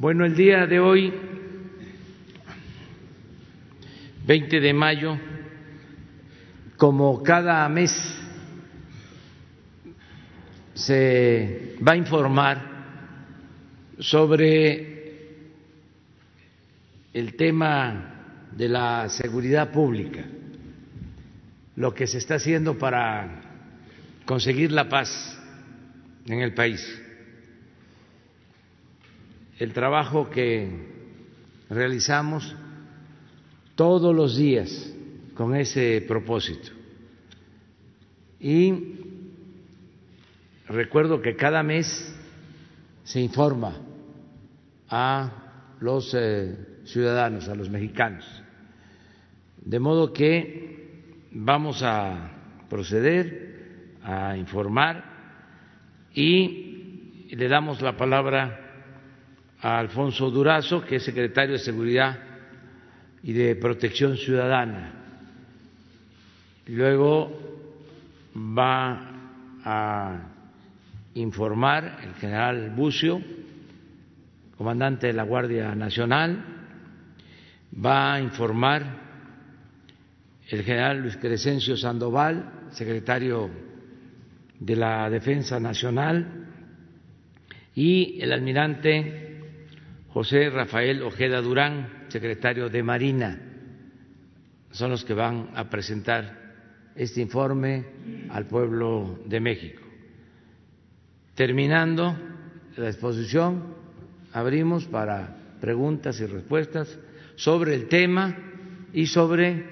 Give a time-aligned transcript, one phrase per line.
[0.00, 1.12] Bueno, el día de hoy,
[4.26, 5.18] 20 de mayo,
[6.78, 7.92] como cada mes
[10.72, 12.62] se va a informar
[13.98, 15.36] sobre
[17.12, 20.24] el tema de la seguridad pública,
[21.76, 23.42] lo que se está haciendo para
[24.24, 25.38] conseguir la paz
[26.24, 26.80] en el país,
[29.60, 30.70] el trabajo que
[31.68, 32.56] realizamos
[33.74, 34.90] todos los días
[35.34, 36.70] con ese propósito.
[38.40, 38.72] Y
[40.66, 41.86] recuerdo que cada mes
[43.04, 43.76] se informa
[44.88, 48.24] a los eh, ciudadanos, a los mexicanos.
[49.62, 55.04] De modo que vamos a proceder a informar
[56.14, 58.59] y le damos la palabra
[59.62, 62.18] a Alfonso Durazo, que es secretario de Seguridad
[63.22, 64.92] y de Protección Ciudadana.
[66.66, 67.30] Luego
[68.36, 69.10] va
[69.64, 70.20] a
[71.14, 73.20] informar el general Bucio,
[74.56, 76.44] comandante de la Guardia Nacional,
[77.84, 79.10] va a informar
[80.48, 83.50] el general Luis Crescencio Sandoval, secretario
[84.58, 86.46] de la Defensa Nacional,
[87.74, 89.29] y el almirante
[90.12, 93.40] José Rafael Ojeda Durán, secretario de Marina.
[94.72, 97.84] Son los que van a presentar este informe
[98.30, 99.82] al pueblo de México.
[101.34, 102.16] Terminando
[102.76, 103.74] la exposición,
[104.32, 106.98] abrimos para preguntas y respuestas
[107.36, 108.36] sobre el tema
[108.92, 109.64] y sobre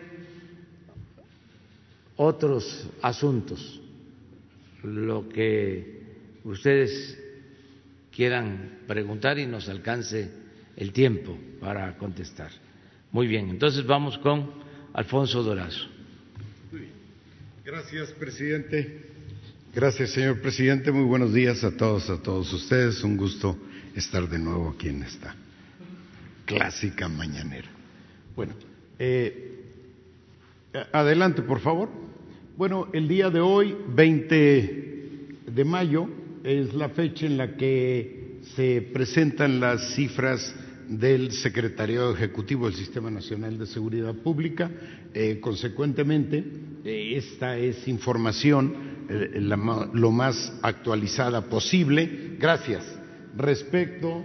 [2.16, 3.80] otros asuntos,
[4.84, 6.02] lo que
[6.44, 7.27] ustedes
[8.18, 10.28] quieran preguntar y nos alcance
[10.76, 12.50] el tiempo para contestar.
[13.12, 14.50] Muy bien, entonces vamos con
[14.92, 15.86] Alfonso Dorazo.
[17.64, 19.06] Gracias, presidente.
[19.72, 20.90] Gracias, señor presidente.
[20.90, 23.04] Muy buenos días a todos, a todos ustedes.
[23.04, 23.56] Un gusto
[23.94, 25.36] estar de nuevo aquí en esta
[26.44, 27.68] clásica mañanera.
[28.34, 28.54] Bueno,
[28.98, 29.62] eh,
[30.90, 31.88] adelante, por favor.
[32.56, 36.08] Bueno, el día de hoy, 20 de mayo,
[36.48, 40.54] es la fecha en la que se presentan las cifras
[40.88, 44.70] del Secretariado Ejecutivo del Sistema Nacional de Seguridad Pública.
[45.12, 46.42] Eh, consecuentemente,
[46.84, 48.96] eh, esta es información
[49.92, 52.36] lo más actualizada posible.
[52.38, 52.84] Gracias.
[53.36, 54.22] Respecto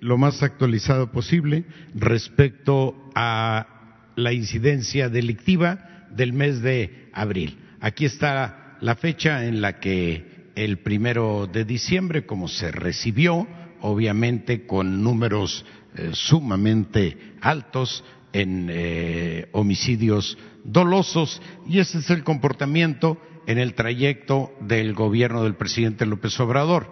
[0.00, 1.64] lo más actualizado posible
[1.94, 7.56] respecto a la incidencia delictiva del mes de abril.
[7.80, 13.46] Aquí está la fecha en la que el primero de diciembre, como se recibió,
[13.80, 15.64] obviamente con números
[16.12, 24.94] sumamente altos en eh, homicidios dolosos, y ese es el comportamiento en el trayecto del
[24.94, 26.88] gobierno del presidente López Obrador.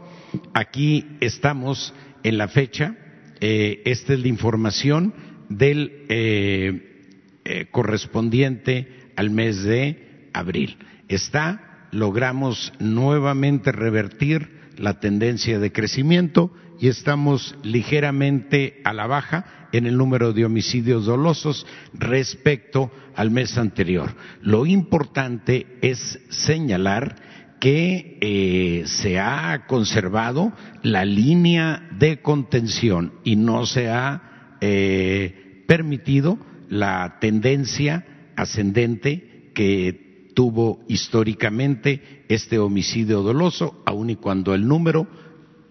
[0.54, 2.96] Aquí estamos en la fecha,
[3.40, 5.14] eh, esta es la información
[5.48, 7.06] del eh,
[7.44, 10.78] eh, correspondiente al mes de abril.
[11.08, 19.86] Está, logramos nuevamente revertir la tendencia de crecimiento y estamos ligeramente a la baja en
[19.86, 24.14] el número de homicidios dolosos respecto al mes anterior.
[24.40, 27.16] Lo importante es señalar
[27.60, 30.52] que eh, se ha conservado
[30.82, 36.38] la línea de contención y no se ha eh, permitido
[36.70, 45.06] la tendencia ascendente que tuvo históricamente este homicidio doloso, aun y cuando el número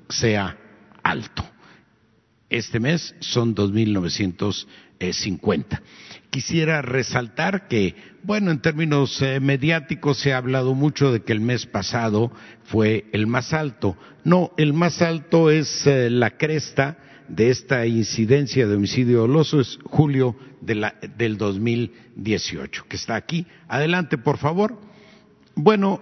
[0.10, 0.58] sea
[1.04, 1.44] alto.
[2.50, 5.82] Este mes son 2.950.
[6.30, 11.42] Quisiera resaltar que, bueno, en términos eh, mediáticos se ha hablado mucho de que el
[11.42, 12.32] mes pasado
[12.66, 13.98] fue el más alto.
[14.24, 16.98] No, el más alto es eh, la cresta
[17.30, 23.46] de esta incidencia de homicidio doloso, es julio de la, del 2018, que está aquí.
[23.68, 24.78] Adelante, por favor.
[25.56, 26.02] Bueno,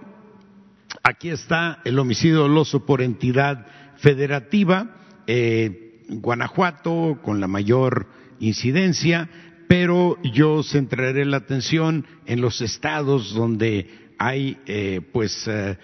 [1.02, 3.66] aquí está el homicidio doloso por entidad
[3.96, 4.96] federativa.
[5.26, 8.08] Eh, Guanajuato con la mayor
[8.40, 9.28] incidencia,
[9.68, 15.76] pero yo centraré la atención en los estados donde hay eh, pues eh,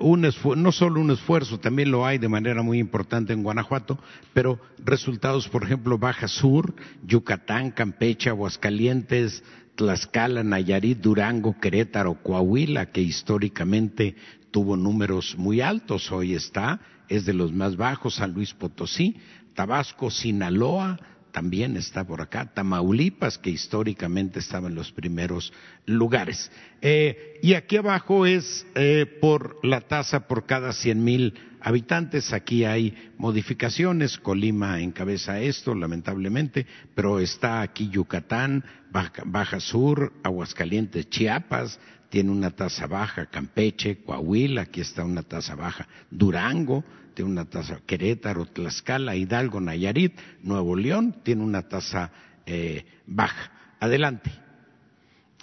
[0.00, 3.98] un no solo un esfuerzo, también lo hay de manera muy importante en Guanajuato,
[4.32, 6.74] pero resultados, por ejemplo, Baja Sur,
[7.06, 9.42] Yucatán, Campeche, Aguascalientes,
[9.76, 14.16] Tlaxcala, Nayarit, Durango, Querétaro, Coahuila, que históricamente
[14.50, 16.80] tuvo números muy altos, hoy está
[17.10, 19.16] es de los más bajos, San Luis Potosí,
[19.54, 20.98] Tabasco, Sinaloa,
[21.32, 25.52] también está por acá, Tamaulipas, que históricamente estaba en los primeros
[25.86, 26.50] lugares.
[26.80, 32.32] Eh, y aquí abajo es eh, por la tasa por cada cien mil habitantes.
[32.32, 34.18] Aquí hay modificaciones.
[34.18, 41.78] Colima encabeza esto, lamentablemente, pero está aquí Yucatán, Baja, Baja Sur, Aguascalientes, Chiapas,
[42.10, 46.84] tiene una tasa baja, Campeche, Coahuila, aquí está una tasa baja, Durango,
[47.20, 52.10] tiene una tasa, Querétaro, Tlaxcala, Hidalgo, Nayarit, Nuevo León, tiene una tasa
[52.46, 53.76] eh, baja.
[53.78, 54.30] Adelante.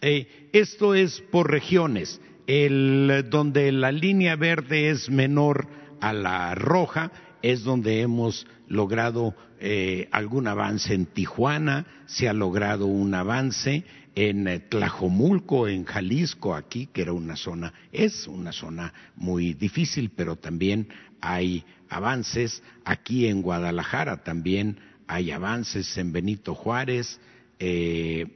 [0.02, 5.68] Eh, esto es por regiones, el, donde la línea verde es menor
[6.02, 7.12] a la roja,
[7.44, 13.84] es donde hemos logrado eh, algún avance en Tijuana, se ha logrado un avance
[14.16, 20.38] en Tlajomulco, en Jalisco, aquí, que era una zona, es una zona muy difícil, pero
[20.38, 20.88] también
[21.22, 22.64] hay avances.
[22.86, 27.20] Aquí en Guadalajara también hay avances en Benito Juárez,
[27.60, 28.28] eh,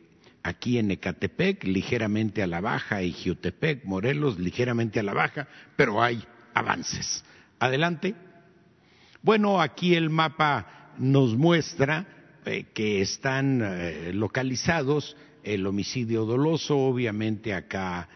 [0.44, 6.02] aquí en Ecatepec, ligeramente a la baja, y Jiutepec, Morelos, ligeramente a la baja, pero
[6.02, 6.24] hay
[6.54, 7.24] avances.
[7.60, 8.16] Adelante.
[9.22, 12.08] Bueno, aquí el mapa nos muestra
[12.46, 18.08] eh, que están eh, localizados el homicidio doloso, obviamente acá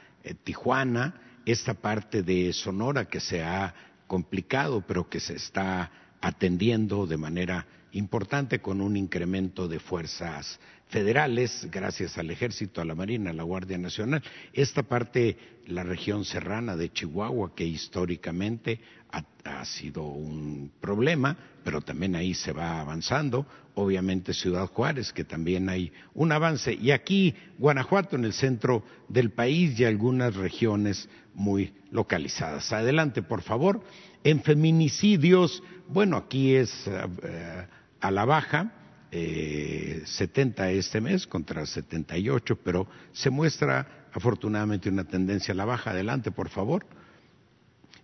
[0.43, 3.73] Tijuana, esta parte de Sonora que se ha
[4.07, 5.91] complicado, pero que se está
[6.21, 10.59] atendiendo de manera importante con un incremento de fuerzas
[10.89, 14.21] federales, gracias al Ejército, a la Marina, a la Guardia Nacional.
[14.53, 15.37] Esta parte,
[15.67, 18.79] la región serrana de Chihuahua, que históricamente
[19.11, 23.45] ha, sido un problema, pero también ahí se va avanzando.
[23.73, 26.73] Obviamente Ciudad Juárez, que también hay un avance.
[26.73, 32.71] Y aquí Guanajuato, en el centro del país, y algunas regiones muy localizadas.
[32.73, 33.81] Adelante, por favor.
[34.23, 37.67] En feminicidios, bueno, aquí es uh,
[37.99, 38.73] a la baja
[39.11, 45.91] eh, 70 este mes contra 78, pero se muestra afortunadamente una tendencia a la baja.
[45.91, 46.85] Adelante, por favor.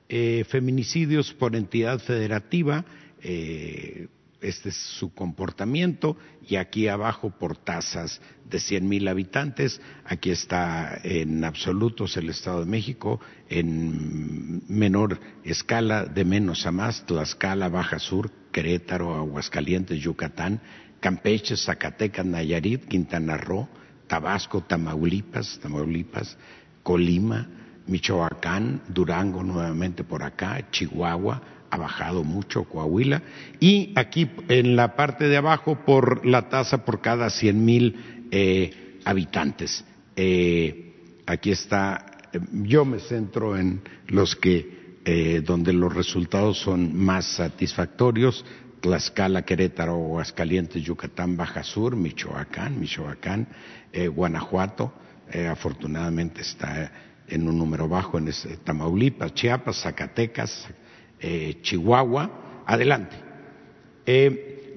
[0.07, 2.85] Eh, feminicidios por entidad federativa,
[3.21, 4.07] eh,
[4.41, 6.17] este es su comportamiento,
[6.47, 12.61] y aquí abajo por tasas de 100 mil habitantes, aquí está en absolutos el Estado
[12.61, 20.61] de México, en menor escala, de menos a más, Tlaxcala, Baja Sur, Querétaro, Aguascalientes, Yucatán,
[20.99, 23.69] Campeche, Zacatecas, Nayarit, Quintana Roo,
[24.07, 26.37] Tabasco, Tamaulipas, Tamaulipas,
[26.83, 27.47] Colima,
[27.87, 33.21] Michoacán, Durango nuevamente por acá, Chihuahua, ha bajado mucho Coahuila
[33.59, 38.99] y aquí en la parte de abajo por la tasa por cada cien mil eh,
[39.05, 39.83] habitantes.
[40.15, 42.05] Eh, aquí está,
[42.51, 48.45] yo me centro en los que eh, donde los resultados son más satisfactorios,
[48.81, 53.47] Tlaxcala, Querétaro, Aguascalientes, Yucatán, Baja Sur, Michoacán, Michoacán,
[53.93, 54.93] eh, Guanajuato,
[55.31, 56.91] eh, afortunadamente está
[57.27, 60.67] en un número bajo en ese, Tamaulipas, Chiapas, Zacatecas,
[61.21, 62.63] eh, Chihuahua.
[62.65, 63.15] Adelante.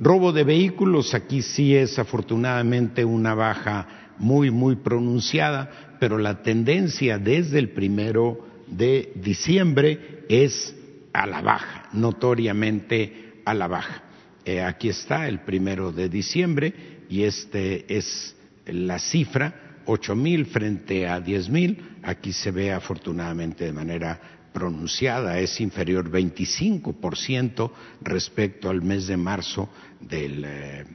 [0.01, 7.19] robo de vehículos, aquí sí es afortunadamente una baja muy, muy pronunciada, pero la tendencia
[7.19, 10.75] desde el primero de diciembre es
[11.13, 14.03] a la baja, notoriamente a la baja.
[14.45, 16.75] Eh, aquí está el primero de diciembre
[17.09, 18.37] y este es
[18.67, 21.97] la cifra, ocho mil frente a diez mil.
[22.03, 24.21] Aquí se ve afortunadamente de manera
[24.55, 27.71] pronunciada, es inferior 25%
[28.01, 29.69] respecto al mes de marzo
[30.01, 30.87] del, eh,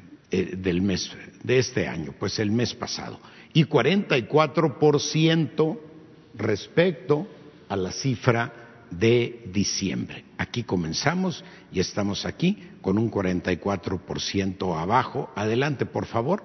[0.58, 1.12] del mes
[1.44, 3.20] de este año, pues el mes pasado,
[3.54, 5.80] y 44%
[6.36, 7.28] respecto
[7.68, 8.54] a la cifra
[8.90, 10.24] de diciembre.
[10.38, 15.30] Aquí comenzamos y estamos aquí con un 44% abajo.
[15.36, 16.44] Adelante, por favor.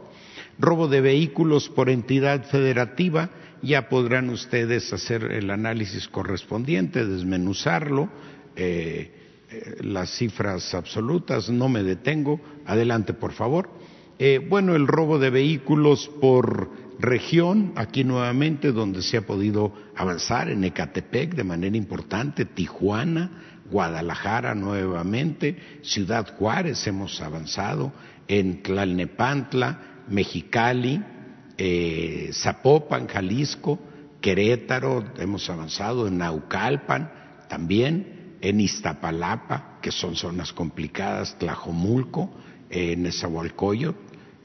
[0.59, 3.31] Robo de vehículos por entidad federativa.
[3.63, 8.11] Ya podrán ustedes hacer el análisis correspondiente, desmenuzarlo.
[8.57, 9.11] Eh,
[9.51, 12.41] eh, las cifras absolutas, no me detengo.
[12.67, 13.71] Adelante, por favor.
[14.19, 20.49] Eh, bueno, el robo de vehículos por región, aquí nuevamente donde se ha podido avanzar,
[20.49, 27.93] en Ecatepec de manera importante, Tijuana, Guadalajara nuevamente, Ciudad Juárez hemos avanzado,
[28.29, 31.03] en Tlalnepantla, Mexicali,
[31.57, 33.79] eh, Zapopan, Jalisco,
[34.21, 37.11] Querétaro, hemos avanzado, en Naucalpan
[37.49, 42.31] también, en Iztapalapa, que son zonas complicadas, Tlajomulco,
[42.71, 43.99] en Nezahualcóyotl,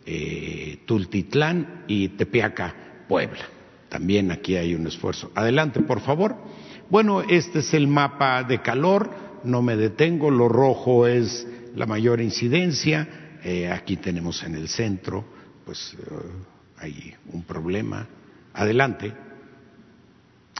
[0.05, 2.75] eh, Tultitlán y Tepeaca,
[3.07, 3.45] Puebla.
[3.89, 5.31] También aquí hay un esfuerzo.
[5.33, 6.35] Adelante, por favor.
[6.89, 12.21] Bueno, este es el mapa de calor no me detengo, lo rojo es la mayor
[12.21, 15.25] incidencia, eh, aquí tenemos en el centro,
[15.69, 16.05] pues eh,
[16.79, 18.07] hay un problema.
[18.55, 19.13] Adelante.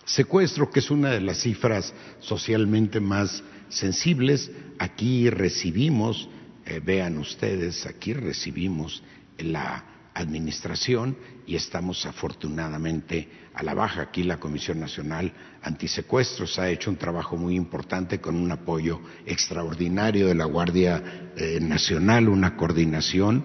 [0.05, 6.29] Secuestro, que es una de las cifras socialmente más sensibles, aquí recibimos,
[6.63, 9.01] eh, vean ustedes, aquí recibimos
[9.39, 14.03] la administración y estamos afortunadamente a la baja.
[14.03, 20.27] Aquí la Comisión Nacional Antisecuestros ha hecho un trabajo muy importante con un apoyo extraordinario
[20.27, 23.43] de la Guardia eh, Nacional, una coordinación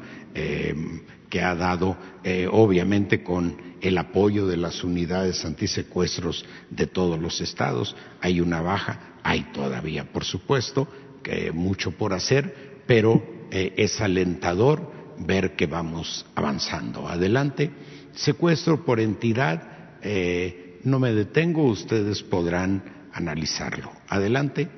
[1.35, 7.41] que ha dado, eh, obviamente, con el apoyo de las unidades antisecuestros de todos los
[7.41, 7.97] estados.
[8.21, 10.87] Hay una baja, hay todavía, por supuesto,
[11.25, 17.09] que mucho por hacer, pero es alentador ver que vamos avanzando.
[17.09, 17.73] Adelante.
[18.15, 23.91] Secuestro por entidad, eh, no me detengo, ustedes podrán analizarlo.
[24.07, 24.69] Adelante.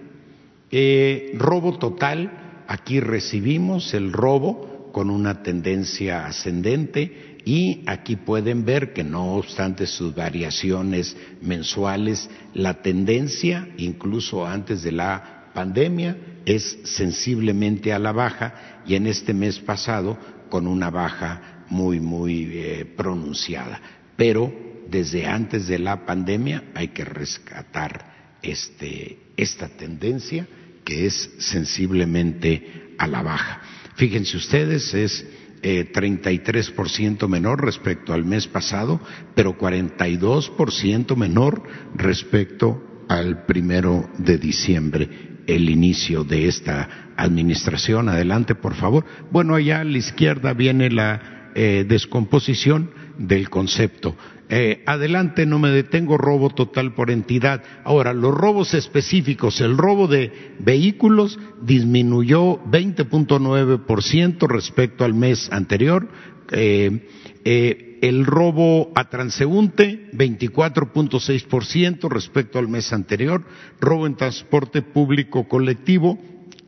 [0.71, 8.95] Eh, robo total, aquí recibimos el robo con una tendencia ascendente y aquí pueden ver
[8.95, 17.93] que no obstante sus variaciones mensuales, la tendencia, incluso antes de la pandemia, es sensiblemente
[17.93, 20.17] a la baja y en este mes pasado
[20.49, 23.79] con una baja muy, muy eh, pronunciada.
[24.17, 24.51] Pero
[24.89, 30.49] desde antes de la pandemia hay que rescatar este, esta tendencia
[30.87, 33.61] que es sensiblemente a la baja.
[33.97, 35.27] Fíjense ustedes, es
[35.63, 39.01] eh, 33% menor respecto al mes pasado,
[39.35, 41.63] pero 42% menor
[41.95, 45.09] respecto al primero de diciembre
[45.47, 48.09] el inicio de esta administración.
[48.09, 49.05] Adelante, por favor.
[49.31, 54.17] Bueno, allá a la izquierda viene la eh, descomposición del concepto.
[54.49, 57.65] Eh, adelante, no me detengo, robo total por entidad.
[57.83, 66.09] Ahora, los robos específicos, el robo de vehículos disminuyó 20.9% respecto al mes anterior.
[66.53, 73.43] Eh, el robo a transeúnte, 24.6% respecto al mes anterior.
[73.81, 76.21] Robo en transporte público colectivo,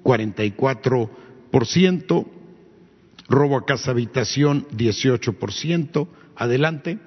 [0.02, 2.26] 44%.
[3.28, 6.08] Robo a casa habitación, 18%.
[6.34, 6.98] Adelante.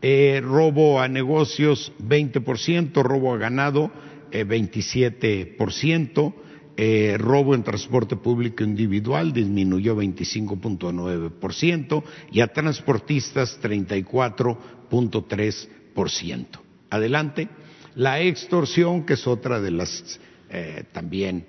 [0.00, 3.02] Eh, robo a negocios, 20%.
[3.02, 3.90] Robo a ganado,
[4.30, 6.34] eh, 27%.
[6.76, 16.46] Eh, robo en transporte público individual disminuyó 25.9% y a transportistas 34.3%.
[16.90, 17.48] Adelante.
[17.96, 21.44] La extorsión, que es otra de las eh, también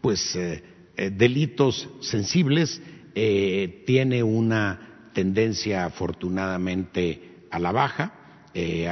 [0.00, 0.38] pues
[0.96, 2.80] delitos sensibles,
[3.12, 4.85] tiene una
[5.16, 8.12] tendencia afortunadamente a la baja.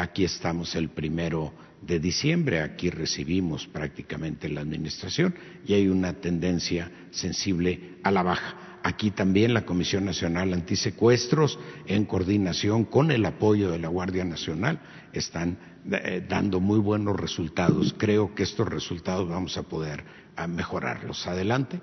[0.01, 1.53] aquí estamos el primero
[1.83, 2.63] de diciembre.
[2.63, 5.35] Aquí recibimos prácticamente la administración
[5.67, 8.79] y hay una tendencia sensible a la baja.
[8.83, 14.81] Aquí también la Comisión Nacional Antisecuestros, en coordinación con el apoyo de la Guardia Nacional,
[15.13, 15.59] están
[15.93, 17.95] eh, dando muy buenos resultados.
[17.99, 20.05] Creo que estos resultados vamos a poder
[20.49, 21.27] mejorarlos.
[21.27, 21.83] Adelante.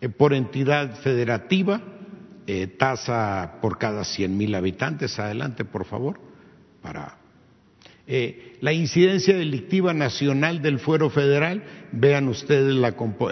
[0.00, 1.97] Eh, por entidad federativa,
[2.50, 5.18] eh, tasa por cada 100 mil habitantes.
[5.18, 6.18] Adelante, por favor,
[6.80, 7.18] para
[8.06, 11.62] eh, la incidencia delictiva nacional del fuero federal,
[11.92, 12.74] vean ustedes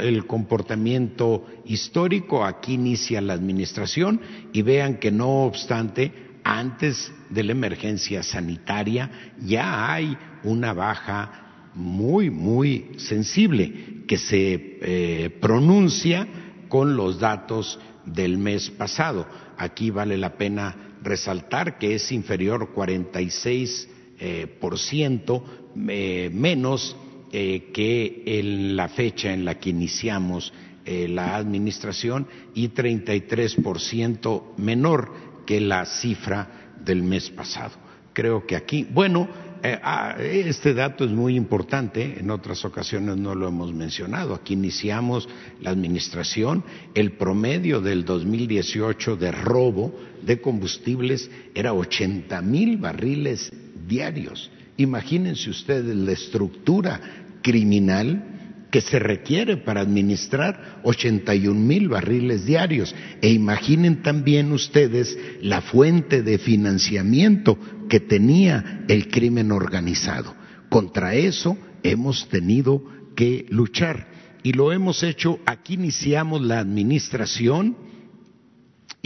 [0.02, 4.20] el comportamiento histórico, aquí inicia la administración
[4.52, 6.12] y vean que no obstante,
[6.44, 15.30] antes de la emergencia sanitaria ya hay una baja muy, muy sensible que se eh,
[15.40, 16.28] pronuncia
[16.68, 19.26] con los datos del mes pasado.
[19.58, 25.44] Aquí vale la pena resaltar que es inferior 46 eh, por ciento
[25.88, 26.96] eh, menos
[27.32, 30.52] eh, que en la fecha en la que iniciamos
[30.88, 35.10] la administración y 33 por ciento menor
[35.44, 37.72] que la cifra del mes pasado.
[38.12, 39.28] Creo que aquí, bueno,
[39.62, 44.34] este dato es muy importante, en otras ocasiones no lo hemos mencionado.
[44.34, 45.28] Aquí iniciamos
[45.60, 53.52] la administración, el promedio del 2018 de robo de combustibles era 80 mil barriles
[53.86, 54.50] diarios.
[54.76, 57.00] Imagínense ustedes la estructura
[57.42, 58.35] criminal
[58.70, 62.94] que se requiere para administrar 81 mil barriles diarios.
[63.22, 67.58] E imaginen también ustedes la fuente de financiamiento
[67.88, 70.34] que tenía el crimen organizado.
[70.68, 72.82] Contra eso hemos tenido
[73.14, 74.08] que luchar.
[74.42, 77.76] Y lo hemos hecho, aquí iniciamos la administración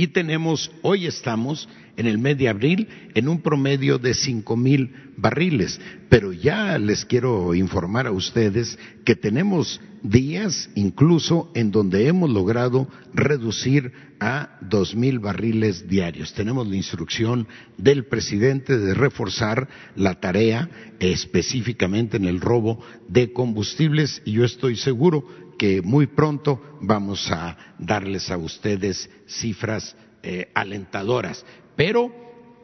[0.01, 1.69] Y tenemos, hoy estamos
[2.01, 5.79] en el mes de abril en un promedio de cinco mil barriles.
[6.09, 12.89] Pero ya les quiero informar a ustedes que tenemos días incluso en donde hemos logrado
[13.13, 16.33] reducir a dos mil barriles diarios.
[16.33, 24.23] Tenemos la instrucción del presidente de reforzar la tarea específicamente en el robo de combustibles
[24.25, 25.27] y yo estoy seguro
[25.59, 31.47] que muy pronto vamos a darles a ustedes cifras eh, alentadoras.
[31.77, 32.13] Pero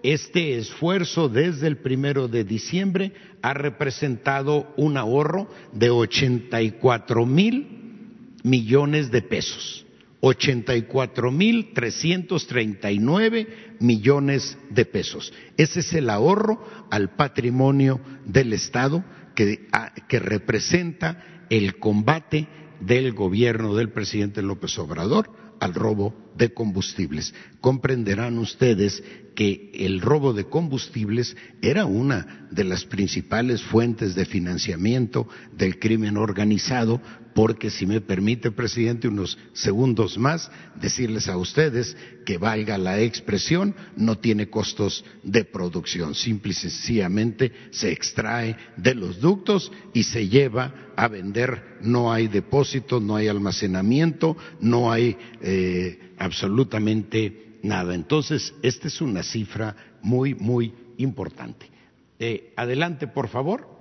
[0.02, 9.10] este esfuerzo desde el primero de diciembre ha representado un ahorro de 84 mil millones
[9.10, 9.86] de pesos.
[10.20, 15.32] 84 mil 339 millones de pesos.
[15.56, 19.68] Ese es el ahorro al patrimonio del Estado que,
[20.08, 22.48] que representa el combate
[22.80, 27.34] del gobierno del presidente López Obrador al robo de combustibles.
[27.60, 29.02] Comprenderán ustedes
[29.34, 36.16] que el robo de combustibles era una de las principales fuentes de financiamiento del crimen
[36.16, 37.00] organizado,
[37.36, 40.50] porque si me permite, presidente, unos segundos más,
[40.80, 47.52] decirles a ustedes que valga la expresión, no tiene costos de producción, simple y sencillamente
[47.72, 53.28] se extrae de los ductos y se lleva a vender, no hay depósito, no hay
[53.28, 57.94] almacenamiento, no hay eh, absolutamente nada.
[57.94, 61.70] Entonces, esta es una cifra muy, muy importante.
[62.18, 63.75] Eh, adelante, por favor.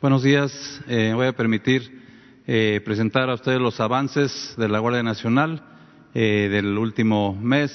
[0.00, 0.80] Buenos días.
[0.88, 2.00] Eh, voy a permitir
[2.46, 5.62] eh, presentar a ustedes los avances de la Guardia Nacional
[6.14, 7.70] del último mes,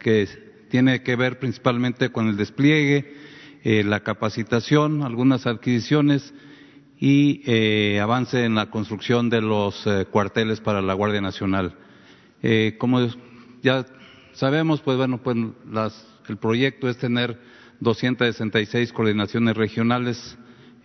[0.00, 0.28] que
[0.70, 3.14] tiene que ver principalmente con el despliegue
[3.62, 6.34] eh, la capacitación, algunas adquisiciones
[6.98, 11.76] y eh, avance en la construcción de los eh, cuarteles para la Guardia Nacional.
[12.78, 13.06] como
[13.62, 13.86] ya
[14.32, 15.36] sabemos, pues bueno, pues
[16.28, 17.38] el proyecto es tener
[17.78, 20.36] 266 coordinaciones regionales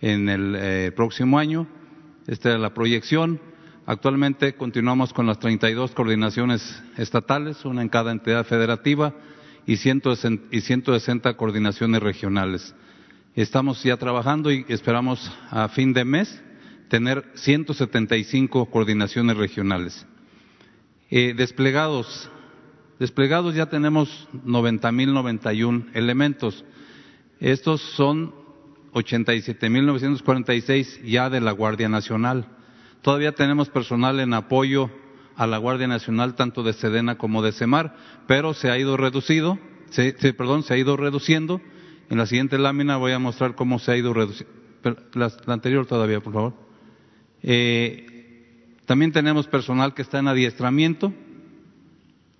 [0.04, 1.66] en el próximo año.
[2.26, 3.40] Esta es la proyección.
[3.86, 9.14] Actualmente continuamos con las 32 coordinaciones estatales, una en cada entidad federativa
[9.66, 12.74] y 160 coordinaciones regionales.
[13.34, 16.42] Estamos ya trabajando y esperamos a fin de mes
[16.88, 20.06] tener 175 coordinaciones regionales.
[21.10, 22.30] Eh, desplegados,
[22.98, 26.62] desplegados ya tenemos 90.091 elementos.
[27.40, 28.43] Estos son
[28.94, 32.46] 87.946 ya de la Guardia Nacional.
[33.02, 34.90] Todavía tenemos personal en apoyo
[35.36, 39.58] a la Guardia Nacional, tanto de Sedena como de Semar, pero se ha ido reducido,
[40.36, 41.60] perdón, se ha ido reduciendo.
[42.08, 44.52] En la siguiente lámina voy a mostrar cómo se ha ido reduciendo.
[45.14, 46.54] La, anterior todavía, por favor.
[47.42, 48.06] Eh,
[48.86, 51.12] también tenemos personal que está en adiestramiento,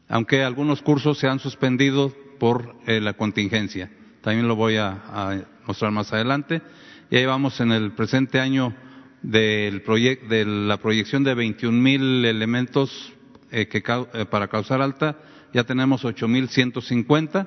[0.09, 3.91] aunque algunos cursos se han suspendido por eh, la contingencia.
[4.25, 6.63] También lo voy a, mostrar más adelante.
[7.11, 8.75] Y ahí vamos en el presente año
[9.21, 13.13] del de la proyección de 21 mil elementos
[13.51, 15.19] eh, que, eh, para causar alta,
[15.53, 17.47] ya tenemos 8.150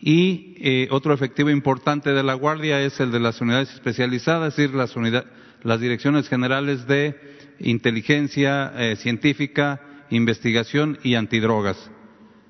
[0.00, 4.70] y eh, otro efectivo importante de la Guardia es el de las unidades especializadas, es
[4.70, 4.94] decir, las,
[5.64, 7.18] las direcciones generales de
[7.58, 9.80] inteligencia científica,
[10.10, 11.90] investigación y antidrogas.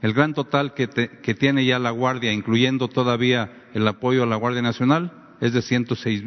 [0.00, 4.36] El gran total que, que, tiene ya la Guardia, incluyendo todavía el apoyo a la
[4.36, 6.24] Guardia Nacional, es de 106,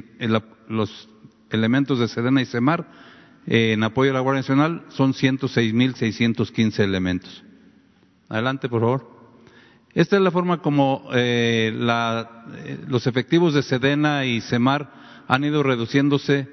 [0.67, 1.09] los
[1.49, 2.87] elementos de Sedena y Semar
[3.47, 7.43] eh, en apoyo a la Guardia Nacional son 106.615 elementos.
[8.29, 9.21] Adelante, por favor.
[9.93, 15.63] Esta es la forma como eh, eh, los efectivos de Sedena y Semar han ido
[15.63, 16.47] reduciéndose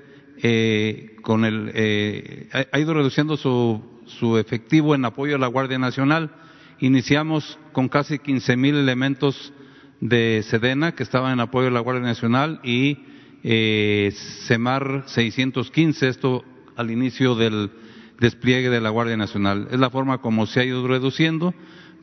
[1.22, 6.30] con el, ha ido reduciendo su, su efectivo en apoyo a la Guardia Nacional.
[6.80, 9.52] Iniciamos con casi 15.000 elementos
[10.00, 12.98] de Sedena que estaban en apoyo a la Guardia Nacional y
[13.42, 14.12] eh,
[14.46, 16.44] CEMAR 615, esto
[16.76, 17.72] al inicio del
[18.20, 19.66] despliegue de la Guardia Nacional.
[19.72, 21.52] Es la forma como se ha ido reduciendo,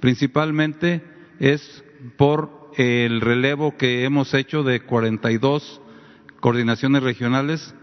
[0.02, 1.02] principalmente
[1.40, 1.86] es
[2.18, 5.82] por el relevo que hemos hecho de 42
[6.42, 7.74] coordinaciones regionales,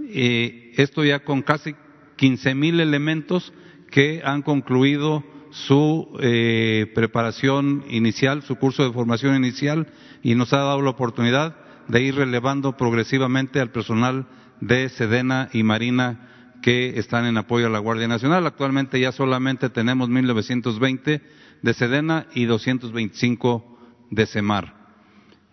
[0.00, 1.74] eh, esto ya con casi
[2.16, 3.54] 15 mil elementos
[3.90, 5.24] que han concluido
[5.56, 9.86] su eh, preparación inicial, su curso de formación inicial
[10.22, 11.56] y nos ha dado la oportunidad
[11.88, 14.26] de ir relevando progresivamente al personal
[14.60, 18.46] de Sedena y Marina que están en apoyo a la Guardia Nacional.
[18.46, 21.22] Actualmente ya solamente tenemos 1920
[21.62, 23.78] de Sedena y 225
[24.10, 24.74] de Semar.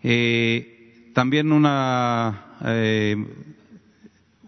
[0.03, 1.49] Eh, también
[2.65, 3.15] eh,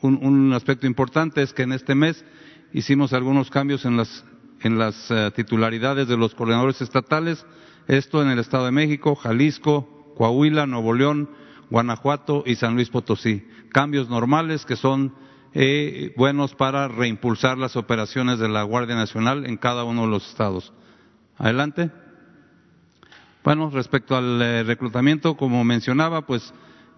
[0.01, 2.25] un, aspecto importante es que en este mes
[2.73, 4.25] hicimos algunos cambios en las,
[4.65, 7.45] en las uh, titularidades de los coordinadores estatales,
[7.87, 11.29] esto en el Estado de México, Jalisco, Coahuila, Nuevo León,
[11.69, 13.47] Guanajuato y San Luis Potosí.
[13.71, 15.13] Cambios normales que son
[15.53, 20.27] eh, buenos para reimpulsar las operaciones de la Guardia Nacional en cada uno de los
[20.27, 20.73] estados.
[21.37, 21.91] Adelante.
[23.43, 26.51] Bueno, respecto al eh, reclutamiento, como mencionaba, pues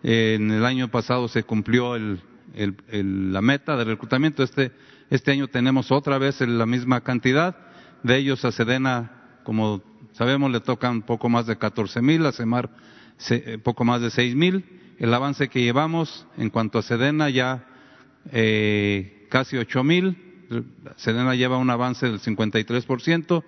[0.04, 2.22] eh, en el año pasado se cumplió el,
[2.56, 4.42] la meta de reclutamiento.
[4.42, 4.72] Este,
[5.10, 7.56] este año tenemos otra vez la misma cantidad.
[8.04, 9.82] De ellos a Sedena, como
[10.14, 12.70] sabemos, le tocan poco más de 14 mil, a Semar
[13.18, 14.66] se, poco más de 6 mil.
[15.00, 17.66] El avance que llevamos en cuanto a Sedena ya
[18.32, 20.18] eh, casi 8 mil.
[20.96, 23.44] Sedena lleva un avance del 53%.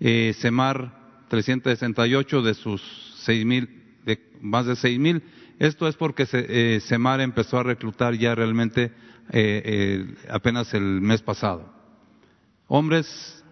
[0.00, 2.82] Eh, Semar 368 de sus
[3.26, 3.68] seis mil,
[4.04, 5.22] de más de seis mil.
[5.58, 8.92] Esto es porque se, eh, Semar empezó a reclutar ya realmente
[9.30, 11.72] eh, eh, apenas el mes pasado.
[12.68, 13.44] Hombres,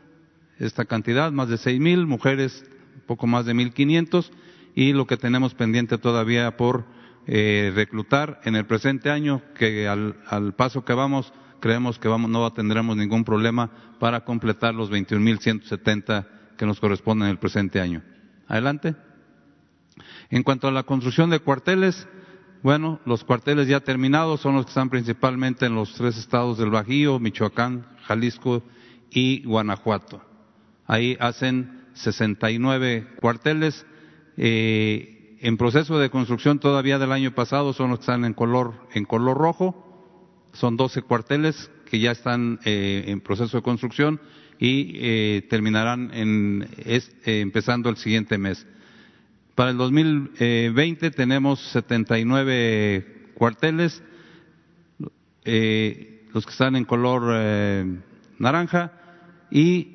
[0.59, 2.65] esta cantidad, más de seis mil, mujeres,
[3.07, 4.33] poco más de mil quinientos,
[4.75, 6.85] y lo que tenemos pendiente todavía por
[7.27, 12.31] eh, reclutar en el presente año, que al, al paso que vamos, creemos que vamos,
[12.31, 18.03] no tendremos ningún problema para completar los 21.170 que nos corresponde en el presente año.
[18.47, 18.95] Adelante.
[20.31, 22.07] En cuanto a la construcción de cuarteles,
[22.65, 26.71] bueno, los cuarteles ya terminados son los que están principalmente en los tres estados del
[26.71, 28.63] Bajío, Michoacán, Jalisco
[29.11, 30.23] y Guanajuato.
[30.87, 33.87] Ahí hacen 69 cuarteles.
[34.37, 38.73] Eh, en proceso de construcción todavía del año pasado son los que están en color,
[38.95, 39.81] en color rojo.
[40.55, 44.21] Son 12 cuarteles que ya están eh, en proceso de construcción
[44.59, 48.67] y eh, terminarán en, eh, empezando el siguiente mes.
[49.55, 54.03] Para el 2020 tenemos 79 cuarteles,
[55.45, 58.01] eh, los que están en color eh,
[58.41, 58.93] naranja,
[59.53, 59.95] y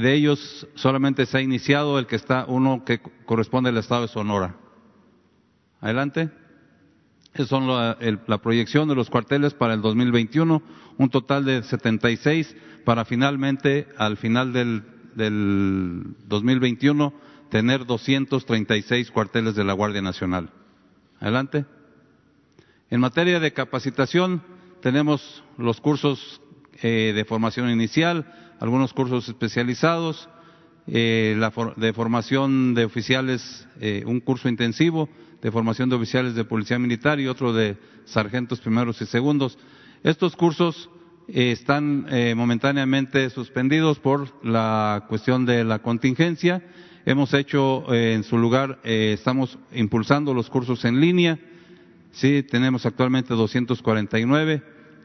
[0.00, 4.08] de ellos solamente se ha iniciado el que está uno que corresponde al estado de
[4.08, 4.54] Sonora.
[5.80, 6.30] Adelante.
[7.34, 10.62] Esa son la, proyección de los cuarteles para el 2021,
[10.98, 12.54] un total de 76
[12.84, 14.84] para finalmente, al final del,
[15.16, 17.12] del 2021,
[17.50, 20.50] tener 236 cuarteles de la Guardia Nacional.
[21.20, 21.64] Adelante.
[22.90, 24.42] En materia de capacitación,
[24.80, 26.40] tenemos los cursos
[26.82, 30.28] eh, de formación inicial, algunos cursos especializados,
[30.86, 31.40] eh,
[31.76, 35.08] de formación de oficiales, eh, un curso intensivo
[35.40, 39.58] de formación de oficiales de policía militar y otro de sargentos primeros y segundos.
[40.02, 40.90] Estos cursos
[41.28, 46.62] están momentáneamente suspendidos por la cuestión de la contingencia.
[47.06, 51.38] Hemos hecho eh, en su lugar, estamos impulsando los cursos en línea.
[52.12, 54.62] Sí, tenemos actualmente 249.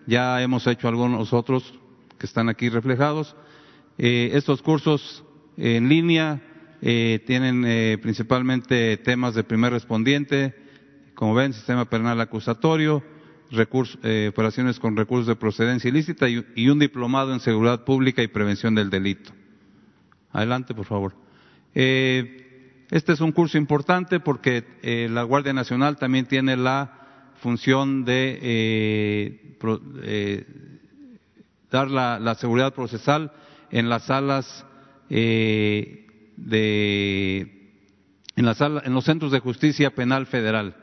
[0.07, 1.73] Ya hemos hecho algunos otros
[2.17, 3.35] que están aquí reflejados.
[3.97, 5.23] estos cursos
[5.57, 6.41] en línea
[6.81, 10.55] tienen principalmente temas de primer respondiente,
[11.15, 13.03] como ven, sistema penal acusatorio,
[13.51, 18.23] recursos, eh, operaciones con recursos de procedencia ilícita y, y, un diplomado en seguridad pública
[18.23, 19.31] y prevención del delito.
[20.31, 21.28] Adelante, por favor.
[21.75, 26.91] Eh, este es un curso importante porque eh, la Guardia Nacional también tiene la
[27.41, 29.55] función de eh,
[31.69, 33.31] dar la, seguridad procesal
[33.69, 34.65] en las salas
[35.09, 35.95] de
[38.35, 40.75] en, los centros de justicia penal federal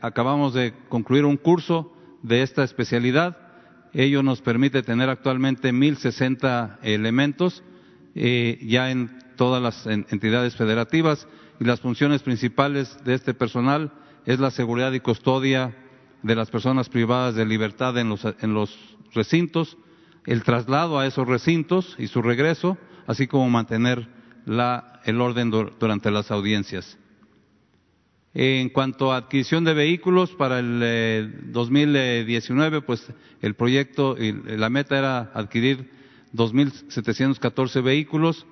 [0.00, 3.36] acabamos de concluir un curso de esta especialidad.
[3.92, 7.64] Ello nos permite tener actualmente 1.060 elementos
[8.14, 11.26] ya en todas las entidades federativas
[11.58, 13.92] y las funciones principales de este personal
[14.26, 15.74] es la seguridad y custodia
[16.22, 18.76] de las personas privadas de libertad en los, en los
[19.14, 19.78] recintos,
[20.26, 24.08] el traslado a esos recintos y su regreso, así como mantener
[25.04, 26.98] el orden durante las audiencias.
[28.34, 33.06] En cuanto a adquisición de vehículos para el eh, 2019, pues
[33.40, 35.90] el proyecto y la meta era adquirir
[36.34, 38.46] 2.714 vehículos.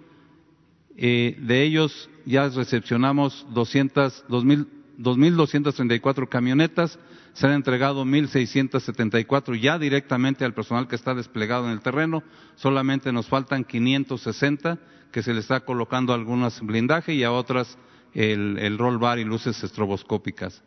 [0.97, 6.99] Eh, de ellos ya recepcionamos 2.234 camionetas,
[7.35, 13.13] se han entregado 1.674 ya directamente al personal que está desplegado en el terreno, solamente
[13.13, 14.79] nos faltan 560
[15.13, 17.77] que se le está colocando algunas blindaje y a otras
[18.15, 20.63] el, el roll bar y luces estroboscópicas.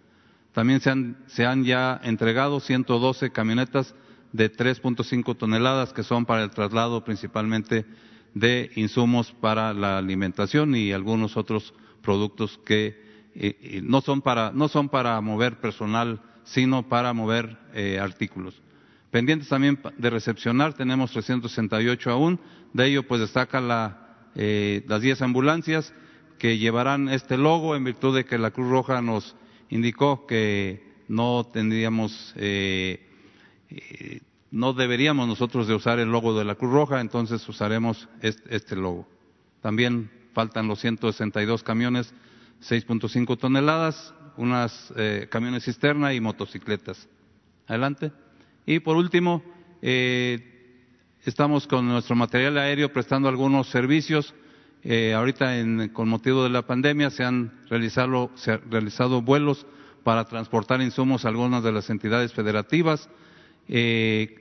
[0.54, 3.94] También se han, se han ya entregado 112 camionetas
[4.32, 7.86] de 3.5 toneladas que son para el traslado principalmente
[8.34, 13.10] de insumos para la alimentación y algunos otros productos que
[13.84, 17.58] no son para no son para mover personal, sino para mover
[18.02, 18.62] artículos.
[19.12, 22.40] Pendientes también de recepcionar, tenemos 368 aún,
[22.74, 25.94] de ello pues destaca las 10 ambulancias
[26.40, 29.36] que llevarán este logo en virtud de que la Cruz Roja nos
[29.70, 33.06] indicó que no tendríamos, eh,
[33.70, 38.76] eh, no deberíamos nosotros de usar el logo de la Cruz Roja, entonces usaremos este,
[38.76, 39.08] logo.
[39.62, 42.14] También faltan los 162 camiones,
[42.68, 47.08] 6.5 toneladas, unas eh, camiones cisterna y motocicletas.
[47.68, 48.12] Adelante.
[48.66, 49.44] Y por último,
[49.82, 54.34] estamos con nuestro material aéreo prestando algunos servicios
[54.84, 55.54] eh, ahorita,
[55.92, 59.66] con motivo de la pandemia, se han realizado, vuelos
[60.04, 63.10] para transportar insumos a algunas de las entidades federativas.
[63.70, 64.36] Eh,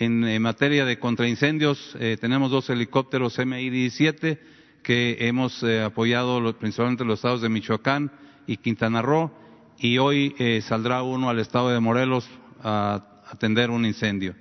[0.00, 4.38] en, materia de contraincendios, eh, tenemos dos helicópteros MI-17
[4.82, 8.12] que hemos apoyado principalmente los estados de Michoacán
[8.46, 9.32] y Quintana Roo,
[9.78, 12.28] y hoy saldrá uno al estado de Morelos
[12.62, 14.34] a atender un incendio.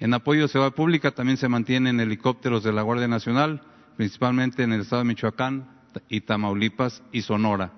[0.00, 3.62] En apoyo de seguridad pública también se mantienen helicópteros de la Guardia Nacional,
[3.96, 5.68] principalmente en el estado de Michoacán
[6.08, 7.72] y Tamaulipas y Sonora.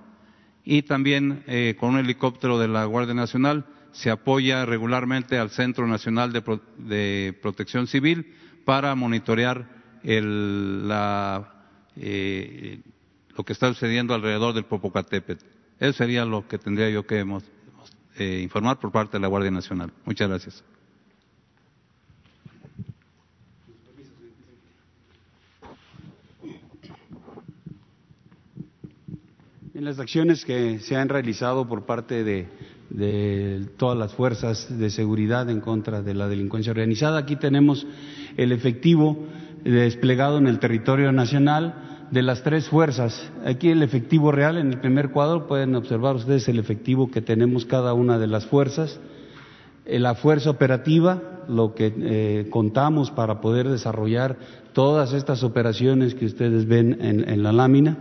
[0.64, 5.86] Y también eh, con un helicóptero de la Guardia Nacional se apoya regularmente al Centro
[5.86, 9.68] Nacional de, Protección Civil para monitorear
[10.02, 10.20] eh,
[13.36, 15.44] lo que está sucediendo alrededor del Popocatépetl.
[15.78, 17.24] Eso sería lo que tendría yo que
[18.18, 19.92] eh, informar por parte de la Guardia Nacional.
[20.04, 20.64] Muchas gracias.
[29.74, 32.46] En las acciones que se han realizado por parte de,
[33.76, 37.86] todas las fuerzas de seguridad en contra de la delincuencia organizada, aquí tenemos
[38.36, 39.26] el efectivo
[39.64, 43.30] desplegado en el territorio nacional de las tres fuerzas.
[43.44, 47.64] Aquí el efectivo real, en el primer cuadro pueden observar ustedes el efectivo que tenemos
[47.64, 49.00] cada una de las fuerzas.
[49.86, 54.36] Eh, la fuerza operativa, lo que eh, contamos para poder desarrollar
[54.74, 57.96] todas estas operaciones que ustedes ven en la lámina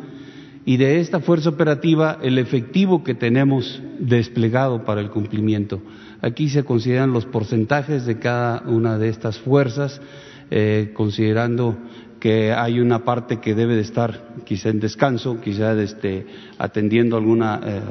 [0.65, 5.81] y de esta fuerza operativa el efectivo que tenemos desplegado para el cumplimiento.
[6.21, 10.01] Aquí se consideran los porcentajes de cada una de estas fuerzas,
[10.51, 11.77] eh, considerando
[12.21, 16.27] que hay una parte que debe de estar quizá en descanso, quizá este,
[16.59, 17.81] atendiendo alguna eh,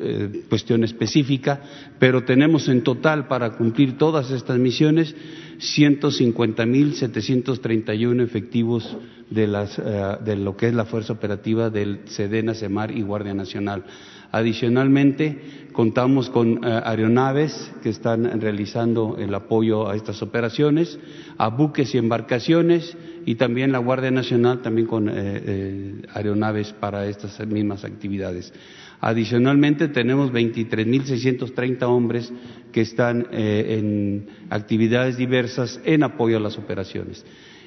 [0.00, 1.60] eh, cuestión específica,
[2.00, 5.14] pero tenemos en total para cumplir todas estas misiones
[5.58, 8.96] 150.731 efectivos
[9.30, 13.34] de, las, eh, de lo que es la fuerza operativa del Sedena, Semar y Guardia
[13.34, 13.84] Nacional.
[14.32, 20.98] Adicionalmente, contamos con eh, aeronaves que están realizando el apoyo a estas operaciones,
[21.38, 22.96] a buques y embarcaciones
[23.26, 28.54] y también la Guardia Nacional también con eh, aeronaves para estas mismas actividades.
[29.00, 32.32] Adicionalmente, tenemos 23.630 hombres
[32.72, 37.26] que están eh, en actividades diversas en apoyo a las operaciones.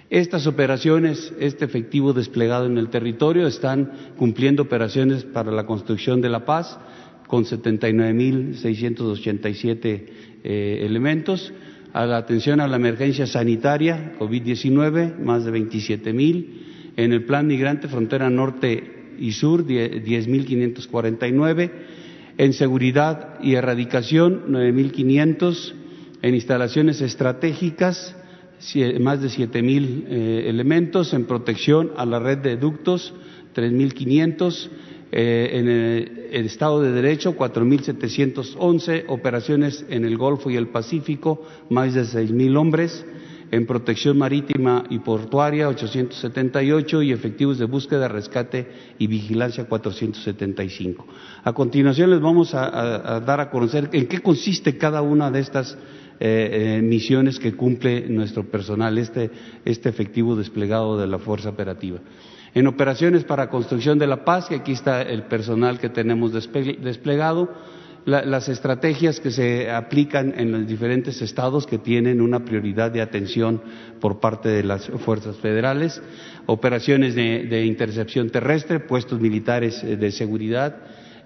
[0.10, 6.30] Estas operaciones, este efectivo desplegado en el territorio, están cumpliendo operaciones para la construcción de
[6.30, 6.80] la paz
[7.28, 10.06] con 79.687
[10.43, 11.52] eh, elementos,
[11.93, 16.45] a la atención a la emergencia sanitaria COVID-19, más de 27.000,
[16.97, 21.71] en el plan migrante frontera norte y Sur, 10.549,
[22.38, 25.73] en seguridad y erradicación, 9.500,
[26.21, 28.15] en instalaciones estratégicas,
[28.99, 33.13] más de 7.000 eh, elementos, en protección a la red de ductos,
[33.56, 34.69] 3.500,
[35.12, 41.46] eh, en el, el, Estado de Derecho, 4.711, operaciones en el Golfo y el Pacífico,
[41.70, 43.06] más de 6.000 hombres,
[43.52, 51.06] en protección marítima y portuaria 878 y efectivos de búsqueda, rescate y vigilancia 475.
[51.44, 55.78] A continuación les vamos a, dar a conocer en qué consiste cada una de estas
[56.20, 59.32] eh, eh, misiones que cumple nuestro personal, este,
[59.65, 62.00] este efectivo desplegado de la Fuerza Operativa.
[62.53, 67.49] En operaciones para construcción de la paz, que aquí está el personal que tenemos desplegado,
[68.05, 73.62] las estrategias que se aplican en los diferentes estados que tienen una prioridad de atención
[73.99, 76.01] por parte de las fuerzas federales,
[76.45, 80.77] operaciones de, intercepción terrestre, puestos militares eh, de seguridad,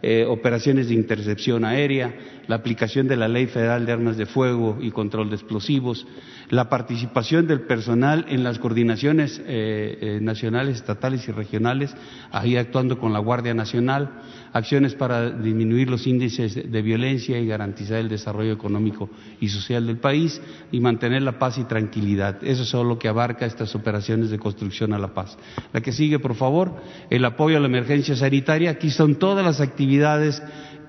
[0.06, 2.14] eh, operaciones de intercepción aérea,
[2.48, 6.06] la aplicación de la Ley Federal de Armas de Fuego y Control de Explosivos,
[6.50, 11.96] la participación del personal en las coordinaciones eh, nacionales, estatales y regionales,
[12.32, 14.10] ahí actuando con la Guardia Nacional,
[14.54, 19.10] acciones para disminuir los índices de violencia y garantizar el desarrollo económico
[19.42, 20.40] y social del país
[20.72, 22.44] y mantener la paz y tranquilidad.
[22.44, 25.38] Eso es lo que abarca estas operaciones de construcción a la paz.
[25.74, 26.76] La que sigue, por favor,
[27.10, 28.72] el apoyo a la emergencia sanitaria.
[28.72, 30.42] Aquí son todas las actividades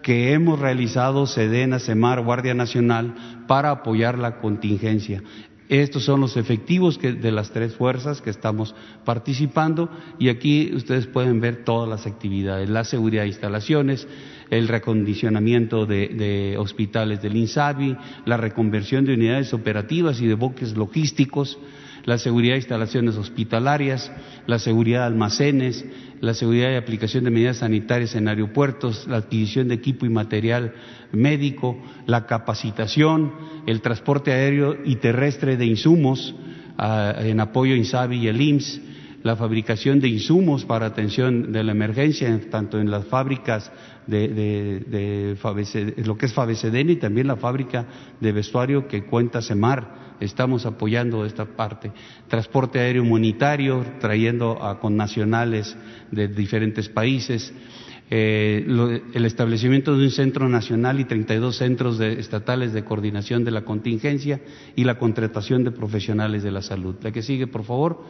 [0.03, 5.23] que hemos realizado Sedena, Semar, Guardia Nacional para apoyar la contingencia.
[5.69, 8.75] Estos son los efectivos de las tres fuerzas que estamos
[9.05, 14.07] participando y aquí ustedes pueden ver todas las actividades, la seguridad de instalaciones,
[14.51, 17.97] el recondicionamiento de, hospitales del INSABI,
[18.27, 21.59] la reconversión de unidades operativas y de buques logísticos,
[22.05, 24.13] la seguridad de instalaciones hospitalarias,
[24.47, 25.85] la seguridad de almacenes,
[26.21, 30.75] la seguridad y aplicación de medidas sanitarias en aeropuertos, la adquisición de equipo y material
[31.13, 33.33] médico, la capacitación,
[33.67, 36.35] el transporte aéreo y terrestre de insumos
[36.77, 38.81] ah, en apoyo a INSABI y el IMSS,
[39.23, 43.73] la fabricación de insumos para atención de la emergencia, tanto en las fábricas
[44.07, 46.35] de, de, lo que es
[46.91, 47.87] y también la fábrica
[48.21, 50.04] de vestuario que cuenta Semar.
[50.21, 51.93] Estamos apoyando esta parte.
[52.29, 55.77] Transporte aéreo humanitario, trayendo a connacionales
[56.11, 57.53] de diferentes países.
[58.11, 58.67] Eh,
[59.15, 64.41] el establecimiento de un centro nacional y 32 centros estatales de coordinación de la contingencia
[64.77, 66.97] y la contratación de profesionales de la salud.
[67.03, 68.05] La que sigue, por favor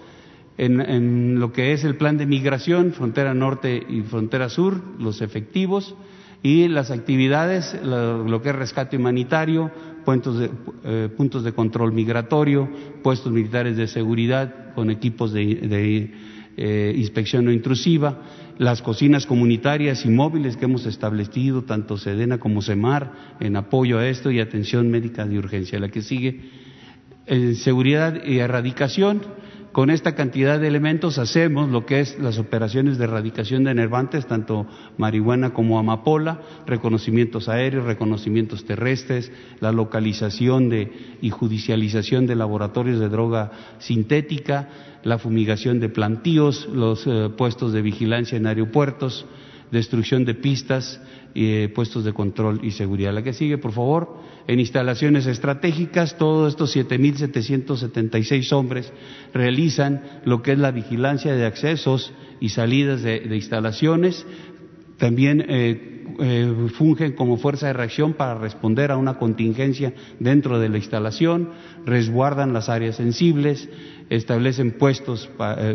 [0.57, 5.95] en, lo que es el plan de migración, frontera norte y frontera sur, los efectivos
[6.43, 9.71] y las actividades, lo, que es rescate humanitario,
[10.05, 10.51] puntos de,
[10.85, 12.69] eh, puntos de control migratorio,
[13.03, 16.13] puestos militares de seguridad con equipos de,
[16.57, 18.23] eh, inspección no intrusiva,
[18.59, 24.07] las cocinas comunitarias y móviles que hemos establecido, tanto Sedena como Semar, en apoyo a
[24.07, 25.81] esto y atención médica de urgencia.
[25.81, 26.41] La que sigue,
[27.27, 29.23] en seguridad y erradicación,
[29.75, 34.25] con esta cantidad de elementos hacemos lo que es las operaciones de erradicación de enervantes,
[34.25, 43.01] tanto marihuana como amapola, reconocimientos aéreos, reconocimientos terrestres, la localización de, y judicialización de laboratorios
[43.01, 44.69] de droga sintética,
[45.03, 49.27] la fumigación de plantíos, los eh, puestos de vigilancia en aeropuertos,
[49.73, 51.01] destrucción de pistas,
[51.35, 53.13] y eh, puestos de control y seguridad.
[53.13, 54.17] La que sigue, por favor.
[54.47, 58.93] En instalaciones estratégicas, todos estos 7.776 hombres
[59.33, 64.27] realizan lo que es la vigilancia de accesos y salidas de, instalaciones.
[64.99, 70.69] También eh, eh, fungen como fuerza de reacción para responder a una contingencia dentro de
[70.69, 71.51] la instalación,
[71.87, 73.69] resguardan las áreas sensibles,
[74.11, 75.31] establecen puestos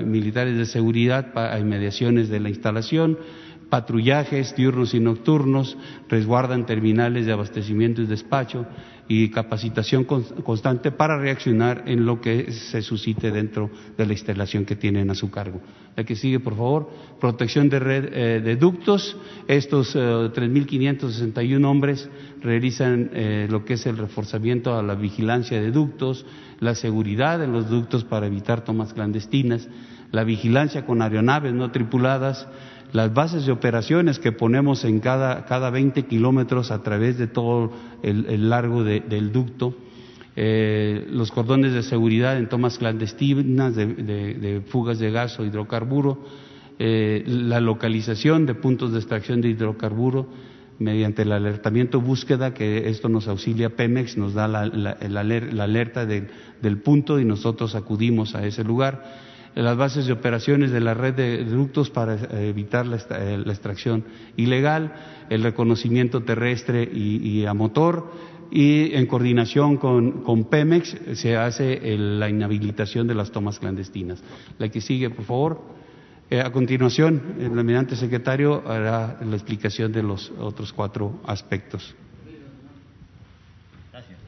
[0.05, 3.17] militares de seguridad para inmediaciones de la instalación,
[3.69, 5.77] patrullajes diurnos y nocturnos,
[6.07, 8.65] resguardan terminales de abastecimiento y despacho
[9.11, 14.75] y capacitación constante para reaccionar en lo que se suscite dentro de la instalación que
[14.75, 15.59] tienen a su cargo.
[15.95, 19.17] La que sigue, por favor, protección de red eh, de ductos.
[19.47, 22.07] Estos eh, 3.561 hombres
[22.39, 26.23] realizan eh, lo que es el reforzamiento a la vigilancia de ductos,
[26.59, 29.67] la seguridad en los ductos para evitar tomas clandestinas,
[30.11, 32.47] la vigilancia con aeronaves no tripuladas,
[32.91, 37.71] las bases de operaciones que ponemos en cada, cada 20 kilómetros a través de todo
[38.01, 39.75] el, largo del ducto,
[40.35, 46.19] eh, los cordones de seguridad en tomas clandestinas de, fugas de gas o hidrocarburo,
[46.79, 50.27] eh, la localización de puntos de extracción de hidrocarburo
[50.79, 57.19] mediante el alertamiento búsqueda, que esto nos auxilia Pemex, nos da la, alerta del punto
[57.19, 59.03] y nosotros acudimos a ese lugar
[59.63, 64.05] las bases de operaciones de la red de ductos para eh, evitar eh, la, extracción
[64.37, 64.93] ilegal,
[65.29, 68.11] el reconocimiento terrestre y, a motor
[68.51, 74.23] y en coordinación con, Pemex se hace la inhabilitación de las tomas clandestinas.
[74.57, 75.61] La que sigue, por favor.
[76.31, 81.95] Eh, a continuación, el eminente secretario hará la explicación de los otros cuatro aspectos.
[83.91, 84.19] Gracias.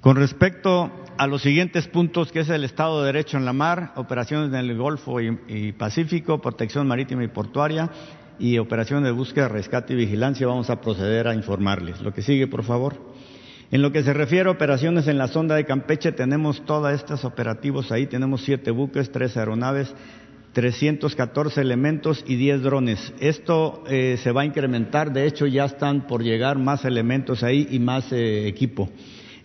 [0.00, 3.92] Con respecto a los siguientes puntos, que es el Estado de Derecho en la mar,
[3.96, 7.90] operaciones en el Golfo y, Pacífico, protección marítima y portuaria
[8.38, 12.00] y operaciones de búsqueda, rescate y vigilancia, vamos a proceder a informarles.
[12.02, 12.96] Lo que sigue, por favor.
[13.70, 17.24] En lo que se refiere a operaciones en la sonda de Campeche, tenemos todos estos
[17.24, 19.92] operativos ahí, tenemos siete buques, tres aeronaves,
[20.52, 23.12] 314 elementos y 10 drones.
[23.20, 27.66] Esto eh, se va a incrementar, de hecho ya están por llegar más elementos ahí
[27.70, 28.88] y más eh, equipo.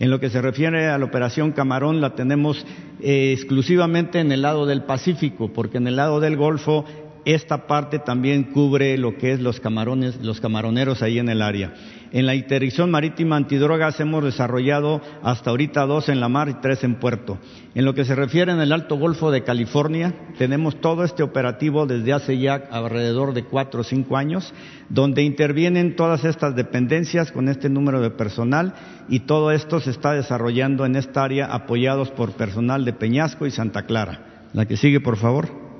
[0.01, 2.65] En lo que se refiere a la operación Camarón, la tenemos
[3.01, 6.85] eh, exclusivamente en el lado del Pacífico, porque en el lado del Golfo
[7.25, 11.73] esta parte también cubre lo que es los camarones, los camaroneros ahí en el área.
[12.11, 16.83] En la interdicción marítima antidrogas hemos desarrollado hasta ahorita dos en la mar y tres
[16.83, 17.37] en puerto.
[17.73, 21.85] En lo que se refiere en el Alto Golfo de California, tenemos todo este operativo
[21.85, 24.53] desde hace ya alrededor de cuatro o cinco años,
[24.89, 28.73] donde intervienen todas estas dependencias con este número de personal
[29.07, 33.51] y todo esto se está desarrollando en esta área apoyados por personal de Peñasco y
[33.51, 34.49] Santa Clara.
[34.53, 35.70] La que sigue, por favor.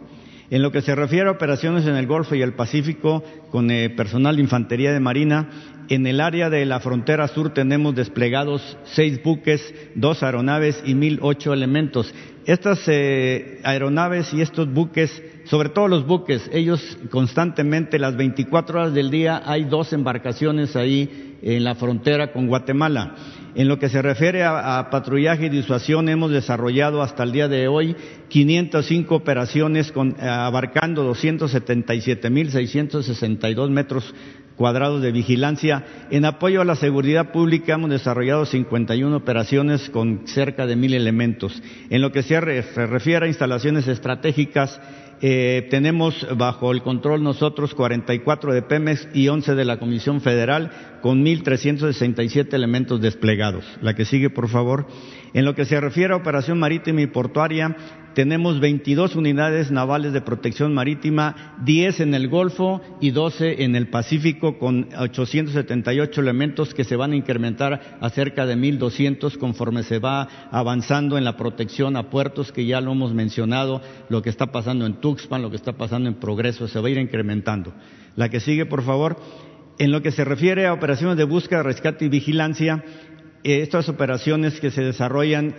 [0.52, 3.90] En lo que se refiere a operaciones en el Golfo y el Pacífico con eh,
[3.90, 5.48] personal de Infantería de Marina,
[5.88, 11.20] en el área de la frontera sur tenemos desplegados seis buques, dos aeronaves y mil
[11.22, 12.14] ocho elementos.
[12.46, 18.94] Estas eh, aeronaves y estos buques, sobre todo los buques, ellos constantemente, las 24 horas
[18.94, 23.16] del día, hay dos embarcaciones ahí en la frontera con Guatemala.
[23.54, 27.68] En lo que se refiere a, patrullaje y disuasión, hemos desarrollado hasta el día de
[27.68, 27.98] hoy
[28.30, 34.16] 505 operaciones con, abarcando 277.662 metros
[34.56, 35.84] cuadrados de vigilancia.
[36.12, 41.62] En apoyo a la seguridad pública hemos desarrollado 51 operaciones con cerca de mil elementos.
[41.90, 44.80] En lo que se refiere a instalaciones estratégicas,
[45.22, 50.72] eh, tenemos bajo el control nosotros 44 de Pemex y 11 de la Comisión Federal
[51.02, 53.64] con 1.367 elementos desplegados.
[53.82, 54.88] La que sigue, por favor.
[55.34, 57.76] En lo que se refiere a operación marítima y portuaria,
[58.14, 63.88] tenemos 22 unidades navales de protección marítima, 10 en el Golfo y 12 en el
[63.88, 70.00] Pacífico, con 878 elementos que se van a incrementar a cerca de 1.200 conforme se
[70.00, 74.52] va avanzando en la protección a puertos, que ya lo hemos mencionado, lo que está
[74.52, 77.74] pasando en Tuxpan, lo que está pasando en Progreso, se va a ir incrementando.
[78.16, 79.18] La que sigue, por favor.
[79.80, 82.84] En lo que se refiere a operaciones de búsqueda, rescate y vigilancia,
[83.44, 85.56] eh, estas operaciones que se desarrollan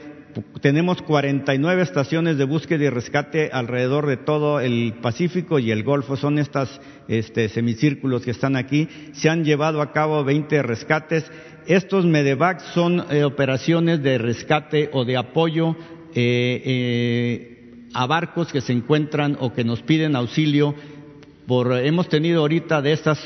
[0.60, 6.16] tenemos 49 estaciones de búsqueda y rescate alrededor de todo el Pacífico y el Golfo.
[6.16, 8.88] Son estos este, semicírculos que están aquí.
[9.12, 11.30] Se han llevado a cabo 20 rescates.
[11.66, 15.76] Estos medevac son eh, operaciones de rescate o de apoyo
[16.14, 20.74] eh, eh, a barcos que se encuentran o que nos piden auxilio.
[21.46, 23.20] Por, hemos tenido ahorita de estas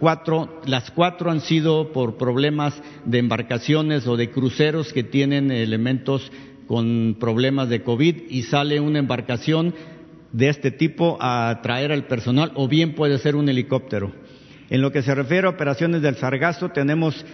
[0.00, 6.32] cuatro, las cuatro han sido por problemas de embarcaciones o de cruceros que tienen elementos
[6.70, 9.74] con problemas de COVID y sale una embarcación
[10.30, 14.12] de este tipo a traer al personal o bien puede ser un helicóptero.
[14.68, 17.26] En lo que se refiere a operaciones del sargazo, tenemos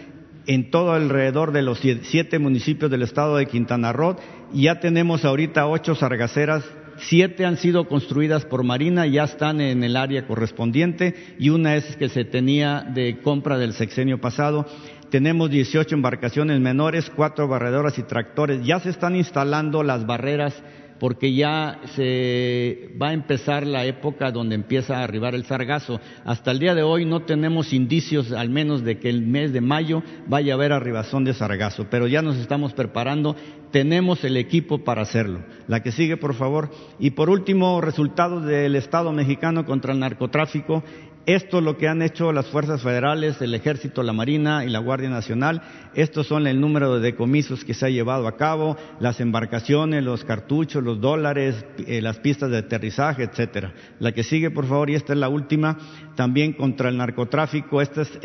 [0.46, 4.16] en todo alrededor de los siete municipios del estado de Quintana Roo.
[4.54, 6.64] Ya tenemos ahorita ocho sargaceras,
[6.96, 11.94] siete han sido construidas por Marina, ya están en el área correspondiente y una es
[11.96, 14.66] que se tenía de compra del sexenio pasado.
[15.10, 18.64] Tenemos 18 embarcaciones menores, cuatro barredoras y tractores.
[18.64, 20.62] Ya se están instalando las barreras
[20.98, 26.00] porque ya se va a empezar la época donde empieza a arribar el sargazo.
[26.24, 29.60] Hasta el día de hoy no tenemos indicios, al menos, de que el mes de
[29.60, 33.36] mayo vaya a haber arribazón de sargazo, pero ya nos estamos preparando,
[33.70, 35.40] tenemos el equipo para hacerlo.
[35.68, 36.70] La que sigue, por favor.
[36.98, 40.82] Y por último, resultados del Estado mexicano contra el narcotráfico.
[41.26, 44.78] Esto es lo que han hecho las fuerzas federales, el ejército, la marina y la
[44.78, 45.60] Guardia Nacional.
[45.92, 50.24] Estos son el número de decomisos que se ha llevado a cabo, las embarcaciones, los
[50.24, 53.74] cartuchos, los dólares, eh, las pistas de aterrizaje, etcétera.
[53.98, 55.76] La que sigue, por favor, y esta es la última,
[56.14, 57.82] también contra el narcotráfico.
[57.82, 58.20] Esta es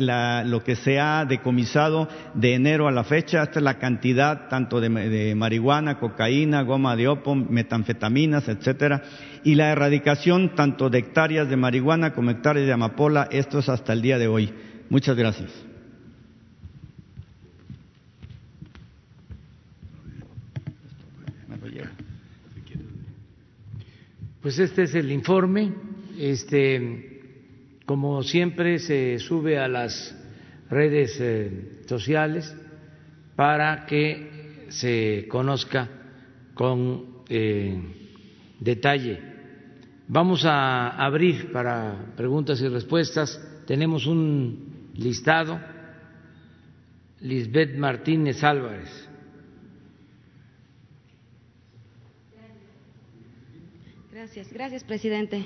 [0.46, 3.42] lo que se ha decomisado de enero a la fecha.
[3.42, 9.02] Esta es la cantidad tanto de, de marihuana, cocaína, goma de opo, metanfetaminas, etcétera
[9.44, 13.94] y la erradicación tanto de hectáreas de marihuana como hectáreas de amapola, esto es hasta
[13.94, 14.54] el día de hoy.
[14.90, 15.52] Muchas gracias.
[24.42, 25.72] Pues este es el informe.
[26.18, 27.22] Este,
[27.86, 30.16] como siempre, se sube a las
[30.70, 32.56] redes eh, sociales
[33.36, 35.90] para que se conozca
[36.56, 37.80] con eh,
[38.60, 39.31] detalle
[40.14, 43.40] Vamos a abrir para preguntas y respuestas.
[43.66, 45.58] Tenemos un listado.
[47.22, 48.90] Lisbeth Martínez Álvarez.
[54.12, 55.46] Gracias, gracias, presidente.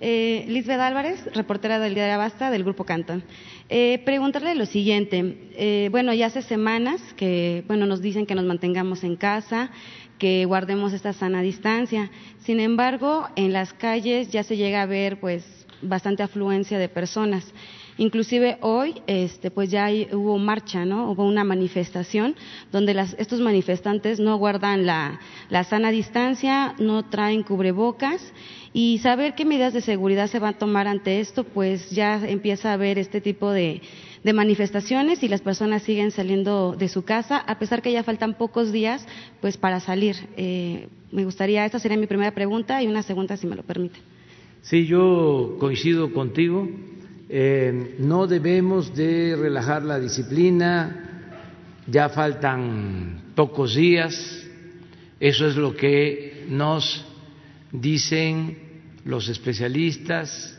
[0.00, 3.22] Eh, Lisbeth Álvarez, reportera del Diario Basta del Grupo Cantón.
[3.68, 5.50] Eh, preguntarle lo siguiente.
[5.54, 9.70] Eh, bueno, ya hace semanas que bueno, nos dicen que nos mantengamos en casa,
[10.20, 12.10] que guardemos esta sana distancia.
[12.44, 15.42] Sin embargo, en las calles ya se llega a ver pues
[15.82, 17.44] bastante afluencia de personas.
[17.96, 21.10] Inclusive hoy, este, pues ya hubo marcha, ¿no?
[21.10, 22.36] Hubo una manifestación
[22.70, 28.20] donde estos manifestantes no guardan la, la sana distancia, no traen cubrebocas
[28.72, 32.70] y saber qué medidas de seguridad se van a tomar ante esto, pues ya empieza
[32.70, 33.82] a haber este tipo de,
[34.22, 38.34] de manifestaciones y las personas siguen saliendo de su casa, a pesar que ya faltan
[38.34, 39.06] pocos días
[39.40, 40.16] pues para salir.
[40.36, 43.98] Eh, me gustaría, esta sería mi primera pregunta y una segunda si me lo permite.
[44.62, 46.68] Sí, yo coincido contigo.
[47.28, 51.30] Eh, no debemos de relajar la disciplina,
[51.86, 54.46] ya faltan pocos días,
[55.18, 57.06] eso es lo que nos
[57.72, 58.58] dicen
[59.04, 60.58] los especialistas,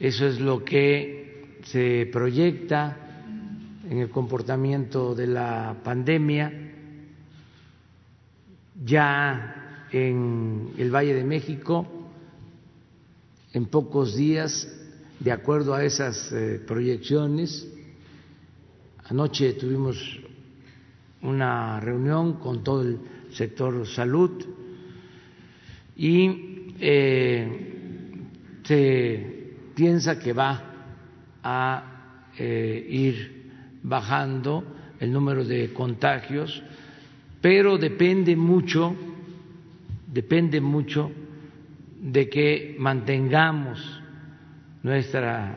[0.00, 1.27] eso es lo que
[1.70, 2.96] se proyecta
[3.88, 6.52] en el comportamiento de la pandemia.
[8.84, 11.86] Ya en el Valle de México,
[13.52, 14.68] en pocos días,
[15.20, 17.66] de acuerdo a esas eh, proyecciones,
[19.04, 19.96] anoche tuvimos
[21.22, 23.00] una reunión con todo el
[23.32, 24.30] sector salud
[25.96, 27.82] y eh,
[28.62, 30.68] se piensa que va
[31.50, 33.50] a eh, ir
[33.82, 36.62] bajando el número de contagios,
[37.40, 38.94] pero depende mucho,
[40.06, 41.10] depende mucho
[42.02, 44.02] de que mantengamos
[44.82, 45.56] nuestra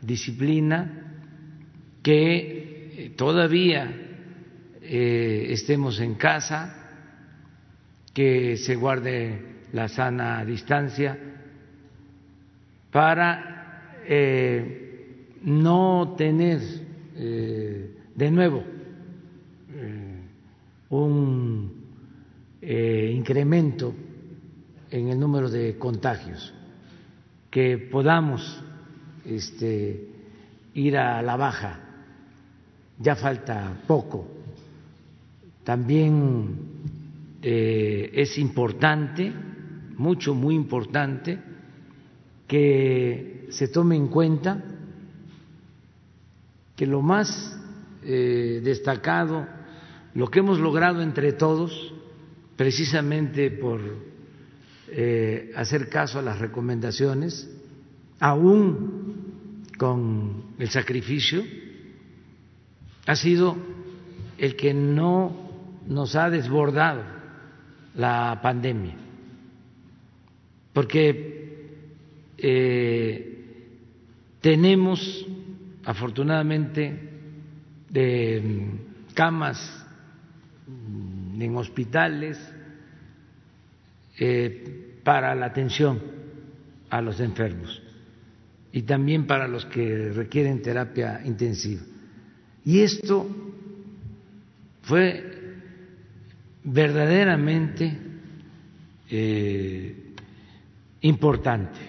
[0.00, 1.16] disciplina,
[2.04, 3.90] que todavía
[4.80, 6.72] eh, estemos en casa,
[8.14, 11.18] que se guarde la sana distancia
[12.92, 14.81] para eh,
[15.42, 16.60] no tener
[17.14, 18.64] eh, de nuevo
[20.90, 21.82] un
[22.60, 23.94] incremento
[24.90, 26.52] en el número de contagios,
[27.50, 28.62] que podamos
[29.24, 30.08] este,
[30.74, 31.80] ir a la baja.
[32.98, 34.42] Ya falta poco
[35.64, 36.56] también
[37.40, 39.32] eh, es importante,
[39.96, 41.38] mucho, muy importante,
[42.48, 44.62] que se tome en cuenta
[46.76, 47.58] que lo más
[48.02, 49.46] eh, destacado,
[50.14, 51.94] lo que hemos logrado entre todos,
[52.56, 53.80] precisamente por
[54.88, 57.48] eh, hacer caso a las recomendaciones,
[58.20, 61.42] aún con el sacrificio,
[63.06, 63.56] ha sido
[64.38, 65.50] el que no
[65.86, 67.02] nos ha desbordado
[67.94, 68.96] la pandemia,
[70.72, 71.76] porque
[72.38, 73.44] eh,
[74.40, 75.26] tenemos
[75.84, 77.10] afortunadamente
[77.90, 78.70] de
[79.14, 79.86] camas
[81.38, 82.38] en hospitales
[84.18, 86.00] eh, para la atención
[86.90, 87.82] a los enfermos
[88.72, 91.82] y también para los que requieren terapia intensiva.
[92.64, 93.26] Y esto
[94.82, 95.56] fue
[96.64, 97.98] verdaderamente
[99.10, 99.96] eh,
[101.02, 101.80] importante,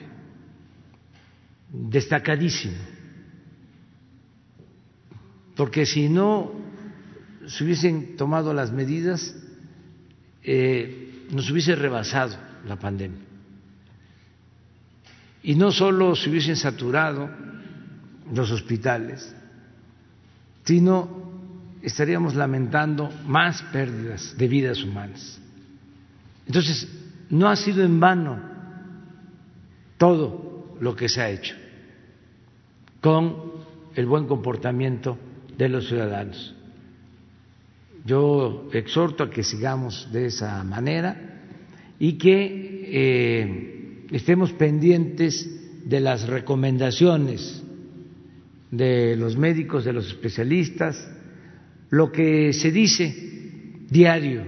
[1.71, 2.75] destacadísimo,
[5.55, 6.51] porque si no
[7.47, 9.35] se hubiesen tomado las medidas,
[10.43, 12.35] eh, nos hubiese rebasado
[12.67, 13.19] la pandemia.
[15.43, 17.29] Y no solo se hubiesen saturado
[18.33, 19.35] los hospitales,
[20.63, 21.31] sino
[21.81, 25.39] estaríamos lamentando más pérdidas de vidas humanas.
[26.47, 26.87] Entonces,
[27.29, 28.39] no ha sido en vano
[29.97, 31.55] todo lo que se ha hecho
[33.01, 33.35] con
[33.95, 35.17] el buen comportamiento
[35.57, 36.55] de los ciudadanos.
[38.05, 41.41] Yo exhorto a que sigamos de esa manera
[41.99, 45.49] y que eh, estemos pendientes
[45.85, 47.63] de las recomendaciones
[48.71, 51.07] de los médicos, de los especialistas,
[51.91, 53.13] lo que se dice
[53.89, 54.43] diario,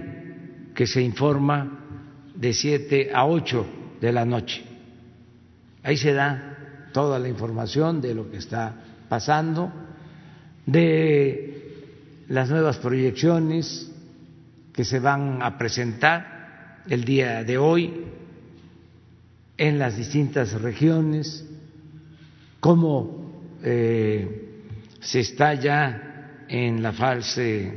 [0.74, 1.80] que se informa
[2.34, 3.66] de siete a ocho
[4.00, 4.64] de la noche.
[5.82, 8.74] Ahí se da toda la información de lo que está
[9.08, 9.72] pasando,
[10.66, 13.90] de las nuevas proyecciones
[14.72, 18.04] que se van a presentar el día de hoy
[19.56, 21.46] en las distintas regiones,
[22.60, 24.64] cómo eh,
[25.00, 27.72] se está ya en la fase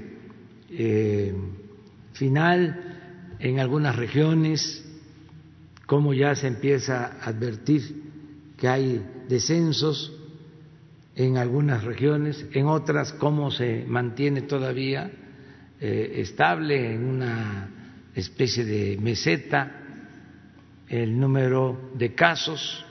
[0.71, 1.33] eh,
[2.13, 4.83] final en algunas regiones,
[5.85, 8.03] como ya se empieza a advertir
[8.57, 10.18] que hay descensos
[11.15, 15.11] en algunas regiones, en otras cómo se mantiene todavía
[15.79, 17.69] eh, estable en una
[18.15, 19.79] especie de meseta
[20.87, 22.85] el número de casos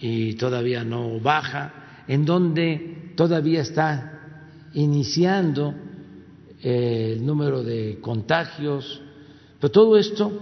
[0.00, 4.18] y todavía no baja, en donde todavía está
[4.72, 5.74] iniciando
[6.62, 9.02] eh, el número de contagios,
[9.60, 10.32] pero todo esto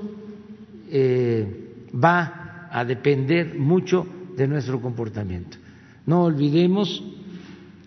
[0.90, 5.58] eh, va a depender mucho de nuestro comportamiento.
[6.06, 7.02] No olvidemos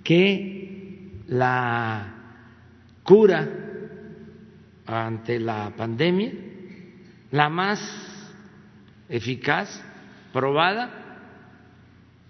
[0.04, 2.14] que la
[3.04, 3.50] cura
[4.86, 6.32] ante la pandemia,
[7.32, 7.80] la más
[9.08, 9.84] eficaz,
[10.34, 11.18] probada,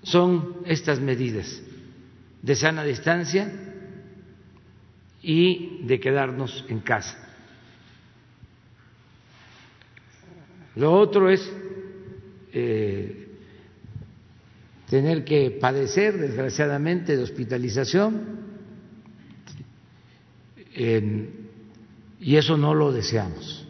[0.04, 1.62] son estas medidas
[2.42, 3.52] de sana distancia,
[5.22, 7.18] y de quedarnos en casa.
[10.76, 11.52] Lo otro es
[12.54, 13.29] eh,
[14.90, 18.40] tener que padecer, desgraciadamente, de hospitalización,
[22.20, 23.68] y eso no lo deseamos.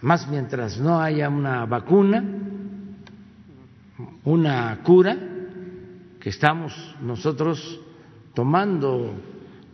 [0.00, 2.24] Más mientras no haya una vacuna,
[4.24, 5.16] una cura,
[6.18, 7.80] que estamos nosotros
[8.34, 9.14] tomando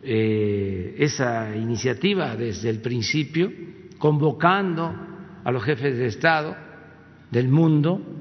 [0.02, 3.50] eh, esa iniciativa desde el principio,
[3.98, 4.94] convocando
[5.42, 6.57] a los jefes de Estado
[7.30, 8.16] del mundo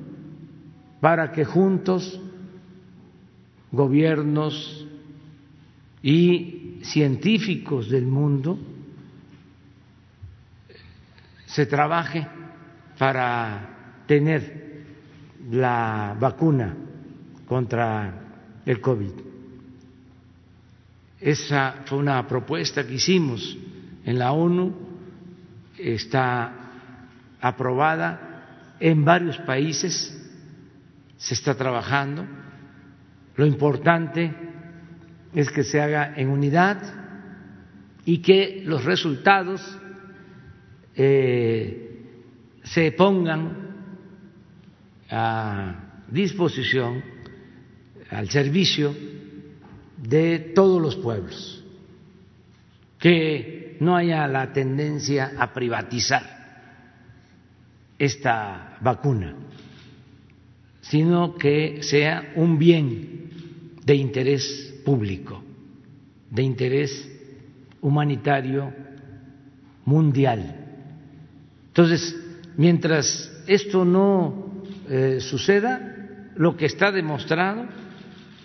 [1.05, 2.19] para que juntos
[3.71, 4.87] gobiernos
[6.01, 8.57] y científicos del mundo
[11.45, 12.27] se trabaje
[12.97, 14.83] para tener
[15.51, 16.75] la vacuna
[17.47, 19.11] contra el COVID.
[21.21, 23.55] Esa fue una propuesta que hicimos
[24.05, 24.73] en la ONU,
[25.77, 26.51] está
[27.39, 30.24] aprobada en varios países,
[31.17, 32.25] se está trabajando.
[33.35, 34.33] Lo importante
[35.33, 36.81] es que se haga en unidad
[38.05, 39.61] y que los resultados
[40.95, 41.85] eh,
[42.63, 43.65] se pongan
[45.09, 47.03] a disposición,
[48.09, 48.95] al servicio
[49.97, 51.63] de todos los pueblos,
[52.99, 56.35] que no haya la tendencia a privatizar
[57.97, 59.35] esta vacuna,
[60.89, 63.29] sino que sea un bien
[63.83, 65.43] de interés público,
[66.29, 67.11] de interés
[67.81, 68.71] humanitario
[69.85, 70.55] mundial.
[71.67, 72.15] Entonces,
[72.57, 77.65] mientras esto no eh, suceda, lo que está demostrado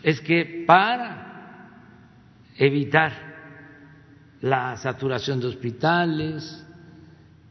[0.02, 1.68] es que para
[2.56, 3.12] evitar
[4.40, 6.64] la saturación de hospitales,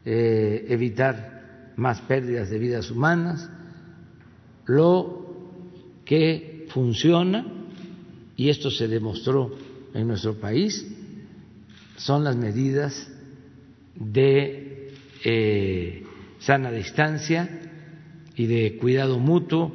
[0.04, 3.48] eh, evitar más pérdidas de vidas humanas.
[4.70, 5.26] Lo
[6.04, 7.44] que funciona,
[8.36, 9.50] y esto se demostró
[9.92, 10.86] en nuestro país,
[11.96, 13.10] son las medidas
[13.96, 14.92] de
[15.24, 16.04] eh,
[16.38, 17.62] sana distancia
[18.36, 19.72] y de cuidado mutuo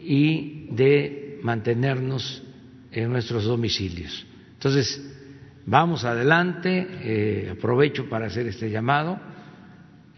[0.00, 2.42] y de mantenernos
[2.90, 4.24] en nuestros domicilios.
[4.54, 4.98] Entonces,
[5.66, 9.20] vamos adelante, eh, aprovecho para hacer este llamado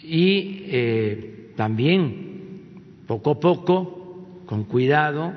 [0.01, 2.35] y eh, también
[3.07, 4.04] poco a poco,
[4.47, 5.33] con cuidado,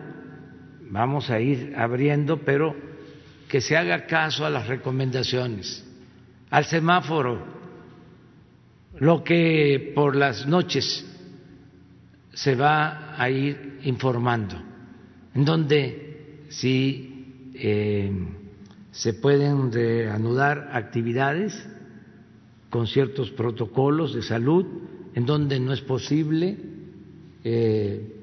[0.90, 2.76] vamos a ir abriendo, pero
[3.48, 5.86] que se haga caso a las recomendaciones,
[6.50, 7.46] al semáforo,
[9.00, 11.06] lo que por las noches
[12.34, 14.56] se va a ir informando,
[15.34, 18.12] en donde si eh,
[18.92, 21.68] se pueden reanudar actividades,
[22.70, 24.66] con ciertos protocolos de salud,
[25.14, 26.58] en donde no es posible,
[27.44, 28.17] eh,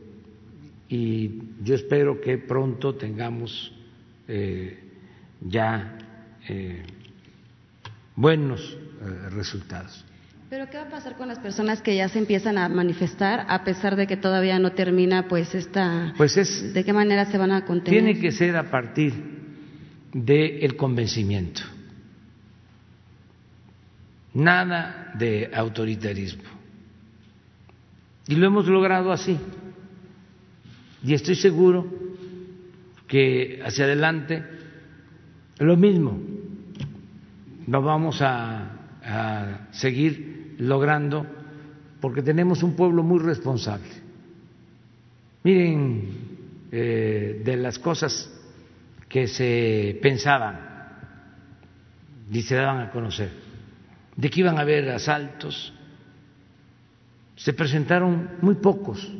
[0.88, 3.72] y yo espero que pronto tengamos
[4.28, 4.78] eh,
[5.40, 5.98] ya
[6.48, 6.82] eh,
[8.16, 8.78] buenos
[9.32, 10.04] resultados.
[10.48, 13.64] Pero ¿qué va a pasar con las personas que ya se empiezan a manifestar a
[13.64, 17.50] pesar de que todavía no termina pues esta pues es de qué manera se van
[17.50, 18.02] a contener?
[18.02, 19.12] Tiene que ser a partir
[20.12, 21.62] del convencimiento
[24.34, 26.42] nada de autoritarismo.
[28.26, 29.38] Y lo hemos logrado así.
[31.04, 31.86] Y estoy seguro
[33.06, 34.42] que hacia adelante
[35.58, 36.18] lo mismo
[37.66, 38.70] lo vamos a,
[39.72, 41.26] seguir logrando
[42.00, 43.90] porque tenemos un pueblo muy responsable.
[45.42, 46.08] Miren,
[46.72, 48.32] eh, de las cosas
[49.06, 50.58] que se pensaban
[52.32, 53.30] y se daban a conocer
[54.16, 55.72] de que iban a haber asaltos,
[57.36, 59.12] se presentaron muy pocos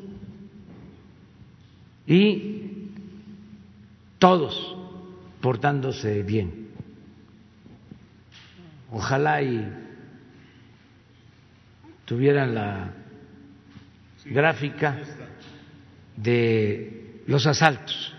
[2.06, 2.90] y
[4.18, 4.76] todos
[5.40, 6.68] portándose bien.
[8.90, 9.66] Ojalá y
[12.04, 12.92] tuvieran la
[14.24, 14.98] gráfica
[16.16, 18.14] de los asaltos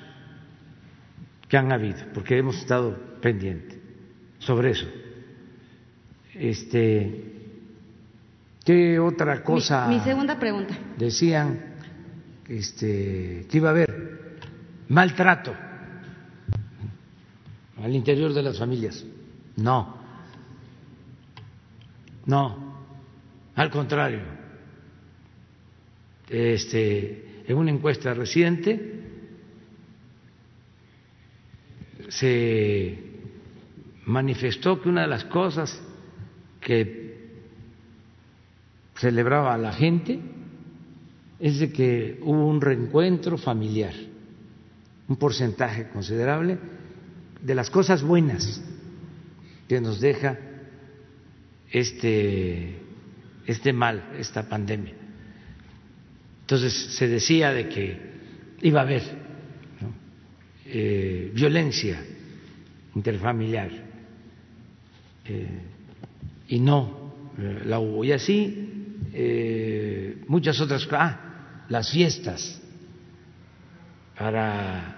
[1.48, 3.80] que han habido, porque hemos estado pendientes
[4.40, 4.88] sobre eso.
[6.34, 7.36] Este,
[8.66, 9.88] ¿Qué otra cosa?
[9.88, 10.76] Mi, segunda pregunta.
[10.98, 11.75] Decían
[12.48, 14.40] este, que iba a haber
[14.90, 15.54] maltrato
[17.82, 19.06] al interior de las familias.
[19.58, 19.98] No,
[22.26, 22.86] no,
[23.56, 24.22] al contrario.
[26.28, 29.04] Este, en una encuesta reciente
[32.10, 33.00] se
[34.06, 35.82] manifestó que una de las cosas
[36.62, 37.06] que
[38.96, 40.20] celebraba a la gente
[41.40, 43.94] es de que hubo un reencuentro familiar,
[45.08, 46.58] un porcentaje considerable
[47.42, 48.62] de las cosas buenas
[49.68, 50.38] que nos deja
[51.72, 52.76] este,
[53.46, 54.94] este mal, esta pandemia.
[56.42, 58.00] Entonces se decía de que
[58.62, 59.04] iba a haber
[60.68, 62.04] eh, violencia
[62.96, 63.70] interfamiliar
[65.26, 65.48] eh,
[66.48, 68.04] y no eh, la hubo.
[68.04, 68.72] Y así
[70.28, 71.00] muchas otras cosas.
[71.02, 71.25] Ah,
[71.70, 72.62] las fiestas
[74.18, 74.96] para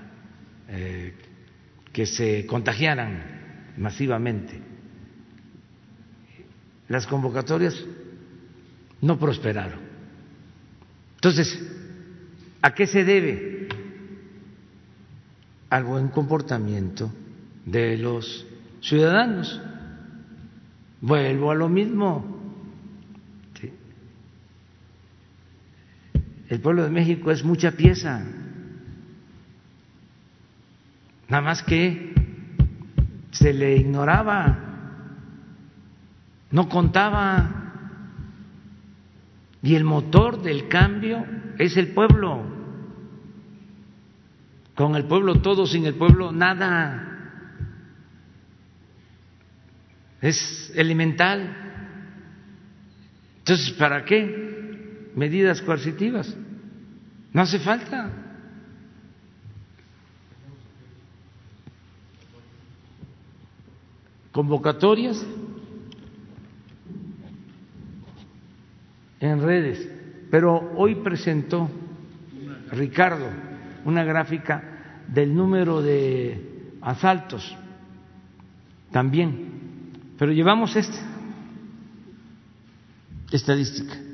[1.93, 4.61] que se contagiaran masivamente.
[6.88, 7.76] Las convocatorias
[9.01, 9.80] no prosperaron.
[11.15, 11.59] Entonces,
[12.61, 13.68] ¿a qué se debe?
[15.70, 17.11] Al buen comportamiento
[17.65, 18.45] de los
[18.82, 19.61] ciudadanos.
[21.01, 22.36] Vuelvo a lo mismo.
[26.50, 28.24] El pueblo de México es mucha pieza.
[31.28, 32.14] Nada más que
[33.32, 34.58] se le ignoraba,
[36.52, 37.64] no contaba.
[39.62, 41.26] Y el motor del cambio
[41.58, 42.56] es el pueblo.
[44.76, 47.04] Con el pueblo todo, sin el pueblo nada.
[50.22, 51.56] Es elemental.
[53.39, 54.47] Entonces, ¿para qué
[55.18, 56.34] medidas coercitivas?
[57.34, 58.09] No hace falta.
[64.32, 65.26] Convocatorias
[69.20, 69.89] en redes,
[70.30, 71.68] pero hoy presentó
[72.72, 73.28] Ricardo
[73.86, 77.57] una gráfica del número de asaltos
[78.91, 80.99] también, pero llevamos esta
[83.32, 84.07] estadística.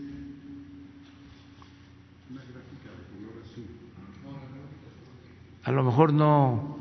[5.63, 6.77] A lo mejor no.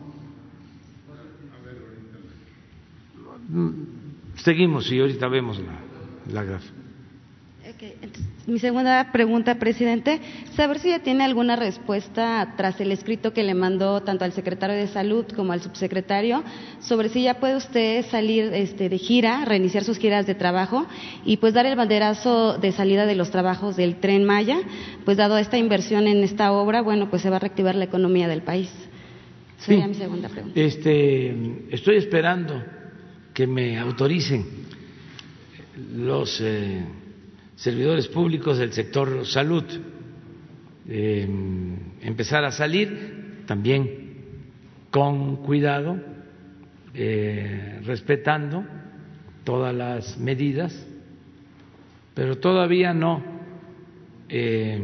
[4.37, 6.82] Seguimos y ahorita vemos la, la gráfica.
[8.47, 10.20] Mi segunda pregunta, presidente,
[10.57, 14.76] saber si ya tiene alguna respuesta tras el escrito que le mandó tanto al secretario
[14.76, 16.43] de Salud como al subsecretario
[16.80, 20.87] sobre si ya puede usted salir este, de gira, reiniciar sus giras de trabajo
[21.24, 24.59] y pues dar el banderazo de salida de los trabajos del tren Maya,
[25.05, 28.26] pues dado esta inversión en esta obra, bueno, pues se va a reactivar la economía
[28.26, 28.72] del país.
[29.59, 30.59] Sería mi segunda pregunta.
[30.59, 31.33] Este,
[31.70, 32.61] estoy esperando
[33.33, 34.45] que me autoricen
[35.95, 36.41] los.
[36.41, 36.85] Eh,
[37.57, 39.65] servidores públicos del sector salud
[40.89, 41.29] eh,
[42.01, 44.03] empezar a salir también
[44.91, 45.97] con cuidado,
[46.95, 48.65] eh, respetando
[49.45, 50.87] todas las medidas,
[52.15, 53.23] pero todavía no
[54.29, 54.81] eh,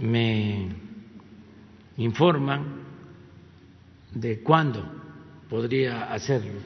[0.00, 0.68] me
[1.98, 2.82] informan
[4.12, 4.84] de cuándo
[5.50, 6.60] podría hacerlo.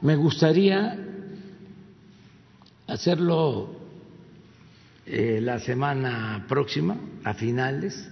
[0.00, 1.07] Me gustaría
[2.88, 3.76] hacerlo
[5.06, 8.08] eh, la semana próxima, a finales.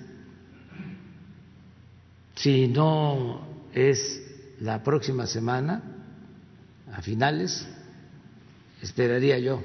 [2.37, 4.23] Si no es
[4.61, 5.83] la próxima semana,
[6.93, 7.67] a finales,
[8.83, 9.63] esperaría yo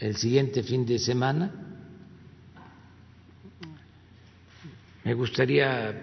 [0.00, 1.50] el siguiente fin de semana.
[5.04, 5.94] Me gustaría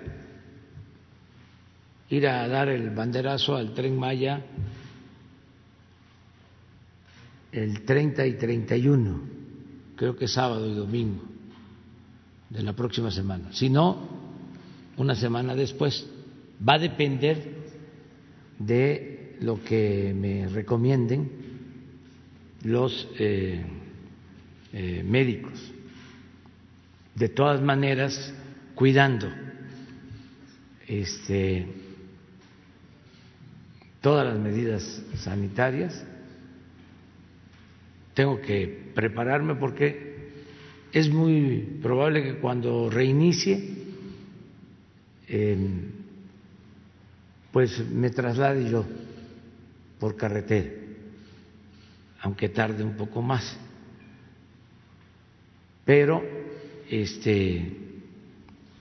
[2.09, 4.41] ir a dar el banderazo al tren Maya
[7.53, 9.21] el 30 y 31,
[9.95, 11.23] creo que sábado y domingo
[12.49, 13.53] de la próxima semana.
[13.53, 14.07] Si no,
[14.97, 16.07] una semana después.
[16.67, 17.63] Va a depender
[18.57, 21.29] de lo que me recomienden
[22.63, 23.61] los eh,
[24.71, 25.59] eh, médicos.
[27.15, 28.33] De todas maneras,
[28.75, 29.27] cuidando
[30.87, 31.67] este,
[34.01, 36.05] todas las medidas sanitarias
[38.13, 40.13] tengo que prepararme porque
[40.91, 43.83] es muy probable que cuando reinicie,
[47.51, 48.85] pues me traslade yo
[49.99, 50.69] por carretera,
[52.21, 53.57] aunque tarde un poco más.
[55.85, 56.23] Pero
[56.89, 57.77] este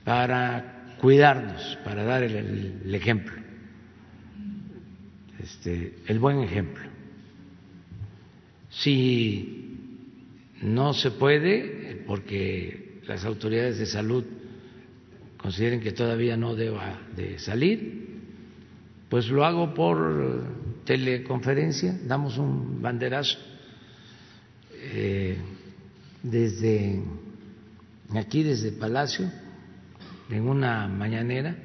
[0.05, 3.35] para cuidarnos, para dar el, el ejemplo,
[5.41, 6.92] este, el buen ejemplo.
[8.73, 9.79] Si
[10.63, 14.25] no se puede, porque las autoridades de salud
[15.37, 18.21] consideren que todavía no deba de salir,
[19.09, 20.45] pues lo hago por
[20.85, 23.39] teleconferencia, damos un banderazo,
[24.75, 25.37] eh,
[26.23, 27.03] desde
[28.15, 29.31] aquí, desde Palacio,
[30.31, 31.57] en una mañanera,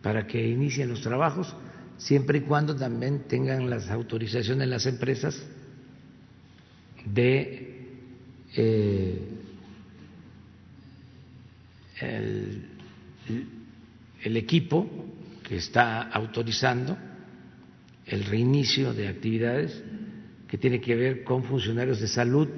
[0.00, 1.56] para que inicien los trabajos,
[1.96, 5.44] siempre y cuando también tengan las autorizaciones las empresas
[7.06, 7.86] de
[8.56, 9.18] eh,
[12.00, 14.88] el, equipo
[15.42, 16.96] que está autorizando
[18.06, 19.82] el reinicio de actividades
[20.48, 22.48] que tiene que ver con funcionarios de salud,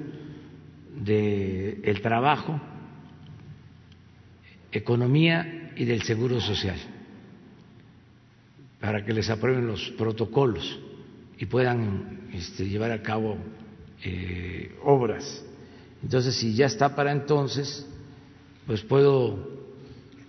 [0.95, 2.59] del el trabajo,
[4.71, 6.77] economía y del seguro social,
[8.79, 10.79] para que les aprueben los protocolos
[11.37, 13.37] y puedan este, llevar a cabo
[14.03, 15.43] eh, obras.
[16.01, 17.85] Entonces, si ya está para entonces,
[18.65, 19.59] pues puedo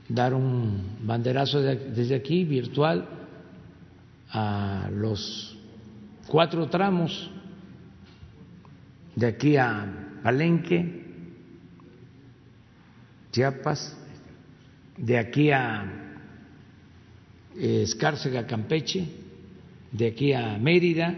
[0.08, 3.08] dar un banderazo desde aquí virtual
[4.30, 5.56] a los
[6.26, 7.30] cuatro tramos
[9.14, 11.04] de aquí a Palenque,
[13.30, 13.96] Chiapas,
[14.96, 15.84] de aquí a
[17.56, 19.06] eh, Escárcega, Campeche,
[19.92, 21.16] de aquí a Mérida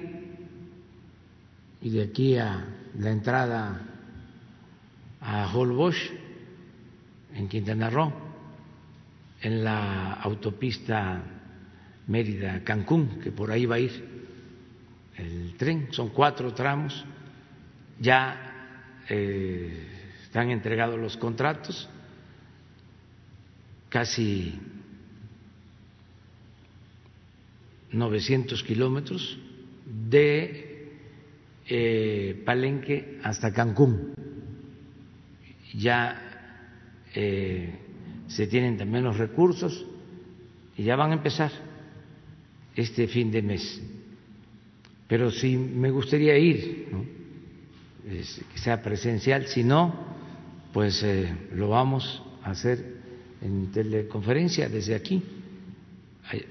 [1.83, 2.65] y de aquí a
[2.99, 3.81] la entrada
[5.21, 5.97] a Holbox
[7.35, 8.13] en Quintana Roo,
[9.41, 11.23] en la autopista
[12.07, 14.13] Mérida-Cancún, que por ahí va a ir
[15.17, 17.05] el tren, son cuatro tramos,
[18.01, 19.89] ya eh,
[20.25, 21.89] están entregados los contratos,
[23.89, 24.59] casi
[27.91, 29.39] 900 kilómetros
[29.85, 30.72] de
[31.75, 34.13] eh, Palenque hasta Cancún.
[35.75, 36.21] Ya
[37.15, 37.79] eh,
[38.27, 39.87] se tienen también los recursos
[40.77, 41.51] y ya van a empezar
[42.77, 43.81] este fin de mes.
[45.09, 46.89] Pero sí me gustaría ir,
[48.05, 49.95] que sea presencial, si no,
[50.75, 52.97] pues eh, lo vamos a hacer
[53.41, 55.23] en teleconferencia desde aquí.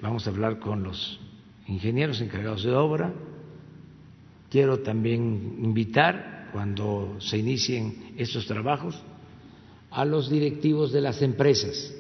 [0.02, 1.20] Vamos a hablar con los
[1.68, 3.14] ingenieros encargados de obra.
[4.52, 9.02] Quiero también invitar, cuando se inicien estos trabajos,
[9.90, 11.96] a los directivos de las empresas.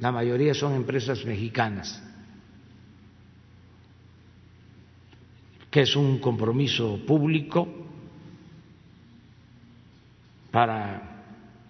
[0.00, 2.02] La mayoría son empresas mexicanas,
[5.70, 7.68] que es un compromiso público
[10.50, 11.22] para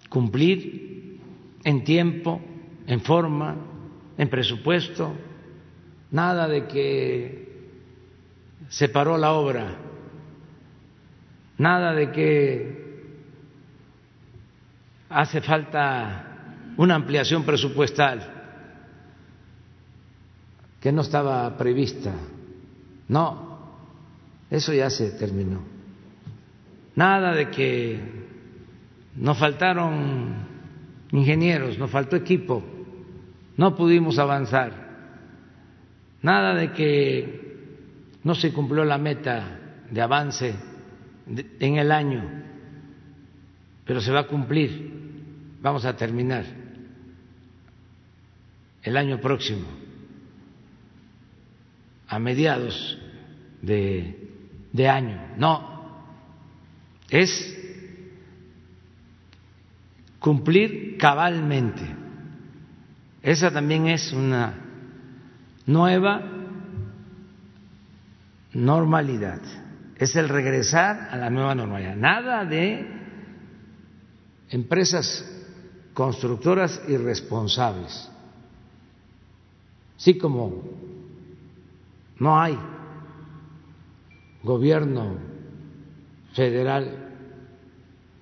[0.09, 1.19] cumplir
[1.65, 2.41] en tiempo,
[2.87, 3.59] en forma,
[4.17, 5.13] en presupuesto,
[6.11, 7.40] nada de que
[8.71, 9.77] se paró la obra,
[11.59, 12.81] nada de que
[15.11, 18.33] hace falta una ampliación presupuestal
[20.81, 22.15] que no estaba prevista.
[23.09, 23.59] No,
[24.49, 25.63] eso ya se terminó.
[26.95, 28.01] Nada de que
[29.17, 30.47] nos faltaron
[31.11, 32.63] ingenieros, nos faltó equipo,
[33.57, 34.91] no pudimos avanzar.
[36.23, 37.50] Nada de que
[38.25, 39.59] no se cumplió la meta
[39.91, 40.55] de avance
[41.59, 42.25] en el año,
[43.85, 45.01] pero se va a cumplir
[45.61, 46.45] vamos a terminar
[48.83, 49.67] el año próximo,
[52.09, 52.99] a mediados
[53.61, 54.31] de,
[54.73, 55.21] de año.
[55.37, 56.07] No,
[57.11, 57.57] es
[60.19, 61.83] cumplir cabalmente.
[63.23, 64.55] Esa también es una
[65.67, 66.40] nueva
[68.53, 69.41] normalidad.
[69.97, 71.95] Es el regresar a la nueva normalidad.
[71.97, 72.87] Nada de
[74.49, 75.25] empresas
[75.95, 78.09] constructoras irresponsables.
[79.97, 80.63] Así como
[82.19, 82.59] no hay
[84.43, 85.19] gobierno
[86.33, 87.09] federal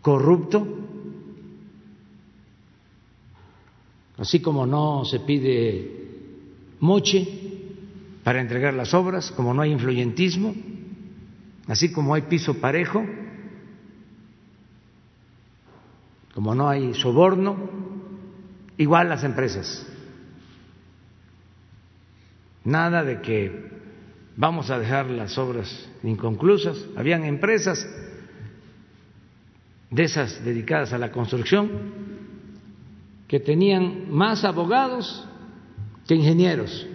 [0.02, 0.66] corrupto,
[4.16, 7.47] así como no se pide moche
[8.28, 10.54] para entregar las obras, como no hay influyentismo,
[11.66, 13.02] así como hay piso parejo,
[16.34, 17.56] como no hay soborno,
[18.76, 19.86] igual las empresas.
[22.64, 23.70] Nada de que
[24.36, 26.84] vamos a dejar las obras inconclusas.
[26.98, 27.88] Habían empresas
[29.90, 31.70] de esas dedicadas a la construcción
[33.26, 35.26] que tenían más abogados
[36.06, 36.86] que ingenieros.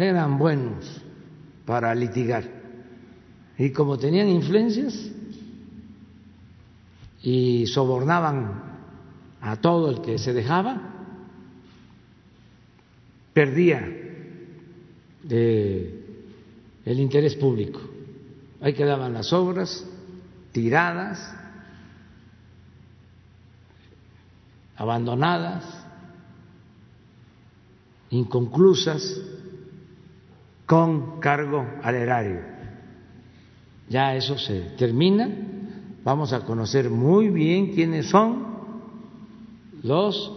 [0.00, 1.02] Eran buenos
[1.66, 2.42] para litigar.
[3.58, 4.94] Y como tenían influencias,
[7.22, 8.62] y sobornaban
[9.42, 10.80] a todo el que se dejaba,
[13.34, 13.86] perdía
[15.28, 16.00] el
[16.86, 17.80] interés público.
[18.62, 19.86] Ahí quedaban las obras
[20.52, 21.34] tiradas,
[24.76, 25.62] abandonadas,
[28.08, 29.20] inconclusas,
[30.70, 32.42] con cargo al erario.
[33.88, 35.28] Ya eso se termina,
[36.04, 38.46] vamos a conocer muy bien quiénes son
[39.82, 40.32] los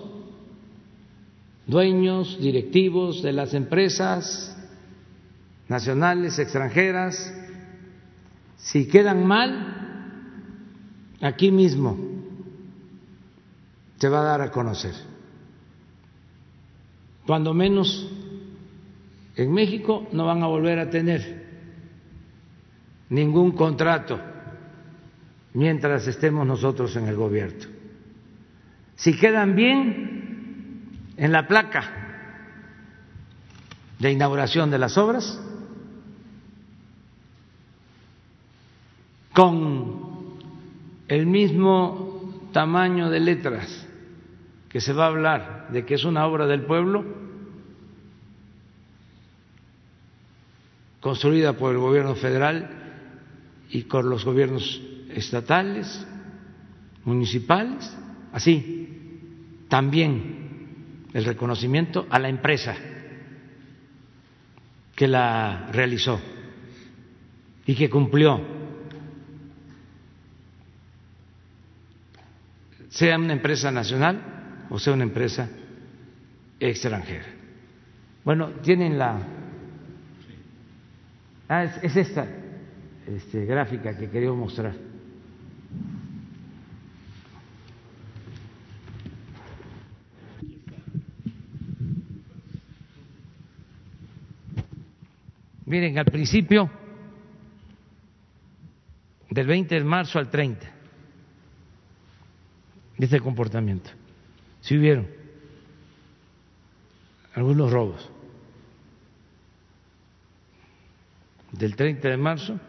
[1.67, 4.57] dueños directivos de las empresas
[5.69, 7.31] nacionales, extranjeras,
[8.57, 10.31] si quedan mal,
[11.21, 11.95] aquí mismo
[13.99, 14.95] se va a dar a conocer.
[17.27, 18.09] Cuando menos
[19.35, 21.43] en México no van a volver a tener
[23.09, 24.19] ningún contrato
[25.53, 27.65] mientras estemos nosotros en el gobierno.
[28.95, 32.03] Si quedan bien en la placa
[33.99, 35.39] de inauguración de las obras,
[39.33, 40.37] con
[41.07, 43.87] el mismo tamaño de letras
[44.69, 47.03] que se va a hablar de que es una obra del pueblo,
[51.03, 52.69] construida por el gobierno federal
[53.69, 56.07] y con los gobiernos estatales,
[57.03, 57.93] municipales,
[58.31, 62.77] así también el reconocimiento a la empresa
[64.95, 66.21] que la realizó
[67.65, 68.39] y que cumplió
[72.87, 75.49] sea una empresa nacional o sea una empresa
[76.61, 77.25] extranjera.
[78.23, 79.42] Bueno, tienen la...
[81.55, 82.25] Ah, es, esta
[83.05, 84.73] este, gráfica que quería mostrar.
[95.67, 96.71] Miren, al principio,
[99.29, 100.65] del 20 de marzo al 30,
[102.97, 103.91] este comportamiento.
[104.61, 105.07] Si hubieron
[107.35, 108.12] algunos robos.
[111.53, 112.59] Del 30 de marzo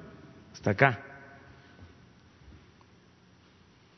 [0.52, 1.00] hasta acá,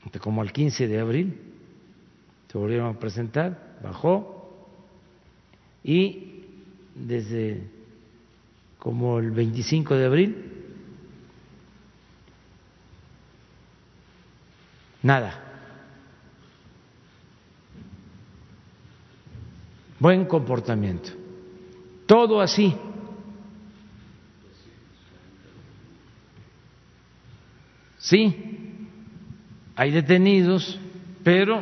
[0.05, 1.39] hasta como al 15 de abril,
[2.51, 4.69] se volvieron a presentar, bajó
[5.85, 6.45] y
[6.95, 7.69] desde
[8.79, 10.53] como el 25 de abril,
[15.03, 15.47] nada.
[19.99, 21.11] buen comportamiento.
[22.07, 22.75] Todo así.
[28.07, 28.37] Sí,
[29.75, 30.79] hay detenidos,
[31.25, 31.61] pero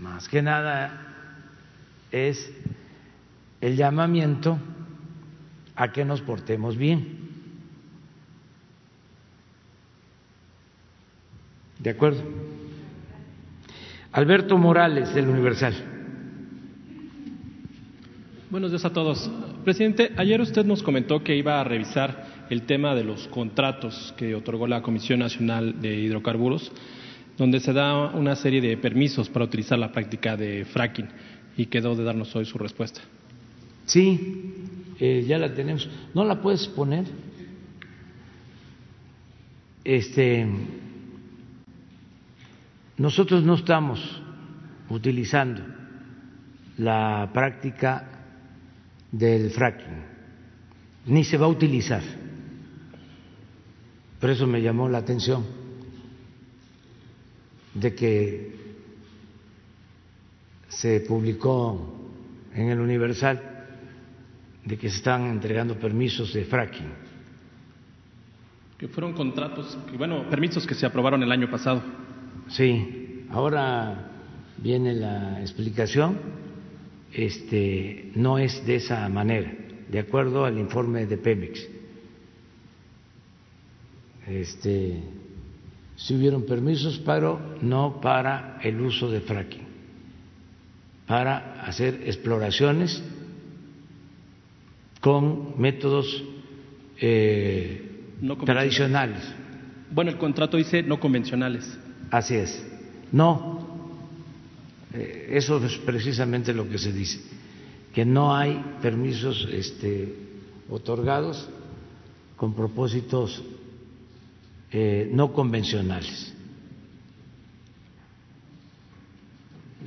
[0.00, 1.14] más que nada
[2.10, 2.52] es
[3.60, 4.58] el llamamiento
[5.76, 7.20] a que nos portemos bien.
[11.78, 12.24] ¿De acuerdo?
[14.10, 15.74] Alberto Morales, del Universal.
[18.50, 19.30] Buenos días a todos.
[19.64, 24.34] Presidente, ayer usted nos comentó que iba a revisar el tema de los contratos que
[24.34, 26.72] otorgó la Comisión Nacional de Hidrocarburos,
[27.38, 31.08] donde se da una serie de permisos para utilizar la práctica de fracking
[31.56, 33.02] y quedó de darnos hoy su respuesta.
[33.84, 34.52] Sí,
[34.98, 35.88] eh, ya la tenemos.
[36.12, 37.04] ¿No la puedes poner?
[39.84, 40.44] Este,
[42.96, 44.20] nosotros no estamos
[44.88, 45.62] utilizando
[46.78, 48.21] la práctica
[49.12, 50.02] del fracking,
[51.06, 52.02] ni se va a utilizar.
[54.18, 55.44] Por eso me llamó la atención
[57.74, 58.56] de que
[60.68, 62.10] se publicó
[62.54, 63.52] en el Universal
[64.64, 66.92] de que se están entregando permisos de fracking.
[68.78, 71.82] Que fueron contratos, bueno, permisos que se aprobaron el año pasado.
[72.48, 74.10] Sí, ahora
[74.58, 76.18] viene la explicación
[77.12, 79.52] este, no es de esa manera,
[79.88, 81.68] de acuerdo al informe de Pemex.
[84.26, 85.02] Este,
[85.96, 89.66] si hubieron permisos, pero no para el uso de fracking,
[91.06, 93.02] para hacer exploraciones
[95.00, 96.24] con métodos
[97.00, 97.90] eh,
[98.44, 99.20] tradicionales.
[99.90, 101.78] Bueno, el contrato dice no convencionales.
[102.10, 102.66] Así es.
[103.10, 103.51] No,
[104.94, 107.20] eso es precisamente lo que se dice,
[107.94, 110.14] que no hay permisos este,
[110.68, 111.48] otorgados
[112.36, 113.42] con propósitos
[114.70, 116.34] eh, no convencionales.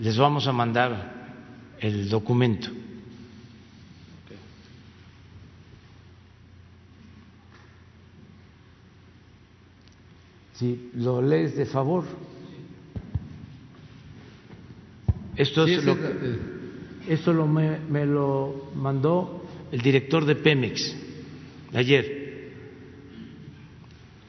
[0.01, 1.15] Les vamos a mandar
[1.79, 2.69] el documento.
[10.53, 12.05] Si lo lees de favor.
[15.37, 15.97] Esto, es lo,
[17.07, 20.95] esto lo me, me lo mandó el director de Pemex
[21.73, 22.53] ayer.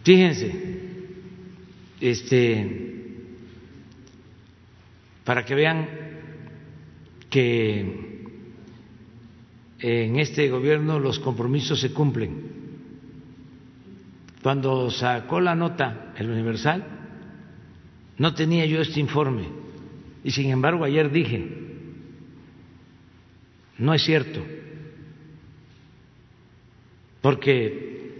[0.02, 0.52] Fíjense,
[2.00, 3.14] este,
[5.24, 5.88] para que vean
[7.30, 8.24] que
[9.78, 12.56] en este gobierno los compromisos se cumplen.
[14.42, 16.84] Cuando sacó la nota el Universal,
[18.18, 19.65] no tenía yo este informe
[20.26, 21.46] y sin embargo ayer dije,
[23.78, 24.44] no es cierto,
[27.20, 28.10] porque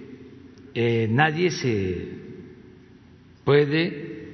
[0.73, 2.09] eh, nadie se
[3.45, 4.29] puede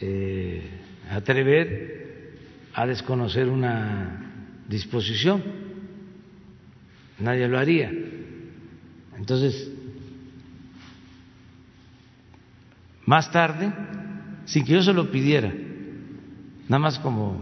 [0.00, 0.62] eh,
[1.08, 2.32] atrever
[2.74, 4.32] a desconocer una
[4.68, 5.40] disposición,
[7.20, 7.92] nadie lo haría.
[9.16, 9.70] Entonces,
[13.06, 13.72] más tarde,
[14.46, 15.54] sin que yo se lo pidiera,
[16.68, 17.36] nada más como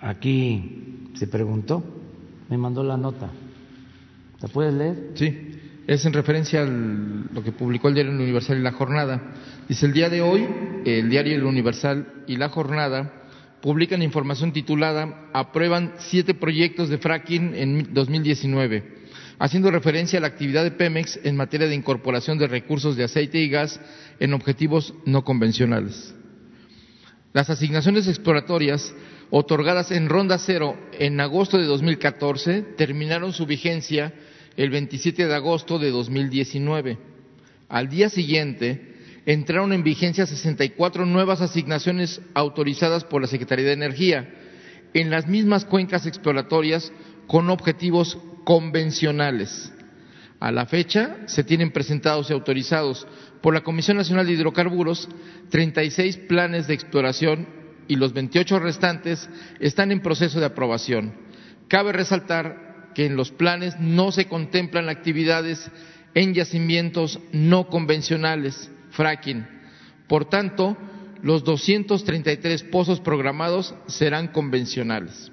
[0.00, 1.82] aquí se preguntó,
[2.48, 3.30] me mandó la nota.
[4.40, 5.12] ¿La puedes leer?
[5.14, 5.52] Sí
[5.86, 9.34] es en referencia a lo que publicó el diario Universal y La Jornada.
[9.68, 10.46] Dice, el día de hoy,
[10.84, 13.22] el diario El Universal y La Jornada
[13.60, 19.02] publican información titulada Aprueban siete proyectos de fracking en 2019,
[19.38, 23.38] haciendo referencia a la actividad de Pemex en materia de incorporación de recursos de aceite
[23.38, 23.80] y gas
[24.20, 26.14] en objetivos no convencionales.
[27.32, 28.94] Las asignaciones exploratorias
[29.30, 34.12] otorgadas en Ronda Cero en agosto de 2014 terminaron su vigencia
[34.56, 36.98] el 27 de agosto de 2019.
[37.70, 44.28] Al día siguiente, entraron en vigencia 64 nuevas asignaciones autorizadas por la Secretaría de Energía
[44.92, 46.92] en las mismas cuencas exploratorias
[47.26, 49.72] con objetivos convencionales.
[50.42, 53.06] A la fecha, se tienen presentados y autorizados
[53.40, 55.08] por la Comisión Nacional de Hidrocarburos
[55.50, 57.46] 36 planes de exploración
[57.86, 59.30] y los 28 restantes
[59.60, 61.14] están en proceso de aprobación.
[61.68, 65.70] Cabe resaltar que en los planes no se contemplan actividades
[66.12, 69.46] en yacimientos no convencionales, fracking.
[70.08, 70.76] Por tanto,
[71.22, 75.30] los 233 pozos programados serán convencionales.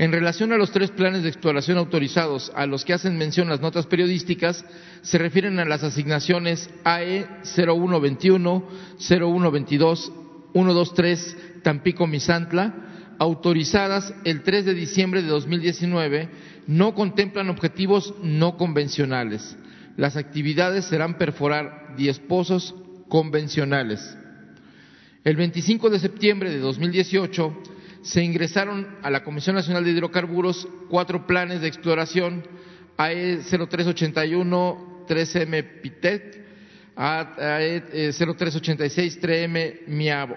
[0.00, 3.60] En relación a los tres planes de exploración autorizados a los que hacen mención las
[3.60, 4.64] notas periodísticas,
[5.02, 10.12] se refieren a las asignaciones AE 0121, 0122,
[10.54, 16.30] 123, Tampico Misantla, autorizadas el 3 de diciembre de 2019
[16.66, 19.54] no contemplan objetivos no convencionales.
[19.98, 22.74] Las actividades serán perforar 10 pozos
[23.10, 24.16] convencionales.
[25.24, 27.54] El 25 de septiembre de 2018
[28.02, 32.42] se ingresaron a la Comisión Nacional de Hidrocarburos cuatro planes de exploración
[32.96, 36.44] AE 0381 3M PITEC,
[36.96, 39.86] AE 0386 3M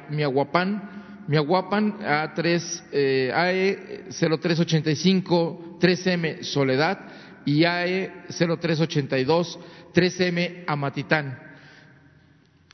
[0.09, 6.99] Miahuapán, Miahuapan A3, eh, AE 0385 3M Soledad
[7.45, 9.59] y AE 0382
[9.93, 11.39] 3M Amatitán,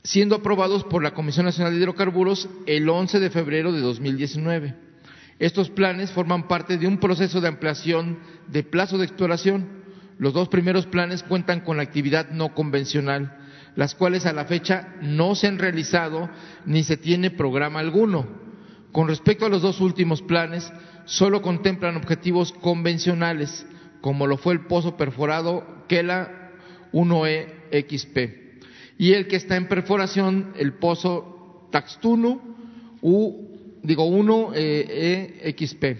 [0.02, 4.74] siendo aprobados por la Comisión Nacional de Hidrocarburos el 11 de febrero de 2019.
[5.38, 9.68] Estos planes forman parte de un proceso de ampliación de plazo de exploración.
[10.18, 13.38] Los dos primeros planes cuentan con la actividad no convencional,
[13.74, 16.28] las cuales a la fecha no se han realizado
[16.66, 18.26] ni se tiene programa alguno.
[18.92, 20.70] Con respecto a los dos últimos planes,
[21.04, 23.66] solo contemplan objetivos convencionales,
[24.00, 26.50] como lo fue el pozo perforado Kela
[26.92, 28.49] 1EXP,
[29.00, 32.38] y el que está en perforación, el pozo Taxtuno
[33.00, 35.96] U, digo 1EXP.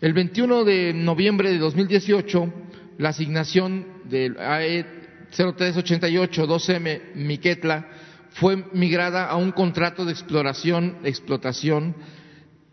[0.00, 2.54] El 21 de noviembre de 2018,
[2.96, 4.86] la asignación del AE
[5.30, 7.86] 0388 2M Miquetla
[8.30, 11.96] fue migrada a un contrato de exploración, explotación,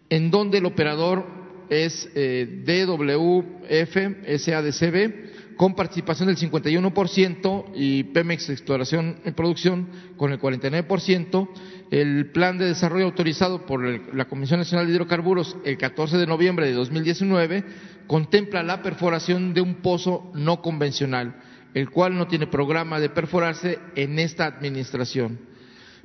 [0.09, 1.27] en donde el operador
[1.69, 3.97] es eh, DWF
[4.39, 11.49] SADCB, con participación del 51% y Pemex Exploración y Producción con el 49%.
[11.91, 13.83] El plan de desarrollo autorizado por
[14.15, 17.63] la Comisión Nacional de Hidrocarburos el 14 de noviembre de 2019
[18.07, 21.35] contempla la perforación de un pozo no convencional,
[21.73, 25.39] el cual no tiene programa de perforarse en esta administración.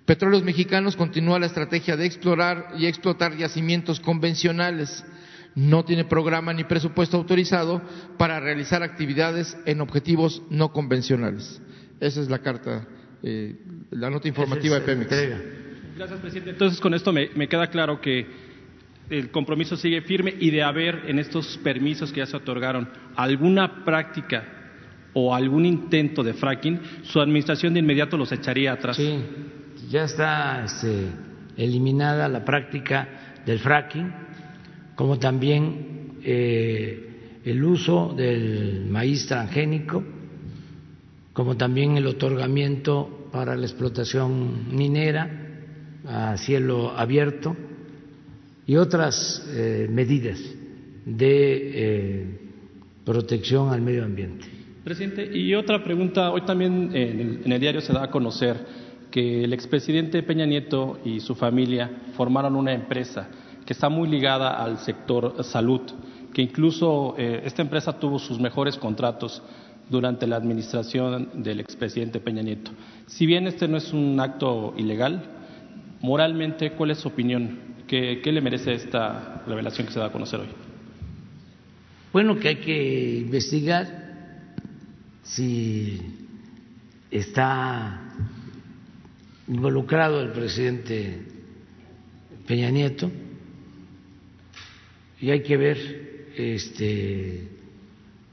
[0.04, 5.04] Petróleos Mexicanos continúa la estrategia de explorar y explotar yacimientos convencionales.
[5.58, 7.82] No tiene programa ni presupuesto autorizado
[8.16, 11.60] para realizar actividades en objetivos no convencionales.
[11.98, 12.86] Esa es la carta,
[13.24, 13.56] eh,
[13.90, 15.10] la nota informativa de Pemex.
[15.96, 16.50] Gracias, presidente.
[16.50, 18.24] Entonces, con esto me, me queda claro que
[19.10, 23.84] el compromiso sigue firme y de haber en estos permisos que ya se otorgaron alguna
[23.84, 24.44] práctica
[25.12, 28.96] o algún intento de fracking, su administración de inmediato los echaría atrás.
[28.96, 29.24] Sí,
[29.90, 31.06] ya está este,
[31.56, 34.27] eliminada la práctica del fracking,
[34.98, 40.02] como también eh, el uso del maíz transgénico,
[41.32, 45.30] como también el otorgamiento para la explotación minera
[46.04, 47.56] a cielo abierto
[48.66, 50.40] y otras eh, medidas
[51.06, 52.26] de eh,
[53.04, 54.46] protección al medio ambiente.
[54.82, 58.56] Presidente, y otra pregunta, hoy también en el, en el diario se da a conocer
[59.12, 63.28] que el expresidente Peña Nieto y su familia formaron una empresa
[63.68, 65.82] que está muy ligada al sector salud,
[66.32, 69.42] que incluso eh, esta empresa tuvo sus mejores contratos
[69.90, 72.70] durante la administración del expresidente Peña Nieto.
[73.06, 75.22] Si bien este no es un acto ilegal,
[76.00, 77.58] moralmente, ¿cuál es su opinión?
[77.86, 80.48] ¿Qué, qué le merece esta revelación que se da a conocer hoy?
[82.10, 84.64] Bueno, que hay que investigar
[85.24, 86.00] si
[87.10, 88.00] está
[89.46, 91.22] involucrado el presidente
[92.46, 93.10] Peña Nieto
[95.20, 97.48] y hay que ver este,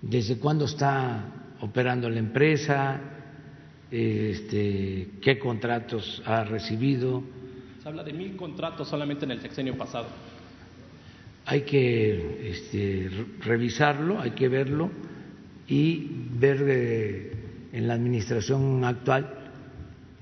[0.02, 3.02] desde cuándo está operando la empresa,
[3.90, 7.24] este, qué contratos ha recibido.
[7.82, 10.08] Se habla de mil contratos solamente en el sexenio pasado.
[11.46, 13.10] Hay que este,
[13.42, 14.90] revisarlo, hay que verlo
[15.68, 16.08] y
[16.40, 17.32] ver eh,
[17.74, 19.46] en la administración actual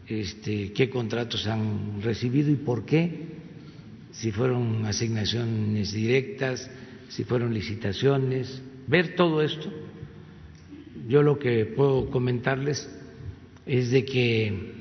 [0.08, 3.33] este, qué contratos han recibido y por qué,
[4.14, 6.70] si fueron asignaciones directas,
[7.10, 9.72] si fueron licitaciones, ver todo esto.
[11.08, 12.90] Yo lo que puedo comentarles
[13.66, 14.74] es de que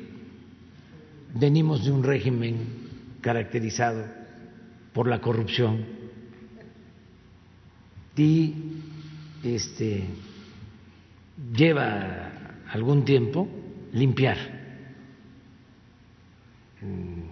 [1.34, 2.56] venimos de un régimen
[3.20, 4.04] caracterizado
[4.92, 5.84] por la corrupción
[8.16, 8.54] y
[9.42, 10.04] este
[11.56, 12.30] lleva
[12.70, 13.48] algún tiempo
[13.92, 14.36] limpiar.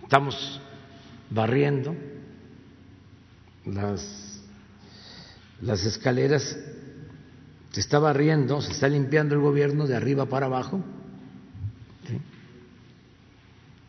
[0.02, 0.60] Estamos
[1.30, 1.94] barriendo
[3.64, 4.42] las,
[5.62, 6.58] las escaleras,
[7.70, 10.82] se está barriendo, se está limpiando el gobierno de arriba para abajo.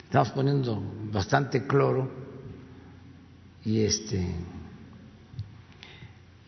[0.03, 0.81] Estamos poniendo
[1.11, 2.11] bastante cloro
[3.63, 4.35] y este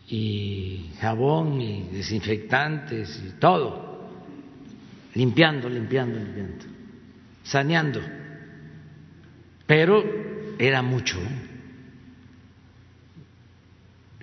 [0.06, 4.10] y jabón y desinfectantes y todo,
[5.14, 6.64] limpiando, limpiando, limpiando,
[7.42, 8.00] saneando.
[9.66, 11.18] Pero era mucho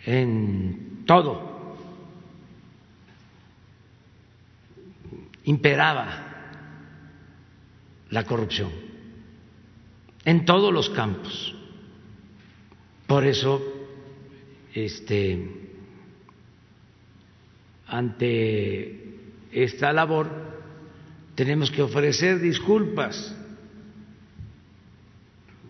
[0.05, 1.51] en todo.
[5.43, 6.27] Imperaba
[8.09, 8.71] la corrupción
[10.25, 11.55] en todos los campos.
[13.07, 13.61] Por eso,
[14.73, 15.69] este,
[17.87, 19.17] ante
[19.51, 20.29] esta labor
[21.35, 23.35] tenemos que ofrecer disculpas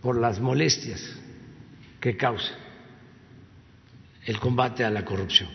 [0.02, 1.02] por las molestias
[2.00, 2.54] que causa
[4.26, 5.50] el combate a la corrupción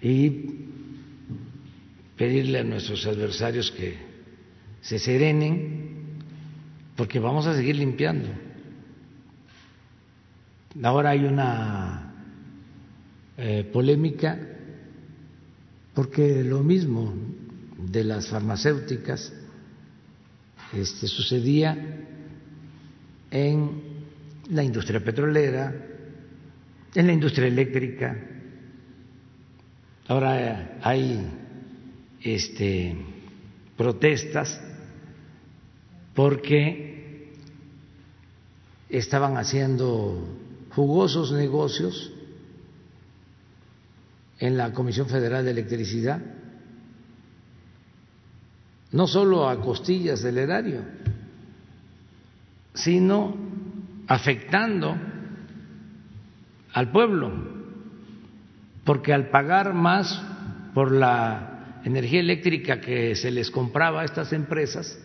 [0.00, 0.66] y
[2.16, 3.96] pedirle a nuestros adversarios que
[4.80, 5.92] se serenen
[6.96, 8.28] porque vamos a seguir limpiando.
[10.82, 12.12] Ahora hay una
[13.36, 14.38] eh, polémica
[15.94, 17.14] porque lo mismo
[17.78, 19.32] de las farmacéuticas
[20.72, 21.76] este, sucedía
[23.30, 23.82] en
[24.50, 25.74] la industria petrolera,
[26.94, 28.16] en la industria eléctrica.
[30.08, 31.26] Ahora hay
[32.22, 32.96] este,
[33.76, 34.60] protestas
[36.14, 37.32] porque
[38.88, 40.38] estaban haciendo
[40.70, 42.12] jugosos negocios
[44.38, 46.20] en la Comisión Federal de Electricidad,
[48.92, 50.82] no solo a costillas del erario,
[52.74, 53.34] sino
[54.06, 54.94] afectando
[56.72, 57.32] al pueblo,
[58.84, 60.22] porque al pagar más
[60.74, 64.98] por la energía eléctrica que se les compraba a estas empresas,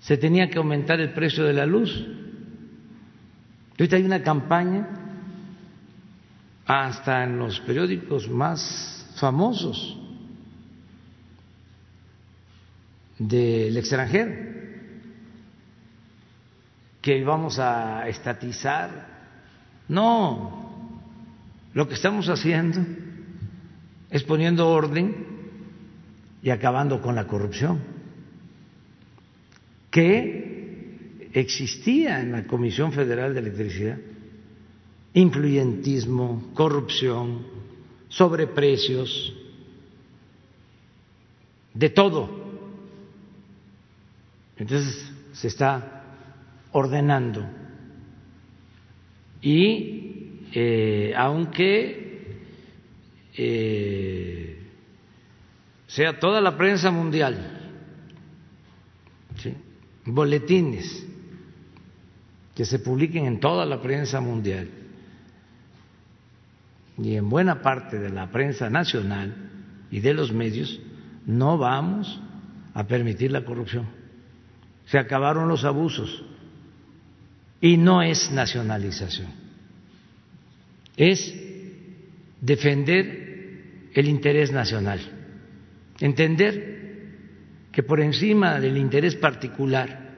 [0.00, 2.06] se tenía que aumentar el precio de la luz.
[3.78, 4.88] Ahorita hay una campaña
[6.66, 10.01] hasta en los periódicos más famosos
[13.28, 14.32] del extranjero,
[17.00, 19.08] que vamos a estatizar.
[19.88, 20.90] No,
[21.74, 22.80] lo que estamos haciendo
[24.10, 25.26] es poniendo orden
[26.42, 27.80] y acabando con la corrupción
[29.90, 33.98] que existía en la Comisión Federal de Electricidad
[35.14, 37.46] influyentismo, corrupción,
[38.08, 39.34] sobreprecios,
[41.74, 42.41] de todo
[44.62, 46.04] Entonces se está
[46.70, 47.44] ordenando.
[49.40, 52.38] Y eh, aunque
[53.36, 54.62] eh,
[55.88, 57.58] sea toda la prensa mundial,
[60.04, 61.08] boletines
[62.54, 64.70] que se publiquen en toda la prensa mundial
[66.98, 69.34] y en buena parte de la prensa nacional
[69.90, 70.80] y de los medios,
[71.26, 72.20] no vamos
[72.74, 74.01] a permitir la corrupción.
[74.92, 76.22] Se acabaron los abusos.
[77.62, 79.28] Y no es nacionalización,
[80.96, 81.34] es
[82.40, 85.00] defender el interés nacional,
[86.00, 87.08] entender
[87.70, 90.10] que por encima del interés particular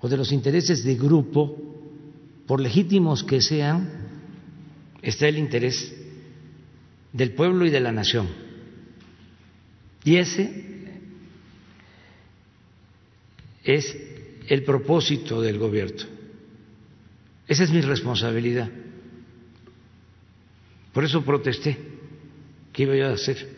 [0.00, 1.56] o de los intereses de grupo,
[2.46, 3.88] por legítimos que sean,
[5.00, 5.96] está el interés
[7.12, 8.26] del pueblo y de la nación.
[10.04, 10.75] Y ese
[13.66, 13.96] es
[14.48, 16.04] el propósito del gobierno.
[17.48, 18.70] Esa es mi responsabilidad.
[20.92, 21.76] Por eso protesté.
[22.72, 23.56] ¿Qué iba yo a hacer?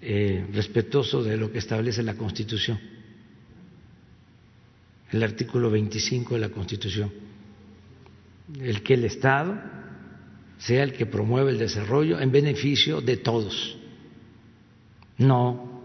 [0.00, 2.78] Eh, respetuoso de lo que establece la Constitución,
[5.10, 7.10] el artículo 25 de la Constitución,
[8.60, 9.58] el que el Estado
[10.58, 13.76] sea el que promueve el desarrollo en beneficio de todos,
[15.18, 15.82] no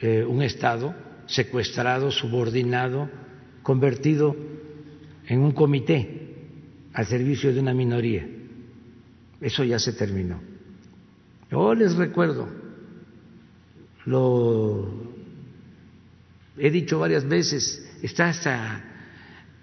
[0.00, 0.94] eh, un Estado
[1.28, 3.08] secuestrado, subordinado,
[3.62, 4.34] convertido
[5.26, 6.34] en un comité
[6.92, 8.26] al servicio de una minoría.
[9.40, 10.40] Eso ya se terminó.
[11.50, 12.48] Yo les recuerdo
[14.08, 14.88] lo
[16.56, 18.82] he dicho varias veces, está hasta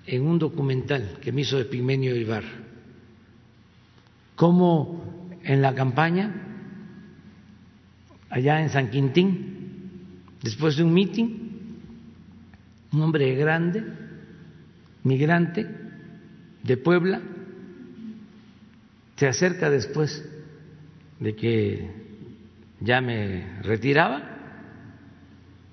[0.06, 2.44] en un documental que me hizo Epigmenio Ibar,
[4.36, 6.32] cómo en la campaña,
[8.30, 11.45] allá en San Quintín, después de un mitin,
[12.96, 13.84] un hombre grande,
[15.04, 15.68] migrante
[16.64, 17.22] de Puebla,
[19.18, 20.24] se acerca después
[21.20, 21.92] de que
[22.80, 24.24] ya me retiraba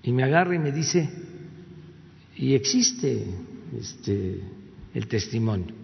[0.02, 1.08] y me agarra y me dice,
[2.34, 3.24] y existe
[3.78, 4.40] este,
[4.92, 5.74] el testimonio,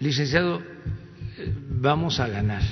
[0.00, 0.62] licenciado,
[1.72, 2.62] vamos a ganar,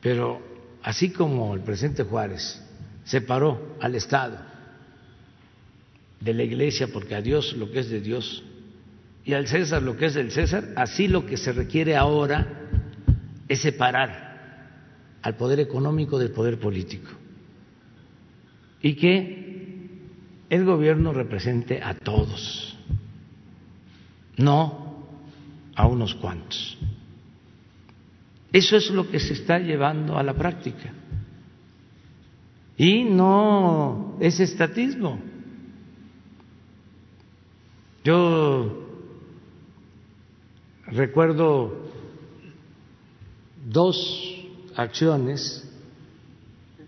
[0.00, 0.40] pero
[0.82, 2.65] así como el presidente Juárez
[3.06, 4.38] separó al Estado
[6.20, 8.44] de la Iglesia, porque a Dios lo que es de Dios
[9.24, 12.68] y al César lo que es del César, así lo que se requiere ahora
[13.48, 14.26] es separar
[15.22, 17.10] al poder económico del poder político
[18.82, 19.46] y que
[20.50, 22.76] el gobierno represente a todos,
[24.36, 25.06] no
[25.74, 26.76] a unos cuantos.
[28.52, 30.92] Eso es lo que se está llevando a la práctica.
[32.76, 35.18] Y no es estatismo.
[38.04, 38.86] Yo
[40.86, 41.90] recuerdo
[43.66, 44.46] dos
[44.76, 45.68] acciones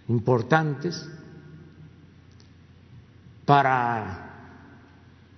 [0.09, 1.09] importantes
[3.45, 4.27] para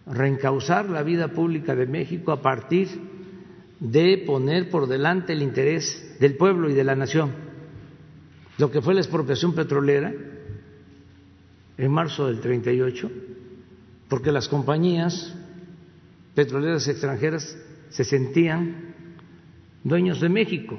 [0.07, 2.89] reencauzar la vida pública de México a partir
[3.79, 7.33] de poner por delante el interés del pueblo y de la nación.
[8.59, 10.13] Lo que fue la expropiación petrolera
[11.81, 13.11] en marzo del 38,
[14.07, 15.35] porque las compañías
[16.35, 17.57] petroleras extranjeras
[17.89, 18.95] se sentían
[19.83, 20.79] dueños de México.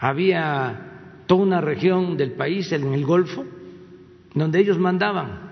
[0.00, 3.46] Había toda una región del país en el Golfo
[4.34, 5.48] donde ellos mandaban.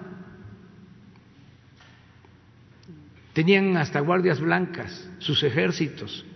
[3.34, 6.26] Tenían hasta guardias blancas, sus ejércitos,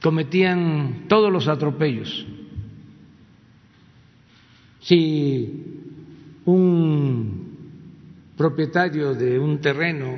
[0.00, 2.24] cometían todos los atropellos.
[4.86, 5.64] Si
[6.44, 7.56] un
[8.36, 10.16] propietario de un terreno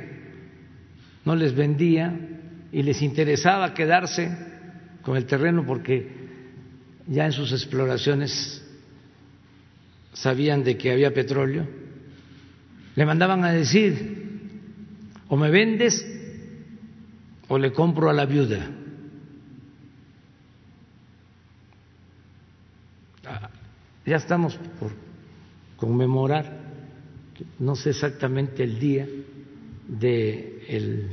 [1.25, 2.15] no les vendía
[2.71, 4.29] y les interesaba quedarse
[5.01, 6.07] con el terreno porque
[7.07, 8.63] ya en sus exploraciones
[10.13, 11.65] sabían de que había petróleo,
[12.95, 14.39] le mandaban a decir,
[15.29, 16.05] o me vendes
[17.47, 18.69] o le compro a la viuda.
[24.09, 24.91] Ya estamos por
[25.77, 26.59] conmemorar,
[27.59, 29.07] no sé exactamente el día
[29.87, 31.07] de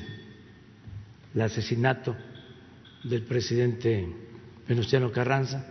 [1.39, 2.17] asesinato
[3.05, 4.09] del presidente
[4.67, 5.67] Venustiano Carranza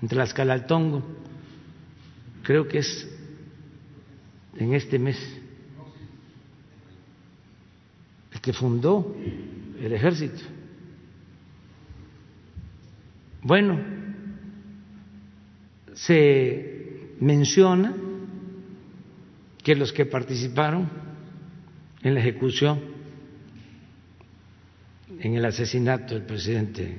[0.00, 0.64] en Tlaxcala
[2.44, 3.08] creo que es
[4.56, 5.18] en este mes,
[8.32, 9.16] el que fundó
[9.80, 10.42] el ejército.
[13.42, 13.97] Bueno,
[15.98, 17.92] se menciona
[19.62, 20.88] que los que participaron
[22.02, 22.80] en la ejecución,
[25.18, 26.98] en el asesinato del presidente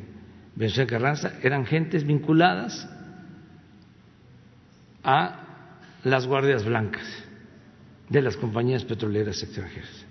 [0.56, 2.90] Venezuela Carranza, eran gentes vinculadas
[5.04, 5.46] a
[6.04, 7.08] las guardias blancas
[8.10, 10.06] de las compañías petroleras extranjeras.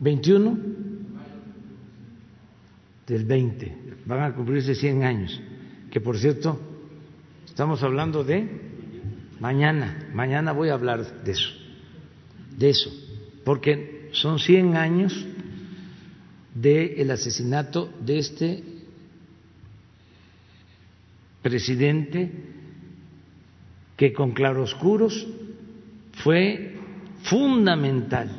[0.00, 0.73] 21
[3.06, 3.76] del 20,
[4.06, 5.40] van a cumplirse 100 años,
[5.90, 6.60] que por cierto,
[7.46, 8.48] estamos hablando de
[9.40, 11.50] mañana, mañana voy a hablar de eso,
[12.56, 12.90] de eso,
[13.44, 15.26] porque son 100 años
[16.54, 18.64] del asesinato de este
[21.42, 22.32] presidente
[23.96, 25.26] que con claroscuros
[26.22, 26.74] fue
[27.22, 28.30] fundamental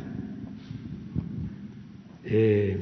[2.23, 2.79] eh,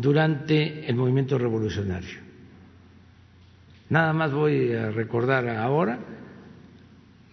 [0.00, 2.20] durante el movimiento revolucionario.
[3.90, 5.98] Nada más voy a recordar ahora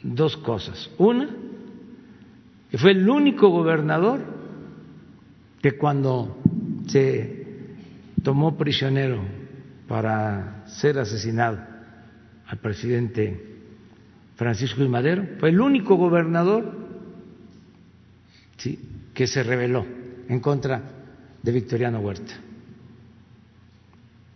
[0.02, 0.90] dos cosas.
[0.98, 1.30] Una,
[2.72, 4.22] que fue el único gobernador
[5.62, 6.38] que cuando
[6.88, 7.46] se
[8.24, 9.22] tomó prisionero
[9.88, 11.60] para ser asesinado
[12.48, 13.56] al presidente
[14.36, 16.86] Francisco y Madero, fue el único gobernador
[19.14, 19.86] que se rebeló
[20.28, 20.82] en contra
[21.42, 22.34] de Victoriano Huerta.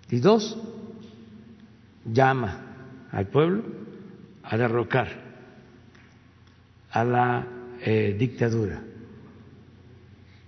[0.10, 0.58] Y dos,
[2.06, 2.60] llama
[3.12, 3.64] al pueblo
[4.44, 5.08] a derrocar
[6.92, 7.48] a la
[7.82, 8.82] eh, dictadura.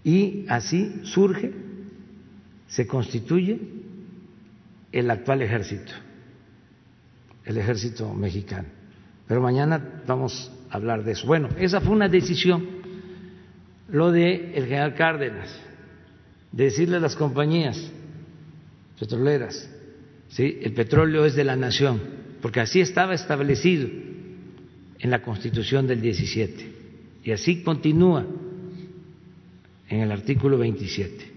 [0.03, 1.53] Y así surge,
[2.67, 3.59] se constituye
[4.91, 5.91] el actual ejército,
[7.45, 8.67] el ejército mexicano.
[9.27, 11.27] Pero mañana vamos a hablar de eso.
[11.27, 12.65] Bueno, esa fue una decisión,
[13.89, 15.55] lo de el general Cárdenas,
[16.51, 17.91] de decirle a las compañías
[19.01, 19.67] petroleras,
[20.29, 20.59] ¿sí?
[20.61, 21.99] el petróleo es de la nación,
[22.39, 23.89] porque así estaba establecido
[24.99, 26.71] en la Constitución del 17
[27.23, 28.27] y así continúa
[29.89, 31.31] en el artículo 27.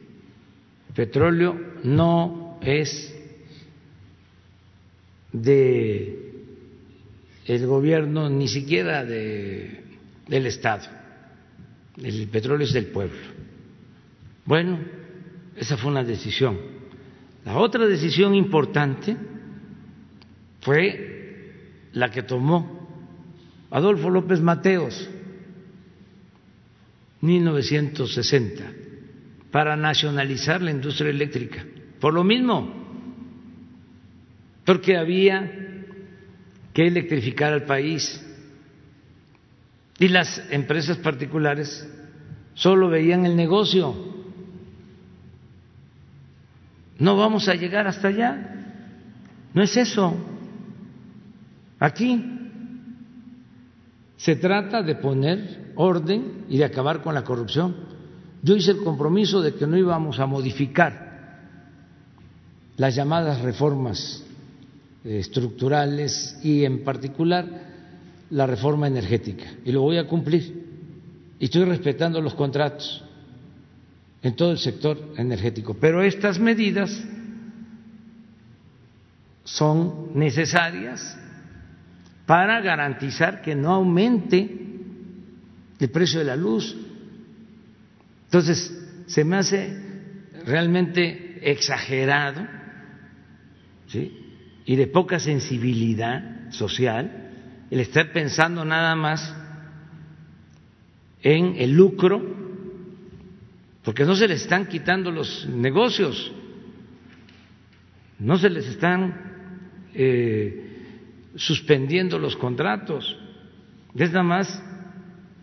[0.88, 3.14] El petróleo no es
[5.32, 6.34] de
[7.46, 9.84] el gobierno ni siquiera de,
[10.28, 10.84] del Estado.
[11.96, 13.16] El petróleo es del pueblo.
[14.44, 14.80] Bueno,
[15.56, 16.73] esa fue una decisión.
[17.44, 19.16] La otra decisión importante
[20.60, 22.88] fue la que tomó
[23.70, 25.08] Adolfo López Mateos,
[27.20, 28.72] 1960,
[29.50, 31.64] para nacionalizar la industria eléctrica.
[32.00, 32.84] Por lo mismo,
[34.64, 35.50] porque había
[36.72, 38.20] que electrificar al país.
[39.98, 41.88] Y las empresas particulares
[42.54, 44.13] solo veían el negocio.
[46.98, 48.66] No vamos a llegar hasta allá.
[49.52, 50.14] No es eso.
[51.78, 52.24] Aquí
[54.16, 57.76] se trata de poner orden y de acabar con la corrupción.
[58.42, 61.04] Yo hice el compromiso de que no íbamos a modificar
[62.76, 64.24] las llamadas reformas
[65.04, 67.46] estructurales y en particular
[68.30, 69.44] la reforma energética.
[69.64, 70.64] Y lo voy a cumplir.
[71.38, 73.03] Y estoy respetando los contratos
[74.24, 75.74] en todo el sector energético.
[75.74, 76.90] Pero estas medidas
[79.44, 81.16] son necesarias
[82.24, 84.50] para garantizar que no aumente
[85.78, 86.74] el precio de la luz.
[88.24, 89.78] Entonces, se me hace
[90.46, 92.46] realmente exagerado,
[94.64, 97.30] y de poca sensibilidad social
[97.70, 99.34] el estar pensando nada más
[101.22, 102.43] en el lucro,
[103.84, 106.32] porque no se les están quitando los negocios,
[108.18, 109.14] no se les están
[109.94, 110.78] eh,
[111.36, 113.16] suspendiendo los contratos,
[113.94, 114.62] es nada más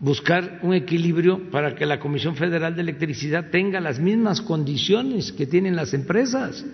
[0.00, 5.46] buscar un equilibrio para que la Comisión Federal de Electricidad tenga las mismas condiciones que
[5.46, 6.66] tienen las empresas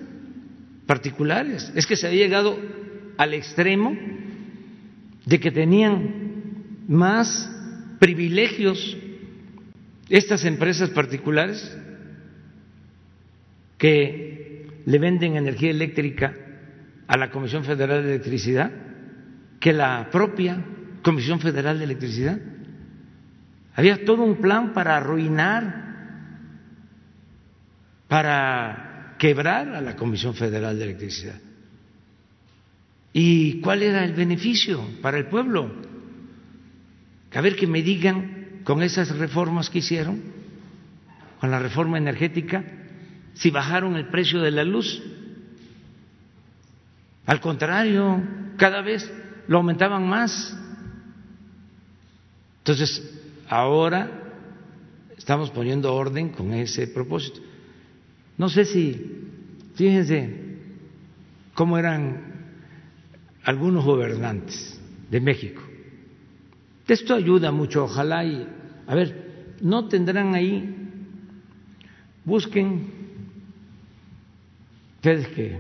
[0.86, 1.70] particulares.
[1.74, 2.58] Es que se había llegado
[3.18, 3.94] al extremo
[5.26, 7.54] de que tenían más
[7.98, 8.96] privilegios
[10.08, 11.76] estas empresas particulares
[13.76, 16.34] que le venden energía eléctrica
[17.06, 18.70] a la Comisión Federal de Electricidad
[19.60, 20.64] que la propia
[21.02, 22.38] Comisión Federal de Electricidad.
[23.74, 25.86] Había todo un plan para arruinar,
[28.08, 31.40] para quebrar a la Comisión Federal de Electricidad.
[33.12, 35.72] ¿Y cuál era el beneficio para el pueblo?
[37.32, 38.37] A ver que me digan
[38.68, 40.20] con esas reformas que hicieron,
[41.40, 42.62] con la reforma energética,
[43.32, 45.02] si bajaron el precio de la luz.
[47.24, 48.22] Al contrario,
[48.58, 49.10] cada vez
[49.46, 50.54] lo aumentaban más.
[52.58, 53.10] Entonces,
[53.48, 54.34] ahora
[55.16, 57.40] estamos poniendo orden con ese propósito.
[58.36, 59.30] No sé si,
[59.76, 60.58] fíjense
[61.54, 62.34] cómo eran
[63.44, 64.78] algunos gobernantes
[65.10, 65.62] de México.
[66.86, 68.57] Esto ayuda mucho, ojalá y,
[68.88, 70.74] a ver, no tendrán ahí,
[72.24, 72.86] busquen,
[74.96, 75.58] ustedes que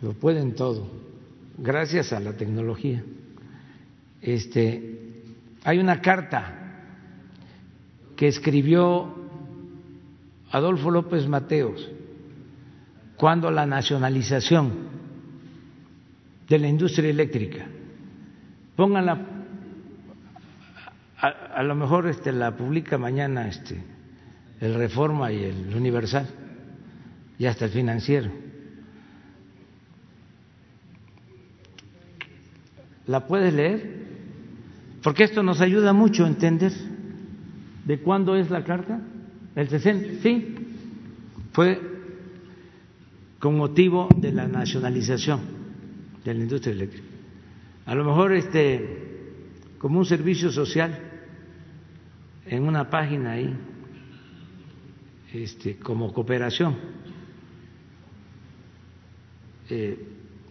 [0.00, 0.88] lo pueden todo,
[1.58, 3.04] gracias a la tecnología.
[4.22, 5.24] Este,
[5.62, 6.86] hay una carta
[8.16, 9.14] que escribió
[10.52, 11.86] Adolfo López Mateos
[13.16, 14.72] cuando la nacionalización
[16.48, 17.66] de la industria eléctrica.
[18.74, 19.31] Pónganla,
[21.54, 23.82] a, lo mejor este, la publica mañana este,
[24.60, 26.26] el Reforma y el Universal
[27.38, 28.30] y hasta el financiero.
[33.06, 34.02] ¿La puedes leer?
[35.02, 36.72] Porque esto nos ayuda mucho a entender
[37.84, 39.00] de cuándo es la carta.
[39.56, 40.54] El 60, sí,
[41.52, 41.80] fue
[43.40, 45.40] con motivo de la nacionalización
[46.24, 47.08] de la industria eléctrica.
[47.86, 49.10] A lo mejor este
[49.78, 51.11] como un servicio social
[52.46, 53.54] en una página ahí,
[55.32, 56.76] este, como cooperación,
[59.70, 59.98] eh,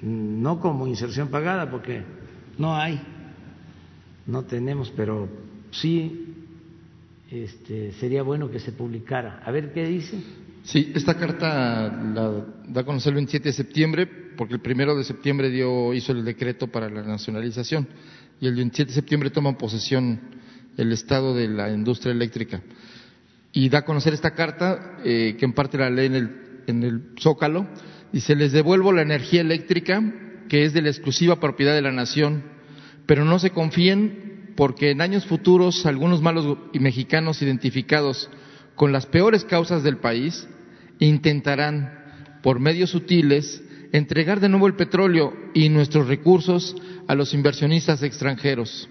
[0.01, 2.01] no como inserción pagada, porque
[2.57, 2.99] no hay,
[4.25, 5.29] no tenemos, pero
[5.71, 6.27] sí
[7.29, 9.41] este, sería bueno que se publicara.
[9.45, 10.21] A ver qué dice.
[10.63, 14.05] Sí, esta carta la da a conocer el 27 de septiembre,
[14.37, 17.87] porque el primero de septiembre dio, hizo el decreto para la nacionalización
[18.39, 20.19] y el 27 de septiembre toma posesión
[20.81, 22.61] el Estado de la industria eléctrica.
[23.53, 26.29] Y da a conocer esta carta, eh, que en parte la ley en el,
[26.67, 27.67] en el Zócalo,
[28.11, 30.01] dice, les devuelvo la energía eléctrica
[30.51, 32.43] que es de la exclusiva propiedad de la nación,
[33.05, 38.29] pero no se confíen porque en años futuros algunos malos mexicanos identificados
[38.75, 40.47] con las peores causas del país
[40.99, 43.63] intentarán, por medios sutiles,
[43.93, 46.75] entregar de nuevo el petróleo y nuestros recursos
[47.07, 48.89] a los inversionistas extranjeros.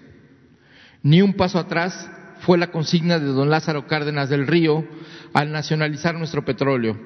[1.03, 2.09] Ni un paso atrás
[2.41, 4.85] fue la consigna de don Lázaro Cárdenas del Río
[5.33, 6.99] al nacionalizar nuestro petróleo.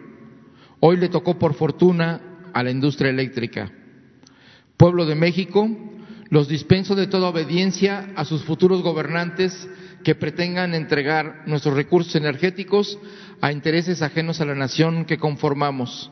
[0.79, 2.21] Hoy le tocó por fortuna
[2.53, 3.71] a la industria eléctrica.
[4.77, 5.69] Pueblo de México,
[6.29, 9.69] los dispenso de toda obediencia a sus futuros gobernantes
[10.03, 12.99] que pretengan entregar nuestros recursos energéticos
[13.41, 16.11] a intereses ajenos a la nación que conformamos.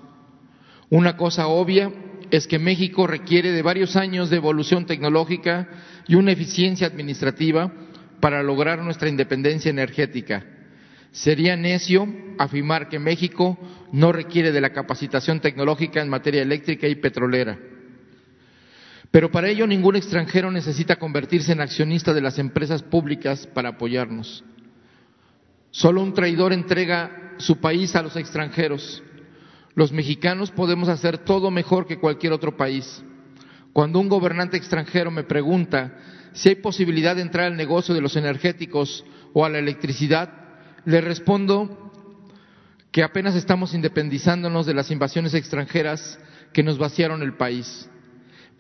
[0.90, 1.92] Una cosa obvia
[2.34, 5.70] es que México requiere de varios años de evolución tecnológica
[6.08, 7.72] y una eficiencia administrativa
[8.20, 10.44] para lograr nuestra independencia energética.
[11.12, 12.08] Sería necio
[12.40, 13.56] afirmar que México
[13.92, 17.60] no requiere de la capacitación tecnológica en materia eléctrica y petrolera.
[19.12, 24.44] Pero para ello ningún extranjero necesita convertirse en accionista de las empresas públicas para apoyarnos.
[25.70, 29.04] Solo un traidor entrega su país a los extranjeros.
[29.76, 33.04] Los mexicanos podemos hacer todo mejor que cualquier otro país.
[33.72, 35.98] Cuando un gobernante extranjero me pregunta
[36.34, 40.32] si hay posibilidad de entrar al negocio de los energéticos o a la electricidad,
[40.86, 41.92] le respondo
[42.92, 46.20] que apenas estamos independizándonos de las invasiones extranjeras
[46.54, 47.90] que nos vaciaron el país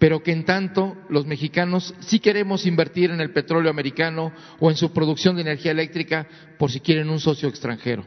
[0.03, 4.76] pero que en tanto los mexicanos sí queremos invertir en el petróleo americano o en
[4.76, 6.27] su producción de energía eléctrica
[6.60, 8.06] por si quieren un socio extranjero.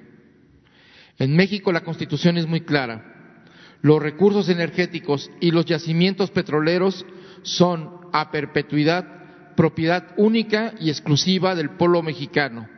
[1.19, 3.45] En México la constitución es muy clara.
[3.83, 7.05] Los recursos energéticos y los yacimientos petroleros
[7.43, 9.17] son a perpetuidad
[9.57, 12.69] propiedad única y exclusiva del pueblo mexicano.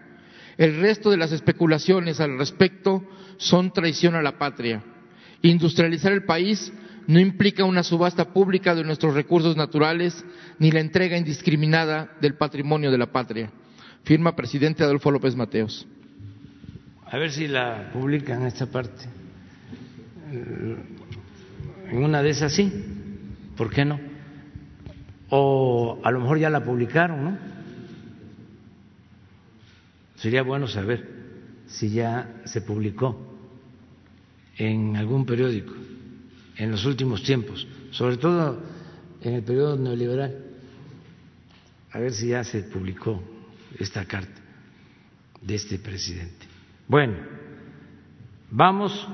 [0.56, 3.04] El resto de las especulaciones al respecto
[3.36, 4.82] son traición a la patria.
[5.42, 6.72] Industrializar el país
[7.06, 10.24] no implica una subasta pública de nuestros recursos naturales
[10.58, 13.50] ni la entrega indiscriminada del patrimonio de la patria.
[14.04, 15.86] Firma presidente Adolfo López Mateos.
[17.10, 19.06] A ver si la publican esta parte.
[21.90, 22.70] En una de esas sí,
[23.56, 23.98] ¿por qué no?
[25.30, 27.38] O a lo mejor ya la publicaron, ¿no?
[30.16, 31.08] Sería bueno saber
[31.66, 33.16] si ya se publicó
[34.58, 35.72] en algún periódico
[36.56, 38.60] en los últimos tiempos, sobre todo
[39.22, 40.44] en el periodo neoliberal.
[41.92, 43.22] A ver si ya se publicó
[43.78, 44.40] esta carta
[45.40, 46.47] de este presidente.
[46.88, 47.14] Bueno,
[48.50, 49.06] vamos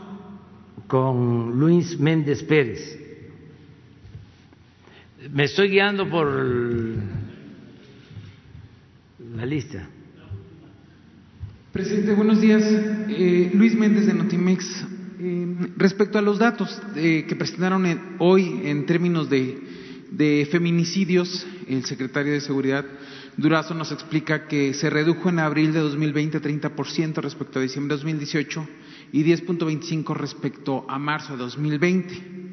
[0.87, 2.99] con Luis Méndez Pérez.
[5.31, 6.27] Me estoy guiando por
[9.37, 9.89] la lista.
[11.73, 12.63] Presidente, buenos días.
[12.65, 14.87] Eh, Luis Méndez de Notimex
[15.27, 15.47] Eh,
[15.79, 17.87] respecto a los datos eh, que presentaron
[18.19, 19.59] hoy en términos de,
[20.11, 22.85] de, feminicidios, el secretario de Seguridad
[23.37, 28.03] Durazo nos explica que se redujo en abril de 2020 30% respecto a diciembre de
[28.03, 28.69] 2018
[29.13, 32.45] y 10.25 respecto a marzo de 2020.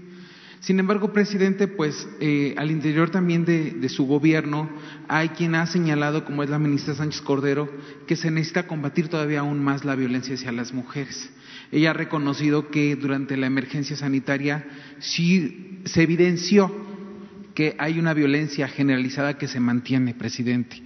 [0.59, 4.69] Sin embargo, presidente, pues eh, al interior también de, de, su gobierno
[5.07, 7.69] hay quien ha señalado, como es la ministra Sánchez Cordero,
[8.05, 11.31] que se necesita combatir todavía aún más la violencia hacia las mujeres.
[11.71, 14.65] Ella ha reconocido que durante la emergencia sanitaria
[14.99, 16.80] sí se evidenció
[17.61, 20.81] que hay una violencia generalizada que se mantiene, presidente.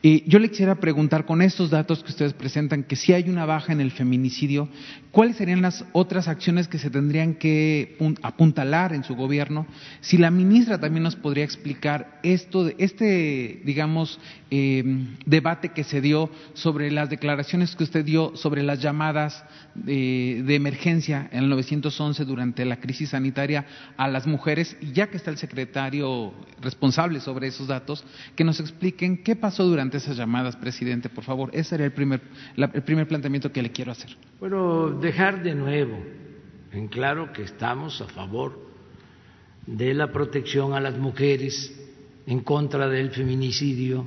[0.00, 3.44] Y yo le quisiera preguntar, con estos datos que ustedes presentan, que si hay una
[3.44, 4.70] baja en el feminicidio,
[5.10, 9.66] ¿cuáles serían las otras acciones que se tendrían que apuntalar en su gobierno?
[10.00, 14.18] Si la ministra también nos podría explicar esto, este, digamos,
[14.50, 14.82] eh,
[15.26, 19.44] debate que se dio sobre las declaraciones que usted dio sobre las llamadas
[19.74, 23.66] de, emergencia en el 911 durante la crisis sanitaria
[23.96, 28.04] a las mujeres, y ya que está el secretario responsable sobre esos datos,
[28.34, 31.50] que nos expliquen qué pasó durante esas llamadas, presidente, por favor.
[31.52, 32.20] Ese era el primer,
[32.56, 34.16] la, el primer planteamiento que le quiero hacer.
[34.40, 35.98] Bueno, dejar de nuevo
[36.72, 38.68] en claro que estamos a favor
[39.66, 41.74] de la protección a las mujeres,
[42.26, 44.06] en contra del feminicidio,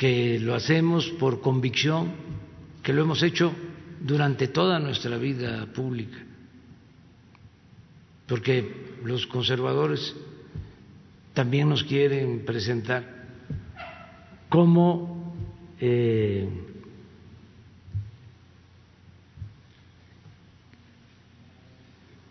[0.00, 2.12] que lo hacemos por convicción,
[2.82, 3.52] que lo hemos hecho
[4.00, 6.16] durante toda nuestra vida pública,
[8.26, 10.16] porque los conservadores
[11.34, 13.26] también nos quieren presentar
[14.48, 15.34] como
[15.78, 16.48] eh,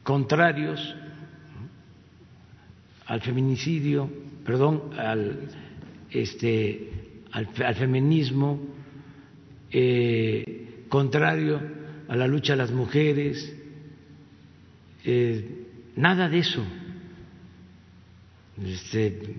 [0.01, 0.95] contrarios
[3.05, 4.09] al feminicidio,
[4.43, 5.49] perdón, al,
[6.09, 6.98] este,
[7.31, 8.59] al, al feminismo,
[9.71, 11.61] eh, contrario
[12.07, 13.55] a la lucha de las mujeres,
[15.03, 15.65] eh,
[15.95, 16.63] nada de eso.
[18.63, 19.35] Este,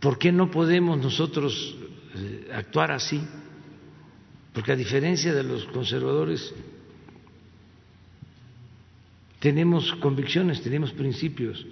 [0.00, 1.76] ¿Por qué no podemos nosotros
[2.16, 3.20] eh, actuar así?
[4.52, 6.52] Porque a diferencia de los conservadores,
[9.38, 11.64] tenemos convicciones, tenemos principios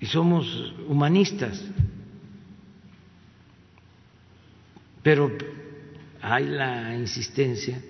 [0.00, 1.62] y somos humanistas.
[5.06, 5.30] Pero
[6.20, 7.80] hay la insistencia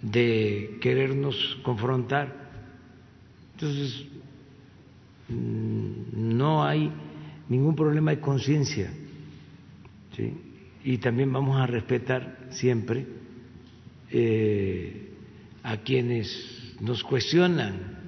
[0.00, 2.48] de querernos confrontar.
[3.52, 4.06] Entonces,
[5.28, 6.90] Mm, no hay
[7.48, 8.90] ningún problema de conciencia.
[10.82, 13.06] Y también vamos a respetar siempre
[14.10, 15.12] eh,
[15.62, 17.98] a quienes nos cuestionan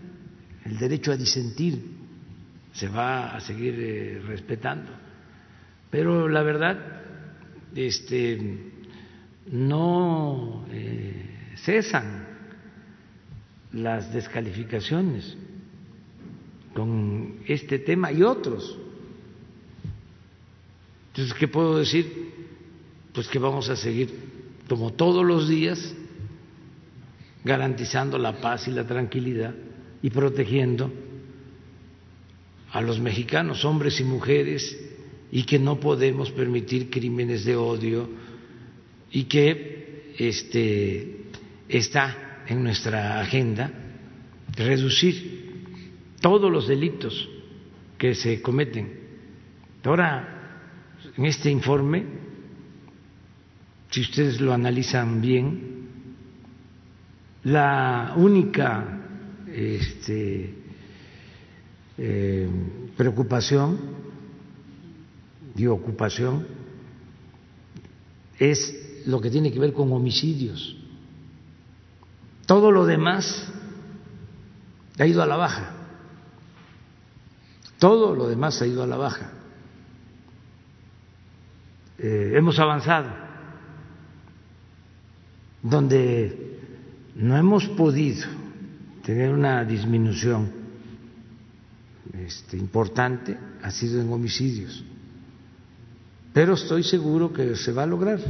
[0.64, 1.80] el derecho a disentir,
[2.72, 4.90] se va a seguir eh, respetando.
[5.90, 6.99] Pero la verdad,
[7.74, 8.72] este,
[9.50, 12.26] no eh, cesan
[13.72, 15.36] las descalificaciones
[16.74, 18.78] con este tema y otros.
[21.08, 22.32] Entonces, ¿qué puedo decir?
[23.12, 24.10] Pues que vamos a seguir,
[24.68, 25.94] como todos los días,
[27.44, 29.54] garantizando la paz y la tranquilidad
[30.02, 30.92] y protegiendo
[32.72, 34.78] a los mexicanos, hombres y mujeres,
[35.32, 38.08] y que no podemos permitir crímenes de odio
[39.12, 41.26] y que este,
[41.68, 43.72] está en nuestra agenda
[44.56, 45.40] reducir
[46.20, 47.28] todos los delitos
[47.96, 48.98] que se cometen.
[49.84, 50.40] Ahora,
[51.16, 52.04] en este informe,
[53.90, 55.70] si ustedes lo analizan bien,
[57.44, 59.00] la única
[59.46, 60.54] este,
[61.96, 62.48] eh,
[62.96, 63.99] preocupación
[65.56, 66.46] y ocupación
[68.38, 70.76] es lo que tiene que ver con homicidios.
[72.46, 73.46] Todo lo demás
[74.98, 75.72] ha ido a la baja.
[77.78, 79.32] Todo lo demás ha ido a la baja.
[81.98, 83.10] Eh, hemos avanzado.
[85.62, 86.58] Donde
[87.14, 88.26] no hemos podido
[89.04, 90.50] tener una disminución
[92.12, 94.84] este, importante ha sido en homicidios.
[96.32, 98.20] Pero estoy seguro que se va a lograr.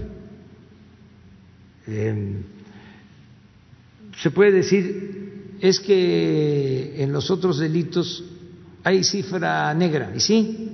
[1.87, 2.35] Eh,
[4.19, 8.25] se puede decir, es que en los otros delitos
[8.85, 10.73] hay cifra negra, y sí,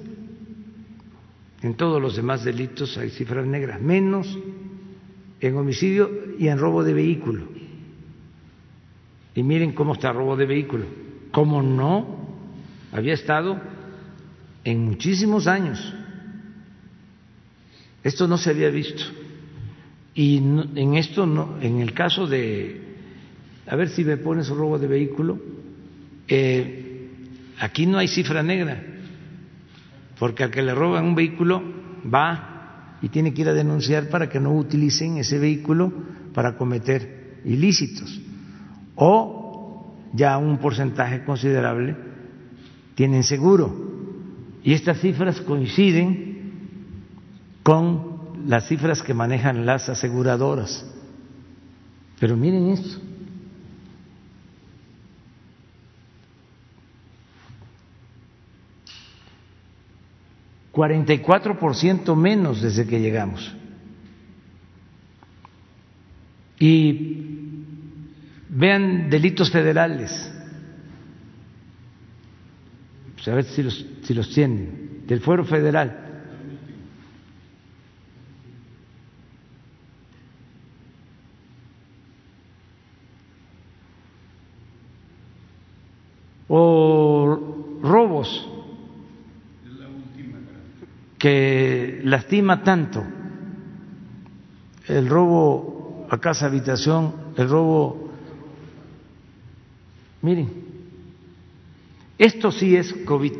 [1.63, 4.39] en todos los demás delitos hay cifras negras, menos
[5.41, 7.49] en homicidio y en robo de vehículo.
[9.35, 10.87] Y miren cómo está robo de vehículo,
[11.33, 12.27] como no
[12.93, 13.61] había estado
[14.65, 15.95] en muchísimos años.
[18.07, 19.03] Esto no se había visto.
[20.15, 22.81] Y en esto, no, en el caso de,
[23.67, 25.41] a ver si me pones robo de vehículo,
[26.29, 27.09] eh,
[27.59, 28.81] aquí no hay cifra negra,
[30.21, 31.61] porque al que le roban un vehículo
[32.05, 35.93] va y tiene que ir a denunciar para que no utilicen ese vehículo
[36.33, 38.21] para cometer ilícitos.
[38.95, 41.97] O ya un porcentaje considerable
[42.95, 43.75] tienen seguro.
[44.63, 46.26] Y estas cifras coinciden
[47.67, 50.87] con las cifras que manejan las aseguradoras.
[52.21, 53.01] Pero miren esto.
[60.71, 63.53] Cuarenta y cuatro por ciento menos desde que llegamos.
[66.61, 67.65] Y
[68.49, 70.33] vean delitos federales.
[73.17, 75.03] Pues a ver si los, si los tienen.
[75.09, 76.06] Del fuero federal.
[86.59, 88.49] O robos
[91.19, 93.05] que lastima tanto,
[94.89, 98.11] el robo a casa habitación, el robo,
[100.23, 100.49] miren,
[102.17, 103.35] esto sí es COVID.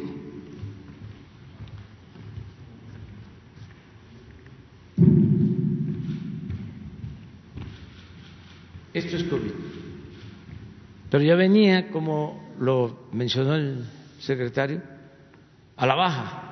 [8.93, 9.53] Esto es COVID.
[11.11, 13.85] Pero ya venía como lo mencionó el
[14.21, 14.83] secretario,
[15.77, 16.43] a la baja.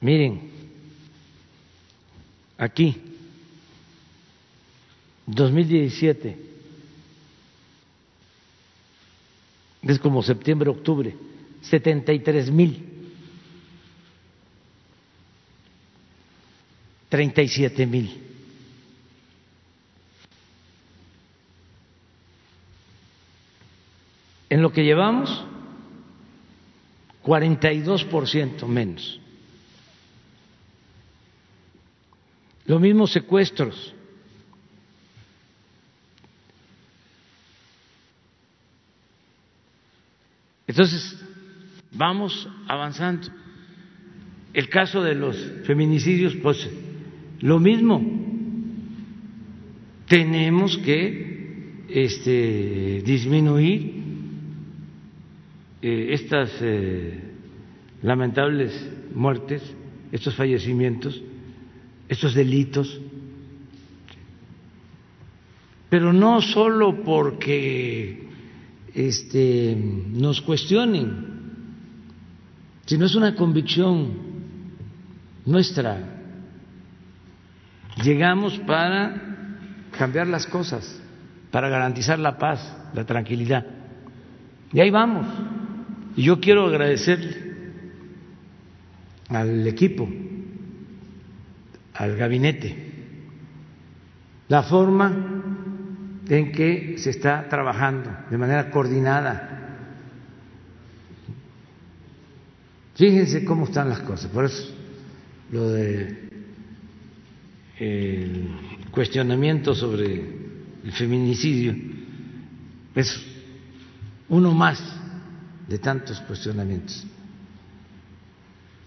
[0.00, 0.50] Miren,
[2.58, 3.00] aquí,
[5.26, 6.36] 2017,
[9.82, 11.14] es como septiembre, octubre,
[11.62, 12.84] 73 mil,
[17.08, 18.31] 37 mil.
[24.52, 25.46] En lo que llevamos,
[27.24, 29.18] 42% menos.
[32.66, 33.94] Los mismos secuestros.
[40.66, 41.18] Entonces,
[41.92, 43.28] vamos avanzando.
[44.52, 45.34] El caso de los
[45.64, 46.68] feminicidios, pues
[47.40, 48.02] lo mismo.
[50.08, 53.91] Tenemos que este, disminuir
[55.82, 57.20] eh, estas eh,
[58.02, 58.72] lamentables
[59.14, 59.62] muertes,
[60.12, 61.20] estos fallecimientos,
[62.08, 63.00] estos delitos,
[65.90, 68.28] pero no solo porque
[68.94, 71.26] este, nos cuestionen,
[72.86, 74.12] sino es una convicción
[75.44, 75.98] nuestra.
[78.02, 79.20] Llegamos para
[79.98, 81.00] cambiar las cosas,
[81.50, 83.66] para garantizar la paz, la tranquilidad.
[84.72, 85.26] Y ahí vamos.
[86.16, 87.52] Y yo quiero agradecer
[89.28, 90.08] al equipo,
[91.94, 92.92] al gabinete,
[94.48, 95.42] la forma
[96.28, 99.58] en que se está trabajando de manera coordinada.
[102.94, 104.70] Fíjense cómo están las cosas, por eso
[105.50, 106.28] lo de
[107.78, 108.48] el
[108.90, 110.22] cuestionamiento sobre
[110.84, 111.74] el feminicidio
[112.94, 113.26] es
[114.28, 115.01] uno más
[115.72, 117.02] de tantos cuestionamientos.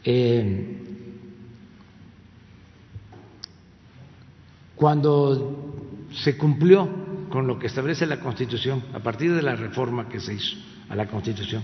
[0.04, 0.84] Eh,
[4.76, 10.20] cuando se cumplió con lo que establece la Constitución, a partir de la reforma que
[10.20, 10.58] se hizo
[10.88, 11.64] a la Constitución,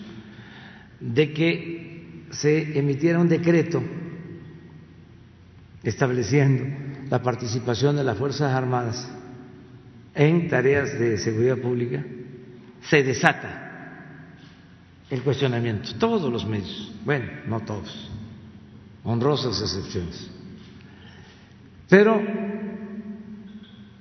[0.99, 3.79] de que se emitiera un decreto
[5.83, 6.63] estableciendo
[7.11, 9.07] la participación de las Fuerzas Armadas
[10.15, 12.03] en tareas de seguridad pública,
[12.81, 13.67] se desata
[15.11, 18.09] el cuestionamiento, todos los medios, bueno, no todos,
[19.03, 20.31] honrosas excepciones.
[21.89, 22.17] Pero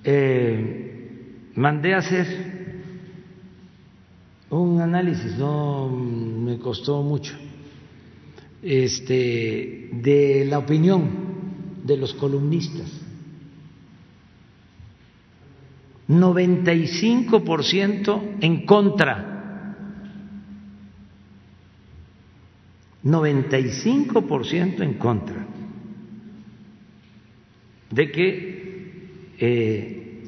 [0.05, 2.61] eh, mandé a hacer
[4.51, 7.35] un análisis, no me costó mucho,
[8.63, 11.11] este, de la opinión
[11.85, 12.89] de los columnistas.
[16.09, 19.30] 95% en contra
[23.05, 25.47] 95% en contra
[27.91, 30.23] de que eh,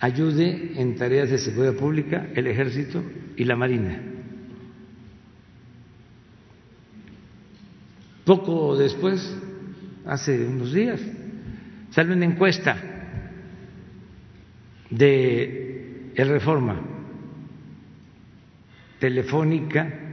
[0.00, 3.02] ayude en tareas de seguridad pública el ejército
[3.36, 4.10] y la marina.
[8.30, 9.36] poco después,
[10.06, 11.00] hace unos días,
[11.90, 12.76] sale una encuesta
[14.88, 16.80] de el Reforma
[19.00, 20.09] Telefónica,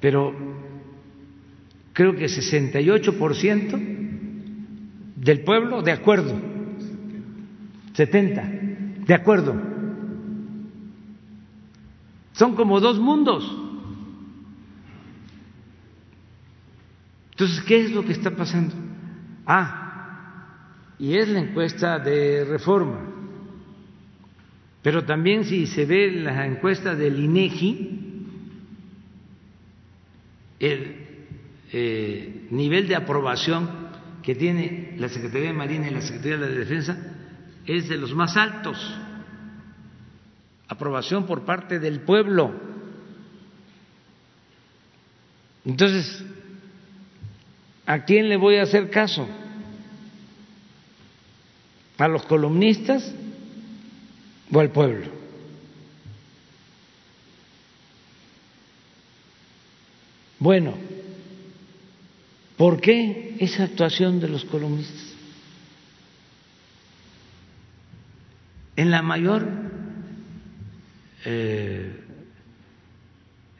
[0.00, 0.34] pero
[1.92, 4.00] creo que 68%
[5.16, 6.34] del pueblo de acuerdo,
[7.92, 8.42] 70
[9.06, 9.54] de acuerdo.
[12.32, 13.44] Son como dos mundos.
[17.32, 18.74] Entonces, ¿qué es lo que está pasando?
[19.46, 23.00] Ah, y es la encuesta de reforma.
[24.82, 28.09] Pero también si se ve la encuesta del INEGI,
[30.60, 30.96] el
[31.72, 33.88] eh, nivel de aprobación
[34.22, 36.98] que tiene la Secretaría de Marina y la Secretaría de la Defensa
[37.66, 38.76] es de los más altos.
[40.68, 42.52] Aprobación por parte del pueblo.
[45.64, 46.24] Entonces,
[47.86, 49.26] ¿a quién le voy a hacer caso?
[51.98, 53.14] ¿A los columnistas
[54.52, 55.19] o al pueblo?
[60.40, 60.74] Bueno,
[62.56, 65.14] ¿por qué esa actuación de los columnistas?
[68.74, 69.46] En la mayor,
[71.26, 72.04] eh,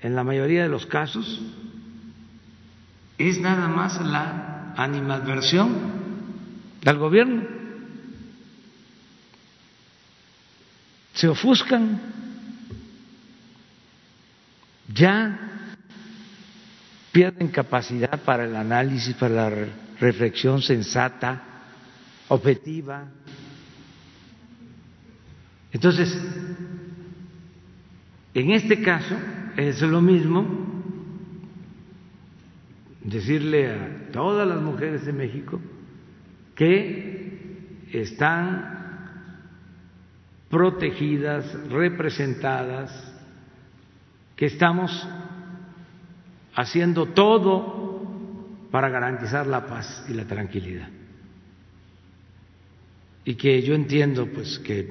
[0.01, 1.43] en la mayoría de los casos,
[3.19, 5.77] es nada más la animadversión
[6.83, 7.43] del gobierno.
[11.13, 12.01] Se ofuscan,
[14.95, 15.50] ya
[17.13, 19.67] pierden capacidad para el análisis, para la
[20.01, 21.43] reflexión sensata,
[22.29, 23.09] objetiva.
[25.73, 26.17] Entonces,
[28.35, 29.17] en este caso
[29.57, 30.71] es lo mismo
[33.03, 35.61] decirle a todas las mujeres de México
[36.55, 38.79] que están
[40.49, 42.91] protegidas, representadas,
[44.37, 45.07] que estamos
[46.55, 48.09] haciendo todo
[48.71, 50.89] para garantizar la paz y la tranquilidad.
[53.25, 54.91] Y que yo entiendo pues que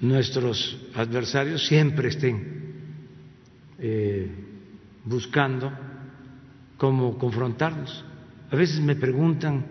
[0.00, 2.58] nuestros adversarios siempre estén
[3.78, 4.30] eh,
[5.04, 5.72] buscando
[6.76, 8.04] cómo confrontarnos.
[8.50, 9.64] A veces me preguntan,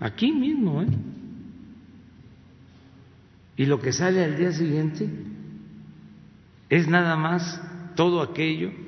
[0.00, 0.86] aquí mismo, ¿eh?
[3.56, 5.08] Y lo que sale al día siguiente
[6.68, 7.62] es nada más
[7.94, 8.83] todo aquello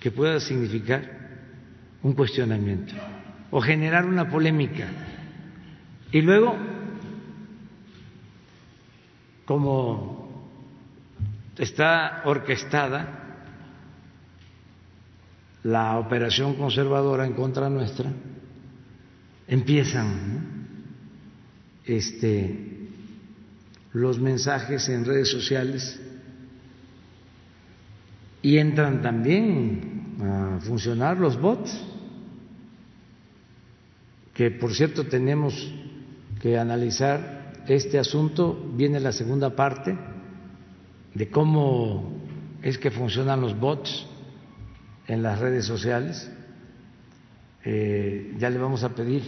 [0.00, 1.02] que pueda significar
[2.02, 2.94] un cuestionamiento
[3.50, 4.86] o generar una polémica.
[6.12, 6.56] Y luego
[9.44, 10.28] como
[11.56, 13.24] está orquestada
[15.64, 18.10] la operación conservadora en contra nuestra,
[19.46, 20.66] empiezan
[21.86, 22.90] este,
[23.94, 25.98] los mensajes en redes sociales
[28.42, 29.87] y entran también
[30.20, 31.70] a funcionar los bots,
[34.34, 35.72] que por cierto tenemos
[36.40, 39.96] que analizar este asunto viene la segunda parte
[41.14, 42.12] de cómo
[42.62, 44.06] es que funcionan los bots
[45.06, 46.30] en las redes sociales.
[47.64, 49.22] Eh, ya le vamos a pedir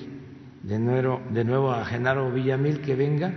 [0.63, 3.33] de nuevo, de nuevo a Genaro Villamil que venga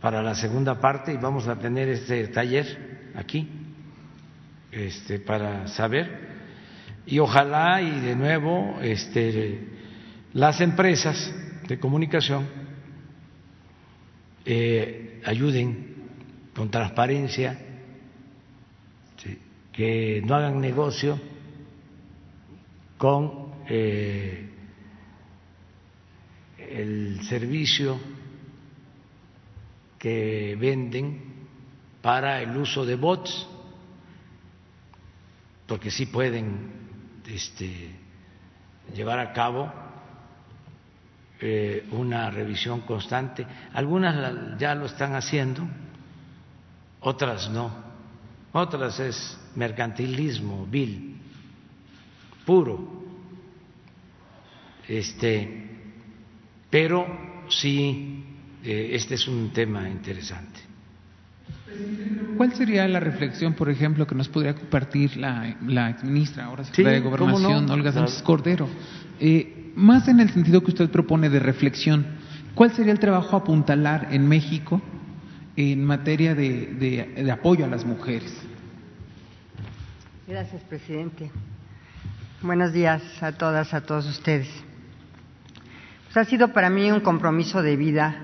[0.00, 3.48] para la segunda parte y vamos a tener este taller aquí
[4.72, 6.29] este, para saber
[7.06, 9.68] y ojalá y de nuevo este,
[10.32, 11.34] las empresas
[11.66, 12.46] de comunicación
[14.44, 15.94] eh, ayuden
[16.54, 17.58] con transparencia,
[19.72, 21.18] que no hagan negocio
[22.98, 24.50] con eh,
[26.58, 27.98] el servicio
[29.98, 31.22] que venden
[32.02, 33.46] para el uso de bots,
[35.66, 36.79] porque sí pueden
[37.30, 37.94] este,
[38.94, 39.72] llevar a cabo
[41.40, 43.46] eh, una revisión constante.
[43.72, 45.66] Algunas ya lo están haciendo,
[47.00, 47.90] otras no.
[48.52, 51.16] Otras es mercantilismo vil,
[52.44, 53.00] puro.
[54.88, 55.68] Este,
[56.68, 57.06] pero
[57.48, 58.24] sí,
[58.64, 60.69] eh, este es un tema interesante.
[62.36, 67.00] ¿Cuál sería la reflexión, por ejemplo, que nos podría compartir la, la ministra, ahora secretaria
[67.00, 68.66] de Gobernación, Olga Sánchez Cordero?
[69.20, 72.06] Eh, más en el sentido que usted propone de reflexión,
[72.54, 74.80] ¿cuál sería el trabajo a apuntalar en México
[75.56, 78.32] en materia de, apoyo a las mujeres?
[80.26, 81.30] Gracias, presidente.
[82.40, 84.48] Buenos días a todas, a todos ustedes.
[86.06, 88.16] Pues ha sido para mí un compromiso de vida,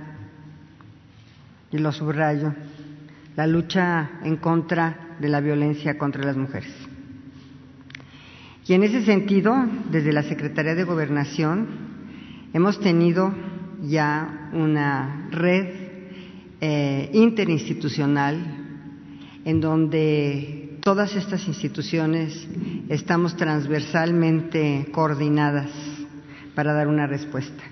[1.70, 2.54] y lo subrayo,
[3.36, 6.72] la lucha en contra de la violencia contra las mujeres.
[8.66, 9.54] Y en ese sentido,
[9.90, 11.68] desde la Secretaría de Gobernación,
[12.52, 13.32] hemos tenido
[13.82, 15.66] ya una red
[16.60, 18.42] eh, interinstitucional
[19.44, 22.48] en donde todas estas instituciones
[22.88, 25.70] estamos transversalmente coordinadas
[26.54, 27.62] para dar una respuesta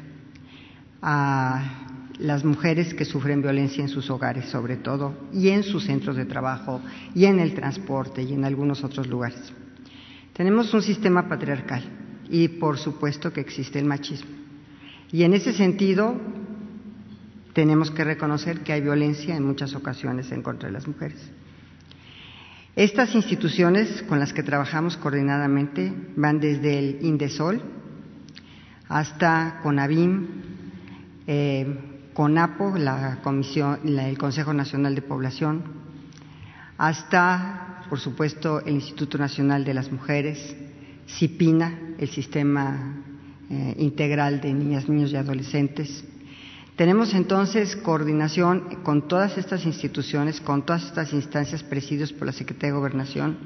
[1.01, 1.84] a
[2.19, 6.25] las mujeres que sufren violencia en sus hogares, sobre todo, y en sus centros de
[6.25, 6.81] trabajo,
[7.15, 9.53] y en el transporte, y en algunos otros lugares.
[10.33, 11.83] Tenemos un sistema patriarcal
[12.29, 14.31] y, por supuesto, que existe el machismo.
[15.13, 16.21] Y en ese sentido,
[17.53, 21.31] tenemos que reconocer que hay violencia en muchas ocasiones en contra de las mujeres.
[22.77, 27.63] Estas instituciones con las que trabajamos coordinadamente van desde el INDESOL
[28.89, 30.27] hasta CONAVIM,
[31.29, 35.63] eh, CONAPO, la Comisión, el Consejo Nacional de Población,
[36.79, 40.57] hasta, por supuesto, el Instituto Nacional de las Mujeres,
[41.09, 43.03] CIPINA, el Sistema
[43.51, 46.05] eh, Integral de Niñas, Niños y Adolescentes.
[46.77, 52.73] Tenemos entonces coordinación con todas estas instituciones, con todas estas instancias presididos por la Secretaría
[52.73, 53.37] de Gobernación.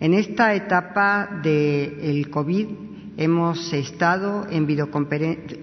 [0.00, 2.87] En esta etapa del COVID
[3.18, 4.66] hemos estado en,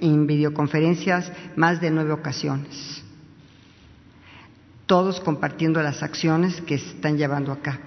[0.02, 3.02] en videoconferencias más de nueve ocasiones,
[4.86, 7.80] todos compartiendo las acciones que se están llevando a cabo.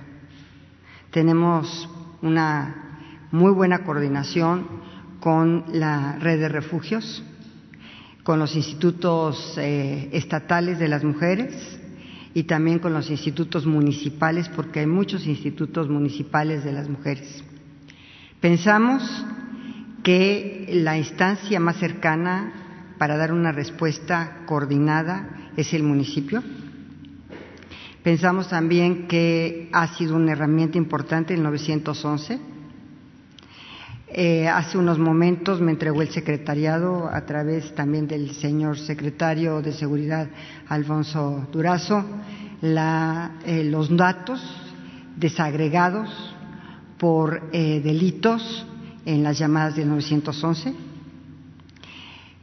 [1.11, 1.89] Tenemos
[2.23, 4.67] una muy buena coordinación
[5.21, 7.23] con la red de refugios,
[8.23, 11.79] con los institutos eh, estatales de las mujeres
[12.33, 17.45] y también con los institutos municipales, porque hay muchos institutos municipales de las mujeres.
[18.41, 19.03] Pensamos
[20.09, 26.43] que la instancia más cercana para dar una respuesta coordinada es el municipio.
[28.03, 32.41] Pensamos también que ha sido una herramienta importante el 911
[34.11, 39.73] eh, hace unos momentos me entregó el secretariado a través también del señor secretario de
[39.73, 40.27] Seguridad,
[40.69, 42.03] Alfonso Durazo,
[42.63, 44.41] eh, los datos
[45.17, 46.09] desagregados
[46.97, 48.67] por eh, delitos
[49.09, 50.75] en las llamadas del 911.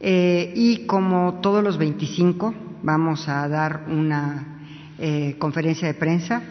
[0.00, 4.58] y como todos los 25 vamos a dar una
[5.38, 6.42] conferencia de prensa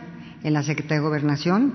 [0.42, 1.74] en la Secretaría de Gobernación,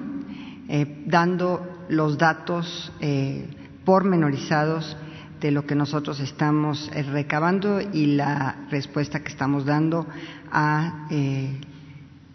[1.07, 3.47] dando los datos eh,
[3.85, 4.97] pormenorizados
[5.41, 10.07] de lo que nosotros estamos eh, recabando y la respuesta que estamos dando
[10.53, 11.61] a eh,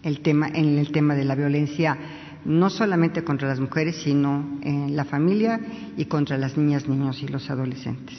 [0.04, 1.98] el tema en el tema de la violencia
[2.46, 5.60] no solamente contra las mujeres sino en la familia
[5.98, 8.16] y contra las niñas niños y los adolescentes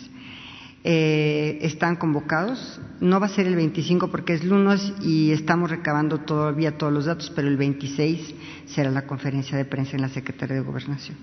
[0.84, 6.78] están convocados no va a ser el 25 porque es lunes y estamos recabando todavía
[6.78, 8.34] todos los datos pero el 26
[8.66, 11.16] será la conferencia de prensa en la Secretaría de Gobernación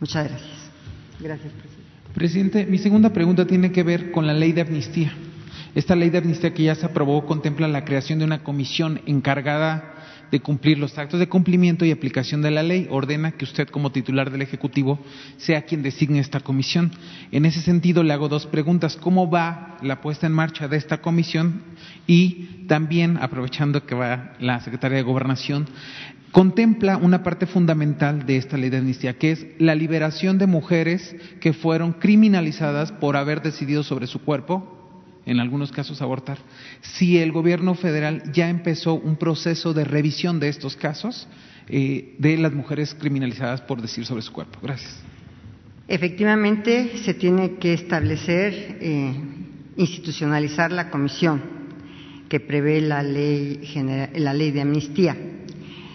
[0.00, 0.70] Muchas gracias.
[1.20, 1.84] Gracias, presidente.
[2.14, 5.12] Presidente, mi segunda pregunta tiene que ver con la ley de amnistía.
[5.74, 9.93] Esta ley de amnistía que ya se aprobó contempla la creación de una comisión encargada
[10.34, 12.88] de cumplir los actos de cumplimiento y aplicación de la ley.
[12.90, 14.98] Ordena que usted, como titular del Ejecutivo,
[15.36, 16.90] sea quien designe esta comisión.
[17.30, 18.96] En ese sentido, le hago dos preguntas.
[18.96, 21.62] ¿Cómo va la puesta en marcha de esta comisión?
[22.08, 25.68] Y también, aprovechando que va la Secretaría de Gobernación,
[26.32, 31.14] contempla una parte fundamental de esta ley de amnistía, que es la liberación de mujeres
[31.40, 34.73] que fueron criminalizadas por haber decidido sobre su cuerpo,
[35.26, 36.38] en algunos casos abortar.
[36.80, 41.28] Si el gobierno federal ya empezó un proceso de revisión de estos casos
[41.68, 44.58] eh, de las mujeres criminalizadas por decir sobre su cuerpo.
[44.62, 45.02] Gracias.
[45.86, 49.14] Efectivamente, se tiene que establecer, eh,
[49.76, 51.42] institucionalizar la comisión
[52.28, 53.60] que prevé la ley,
[54.14, 55.16] la ley de amnistía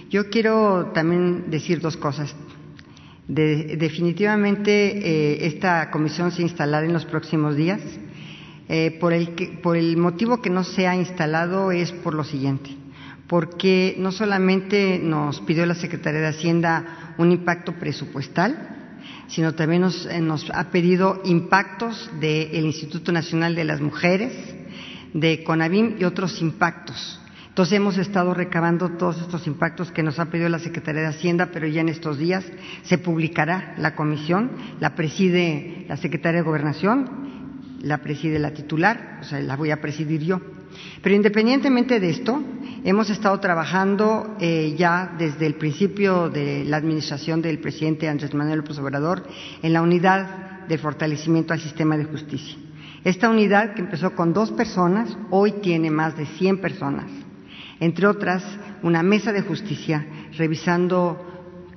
[0.10, 2.36] yo quiero también decir dos cosas.
[3.28, 7.80] definitivamente eh, esta comisión se instalará en los próximos días.
[8.72, 9.30] Eh, por, el
[9.64, 12.70] por el motivo que no se ha instalado es por lo siguiente,
[13.28, 20.06] porque no solamente nos pidió la Secretaría de Hacienda un impacto presupuestal, sino también nos,
[20.06, 24.34] eh, nos ha pedido impactos del Instituto Nacional de las Mujeres,
[25.16, 27.20] de CONAVIM y otros impactos.
[27.48, 31.50] Entonces hemos estado recabando todos estos impactos que nos ha pedido la Secretaría de Hacienda,
[31.52, 32.46] pero ya en estos días
[32.84, 37.39] se publicará la comisión, la preside la Secretaría de Gobernación,
[37.82, 40.42] la preside la titular, o sea, la voy a presidir yo.
[41.02, 42.42] Pero independientemente de esto,
[42.84, 48.60] hemos estado trabajando eh, ya desde el principio de la administración del presidente Andrés Manuel
[48.60, 49.24] López Obrador
[49.62, 52.56] en la unidad de fortalecimiento al sistema de justicia.
[53.04, 57.06] Esta unidad, que empezó con dos personas, hoy tiene más de 100 personas.
[57.80, 58.44] Entre otras,
[58.84, 60.06] una mesa de justicia
[60.38, 61.18] revisando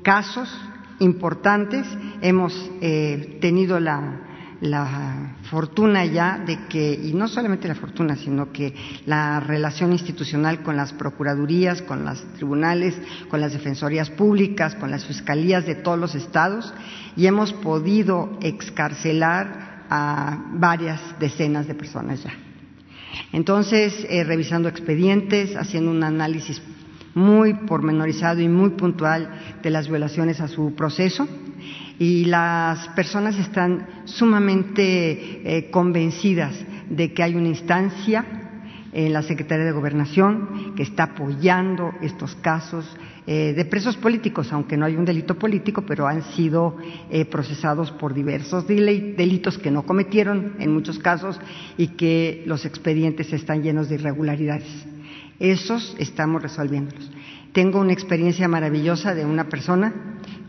[0.02, 0.52] casos
[0.98, 1.86] importantes.
[2.20, 4.20] Hemos eh, tenido la,
[4.62, 8.72] la fortuna ya de que, y no solamente la fortuna, sino que
[9.06, 12.96] la relación institucional con las procuradurías, con los tribunales,
[13.28, 16.72] con las defensorías públicas, con las fiscalías de todos los estados,
[17.16, 22.32] y hemos podido excarcelar a varias decenas de personas ya.
[23.32, 26.62] Entonces, eh, revisando expedientes, haciendo un análisis
[27.14, 29.28] muy pormenorizado y muy puntual
[29.60, 31.26] de las violaciones a su proceso
[32.02, 34.80] y las personas están sumamente
[35.44, 36.52] eh, convencidas
[36.90, 38.24] de que hay una instancia
[38.92, 42.84] en la Secretaría de Gobernación que está apoyando estos casos
[43.28, 46.76] eh, de presos políticos, aunque no hay un delito político, pero han sido
[47.08, 51.38] eh, procesados por diversos delitos que no cometieron en muchos casos
[51.78, 54.86] y que los expedientes están llenos de irregularidades.
[55.38, 57.12] Esos estamos resolviéndolos.
[57.52, 59.92] Tengo una experiencia maravillosa de una persona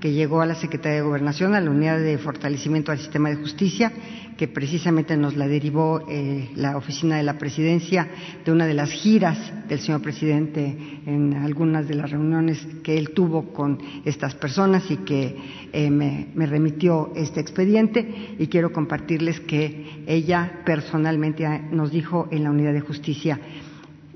[0.04, 3.38] que llegó a la Secretaría de Gobernación, a la Unidad de Fortalecimiento del Sistema de
[3.38, 3.90] Justicia,
[4.36, 8.10] que precisamente nos la derivó eh, la oficina de la Presidencia
[8.44, 9.38] de una de las giras
[9.70, 14.98] del señor presidente en algunas de las reuniones que él tuvo con estas personas y
[14.98, 15.38] que
[15.72, 18.36] eh, me, me remitió este expediente.
[18.38, 23.40] Y quiero compartirles que ella personalmente nos dijo en la Unidad de Justicia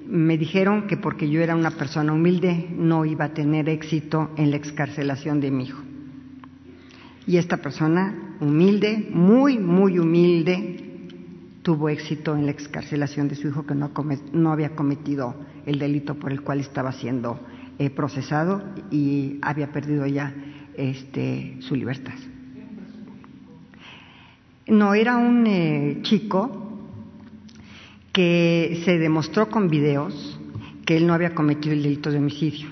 [0.09, 4.51] me dijeron que porque yo era una persona humilde no iba a tener éxito en
[4.51, 5.81] la excarcelación de mi hijo.
[7.25, 10.87] Y esta persona humilde, muy, muy humilde,
[11.61, 13.91] tuvo éxito en la excarcelación de su hijo que no,
[14.31, 15.35] no había cometido
[15.65, 17.39] el delito por el cual estaba siendo
[17.77, 20.33] eh, procesado y había perdido ya
[20.77, 22.13] este, su libertad.
[24.67, 26.66] No, era un eh, chico
[28.17, 30.39] que se demostró con videos
[30.87, 32.67] que él no había cometido el delito de homicidio.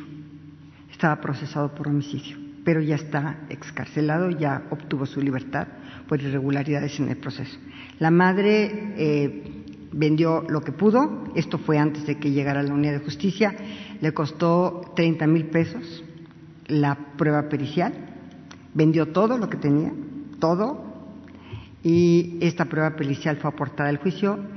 [0.91, 5.67] Estaba procesado por homicidio, pero ya está excarcelado, ya obtuvo su libertad
[6.07, 7.59] por irregularidades en el proceso.
[7.99, 9.43] La madre eh,
[9.91, 13.55] vendió lo que pudo, esto fue antes de que llegara la unidad de justicia,
[14.01, 16.03] le costó 30 mil pesos
[16.65, 17.93] la prueba pericial,
[18.73, 19.93] vendió todo lo que tenía,
[20.39, 20.83] todo,
[21.83, 24.54] y esta prueba pericial fue aportada al juicio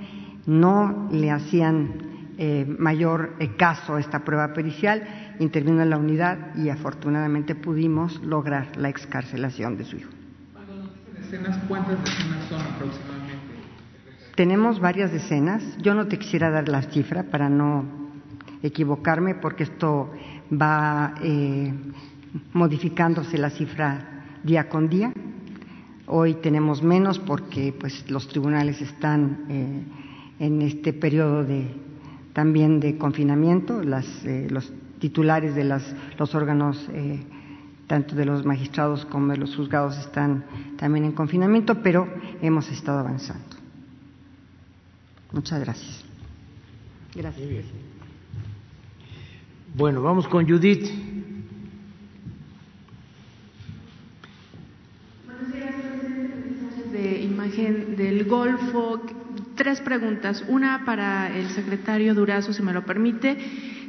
[0.48, 6.56] no le hacían eh, mayor eh, caso a esta prueba pericial, intervino en la unidad
[6.56, 10.10] y afortunadamente pudimos lograr la excarcelación de su hijo.
[11.68, 13.36] ¿cuántas decenas son aproximadamente?
[14.34, 15.62] Tenemos varias decenas.
[15.82, 17.84] Yo no te quisiera dar la cifra para no
[18.62, 20.10] equivocarme porque esto
[20.50, 21.74] va eh,
[22.54, 25.12] modificándose la cifra día con día.
[26.06, 29.44] Hoy tenemos menos porque pues los tribunales están
[30.39, 31.66] en este periodo de,
[32.32, 33.82] también de confinamiento.
[33.82, 37.20] Eh, los titulares de los órganos, eh,
[37.86, 40.44] tanto de los magistrados como de los juzgados, están
[40.77, 42.09] también en confinamiento, pero
[42.40, 43.56] hemos estado avanzando.
[45.32, 46.05] Muchas gracias.
[47.15, 47.65] Gracias.
[49.74, 50.89] Bueno, vamos con Judith.
[55.27, 56.98] Buenos días, presidente.
[56.98, 59.02] De imagen del Golfo
[59.59, 60.43] tres preguntas.
[60.48, 63.36] Una para el secretario Durazo, si me lo permite.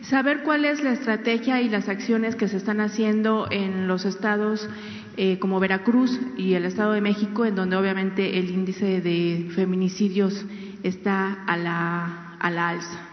[0.02, 4.68] Saber cuál es la estrategia y las acciones que se están haciendo en los estados
[5.16, 10.46] eh, como Veracruz y el Estado de México, en donde obviamente el índice de feminicidios
[10.84, 13.06] está a la, a la alza.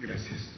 [0.00, 0.54] Gracias.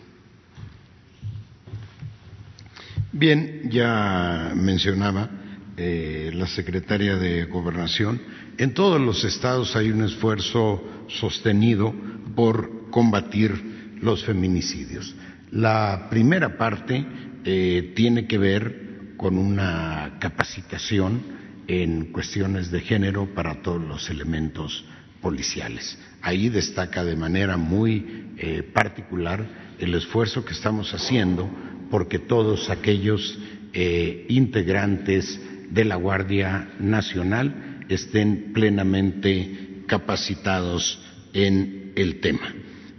[3.12, 5.30] Bien, ya mencionaba
[5.76, 8.20] eh, la secretaria de Gobernación
[8.60, 11.94] en todos los estados hay un esfuerzo sostenido
[12.36, 15.14] por combatir los feminicidios.
[15.50, 17.02] La primera parte
[17.42, 21.22] eh, tiene que ver con una capacitación
[21.68, 24.84] en cuestiones de género para todos los elementos
[25.22, 25.98] policiales.
[26.20, 31.48] Ahí destaca de manera muy eh, particular el esfuerzo que estamos haciendo
[31.90, 33.38] porque todos aquellos
[33.72, 41.00] eh, integrantes de la Guardia Nacional estén plenamente capacitados
[41.32, 42.54] en el tema.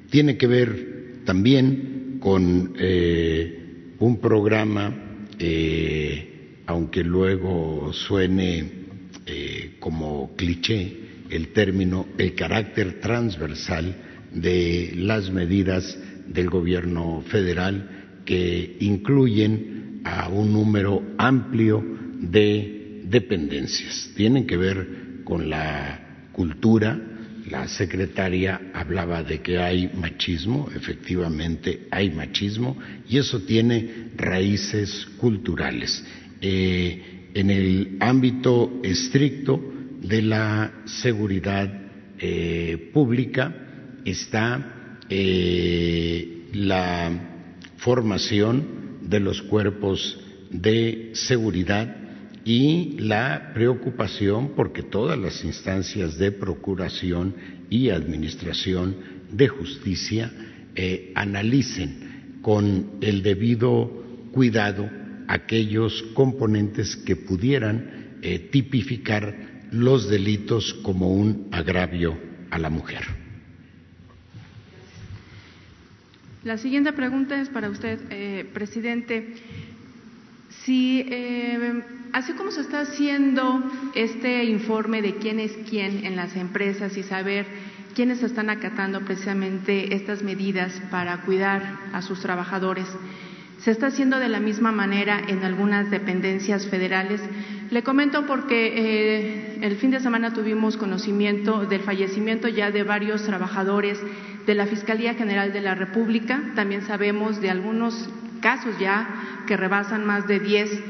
[0.09, 4.93] Tiene que ver también con eh, un programa,
[5.39, 8.69] eh, aunque luego suene
[9.25, 10.97] eh, como cliché
[11.29, 13.95] el término, el carácter transversal
[14.33, 15.97] de las medidas
[16.27, 21.83] del gobierno federal que incluyen a un número amplio
[22.19, 22.80] de
[23.11, 24.09] dependencias.
[24.15, 24.87] Tienen que ver
[25.23, 26.99] con la cultura.
[27.49, 32.77] La secretaria hablaba de que hay machismo, efectivamente hay machismo,
[33.09, 36.03] y eso tiene raíces culturales.
[36.39, 39.61] Eh, en el ámbito estricto
[40.01, 41.69] de la seguridad
[42.19, 43.53] eh, pública
[44.05, 47.11] está eh, la
[47.77, 50.19] formación de los cuerpos
[50.49, 52.00] de seguridad
[52.43, 57.35] y la preocupación porque todas las instancias de procuración
[57.69, 58.95] y administración
[59.31, 60.31] de justicia
[60.75, 64.89] eh, analicen con el debido cuidado
[65.27, 72.17] aquellos componentes que pudieran eh, tipificar los delitos como un agravio
[72.49, 73.03] a la mujer.
[76.43, 79.35] La siguiente pregunta es para usted, eh, presidente.
[80.65, 81.83] Si, eh,
[82.13, 83.63] así como se está haciendo
[83.95, 87.47] este informe de quién es quién en las empresas y saber
[87.95, 92.85] quiénes están acatando precisamente estas medidas para cuidar a sus trabajadores,
[93.57, 97.21] se está haciendo de la misma manera en algunas dependencias federales.
[97.71, 103.23] Le comento porque eh, el fin de semana tuvimos conocimiento del fallecimiento ya de varios
[103.23, 103.99] trabajadores
[104.45, 106.41] de la Fiscalía General de la República.
[106.55, 108.09] También sabemos de algunos
[108.41, 109.07] casos ya
[109.47, 110.83] que rebasan más de 10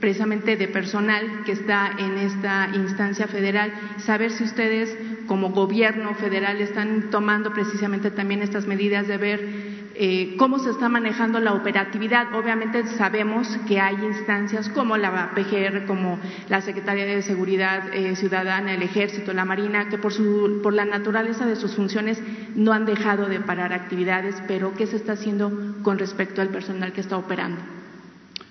[0.00, 4.96] precisamente de personal que está en esta instancia federal, saber si ustedes
[5.28, 10.88] como gobierno federal están tomando precisamente también estas medidas de ver eh, cómo se está
[10.88, 12.34] manejando la operatividad.
[12.34, 18.74] Obviamente sabemos que hay instancias como la PGR, como la Secretaría de Seguridad eh, Ciudadana,
[18.74, 22.22] el Ejército, la Marina, que por, su, por la naturaleza de sus funciones
[22.54, 26.92] no han dejado de parar actividades, pero ¿qué se está haciendo con respecto al personal
[26.92, 27.60] que está operando?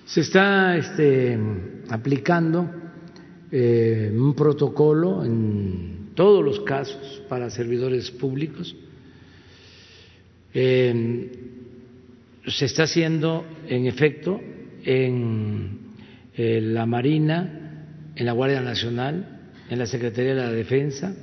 [0.04, 1.38] Se está este,
[1.88, 2.70] aplicando
[3.50, 8.76] eh, un protocolo en todos los casos para servidores públicos
[10.54, 11.30] eh,
[12.46, 14.40] se está haciendo, en efecto,
[14.84, 15.78] en
[16.34, 17.84] eh, la Marina,
[18.16, 21.14] en la Guardia Nacional, en la Secretaría de la Defensa,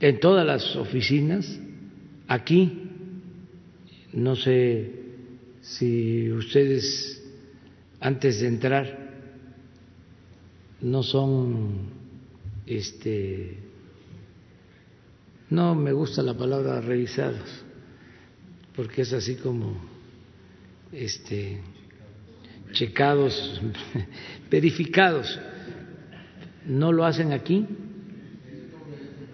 [0.00, 1.60] en todas las oficinas,
[2.28, 2.84] aquí,
[4.12, 4.92] no sé
[5.60, 7.22] si ustedes
[8.00, 9.08] antes de entrar
[10.80, 11.90] no son
[12.66, 13.58] este
[15.50, 17.64] no me gusta la palabra revisados
[18.78, 19.76] porque es así como
[20.92, 21.58] este
[22.70, 23.60] checados,
[24.52, 25.36] verificados.
[26.64, 27.66] No lo hacen aquí.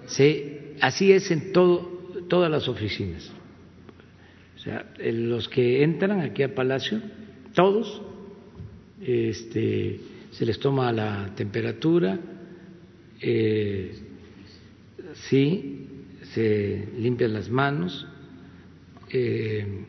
[0.06, 1.80] Sí, así es en todo,
[2.26, 3.30] todas las oficinas.
[4.56, 7.02] O sea, los que entran aquí a Palacio,
[7.52, 8.00] todos,
[9.02, 10.00] este,
[10.30, 12.18] se les toma la temperatura,
[13.20, 13.94] eh,
[15.28, 15.86] sí,
[16.32, 18.06] se limpian las manos,
[19.10, 19.84] eh,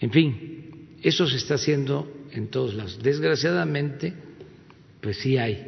[0.00, 2.98] en fin, eso se está haciendo en todos lados.
[3.02, 4.12] Desgraciadamente,
[5.00, 5.66] pues sí hay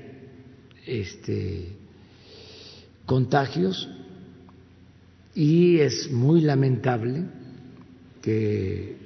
[0.86, 1.68] este,
[3.06, 3.88] contagios
[5.34, 7.24] y es muy lamentable
[8.22, 8.96] que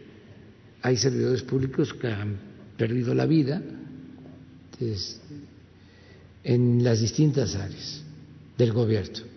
[0.83, 2.37] hay servidores públicos que han
[2.77, 3.63] perdido la vida
[6.43, 8.03] en las distintas áreas
[8.59, 9.34] del gobierno.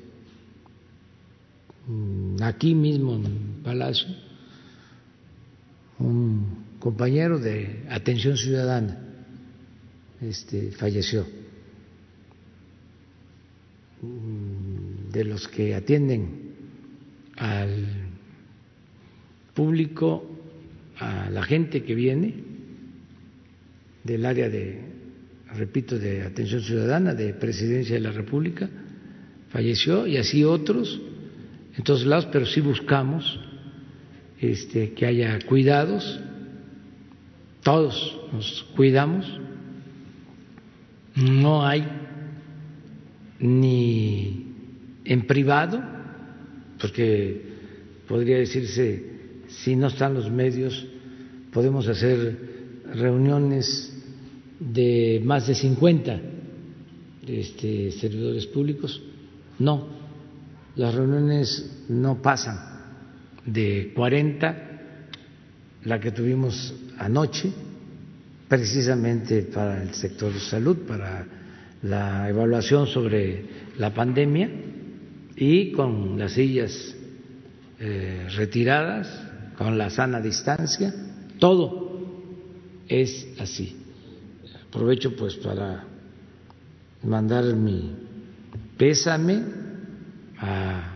[1.88, 4.08] Mm, aquí mismo en Palacio,
[6.00, 9.00] un compañero de atención ciudadana
[10.20, 11.26] este, falleció,
[14.02, 16.52] mm, de los que atienden
[17.38, 17.86] al
[19.54, 20.30] público,
[21.00, 22.34] a la gente que viene
[24.04, 24.82] del área de,
[25.56, 28.70] repito, de atención ciudadana, de presidencia de la República,
[29.52, 31.00] falleció y así otros
[31.78, 33.40] en todos lados, pero sí buscamos
[34.42, 36.20] este, que haya cuidados,
[37.62, 39.26] todos nos cuidamos,
[41.16, 41.88] no hay
[43.40, 44.54] ni
[45.06, 45.82] en privado,
[46.80, 47.42] porque
[48.08, 49.18] podría decirse,
[49.48, 50.86] si no están los medios,
[51.52, 53.94] podemos hacer reuniones
[54.60, 56.22] de más de 50
[57.28, 59.02] este, servidores públicos,
[59.60, 59.97] no,
[60.78, 62.58] las reuniones no pasan
[63.46, 64.58] de 40,
[65.86, 67.52] la que tuvimos anoche,
[68.48, 71.26] precisamente para el sector de salud, para
[71.82, 73.46] la evaluación sobre
[73.78, 74.50] la pandemia
[75.36, 76.96] y con las sillas
[77.80, 79.08] eh, retiradas,
[79.58, 80.94] con la sana distancia,
[81.40, 82.06] todo
[82.88, 83.76] es así.
[84.70, 85.86] Aprovecho pues para
[87.04, 87.96] mandar mi
[88.78, 89.67] pésame
[90.40, 90.96] a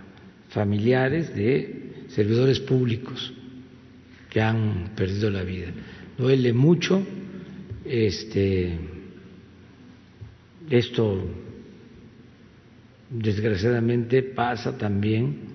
[0.49, 3.33] familiares de servidores públicos
[4.29, 5.71] que han perdido la vida.
[6.17, 7.05] Duele mucho
[7.85, 8.77] este
[10.69, 11.27] esto
[13.09, 15.51] desgraciadamente pasa también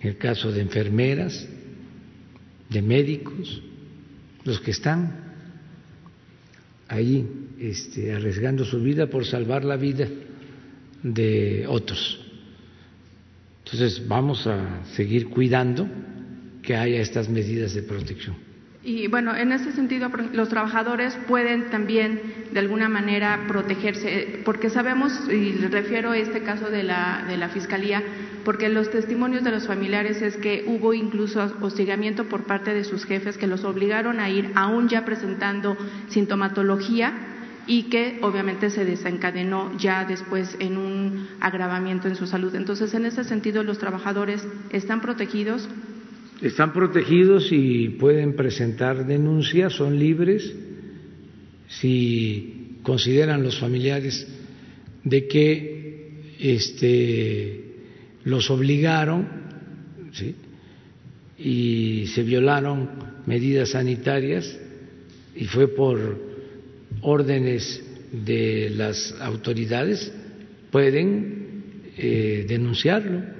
[0.00, 1.46] en el caso de enfermeras,
[2.70, 3.62] de médicos,
[4.44, 5.28] los que están
[6.86, 7.26] ahí
[7.58, 10.08] este, arriesgando su vida por salvar la vida
[11.02, 12.27] de otros.
[13.70, 15.86] Entonces vamos a seguir cuidando
[16.62, 18.34] que haya estas medidas de protección.
[18.82, 25.12] Y bueno, en ese sentido, los trabajadores pueden también de alguna manera protegerse, porque sabemos,
[25.28, 28.02] y refiero a este caso de la, de la Fiscalía,
[28.44, 33.04] porque los testimonios de los familiares es que hubo incluso hostigamiento por parte de sus
[33.04, 35.76] jefes que los obligaron a ir, aún ya presentando
[36.08, 37.12] sintomatología,
[37.68, 42.54] y que obviamente se desencadenó ya después en un agravamiento en su salud.
[42.54, 45.68] Entonces, en ese sentido, los trabajadores están protegidos
[46.42, 50.54] están protegidos y pueden presentar denuncias, son libres
[51.66, 54.26] si consideran los familiares
[55.02, 57.64] de que este,
[58.24, 59.26] los obligaron
[61.38, 62.88] y se violaron
[63.26, 64.58] medidas sanitarias
[65.34, 66.27] y fue por
[67.02, 70.12] órdenes de las autoridades,
[70.70, 73.38] pueden eh, denunciarlo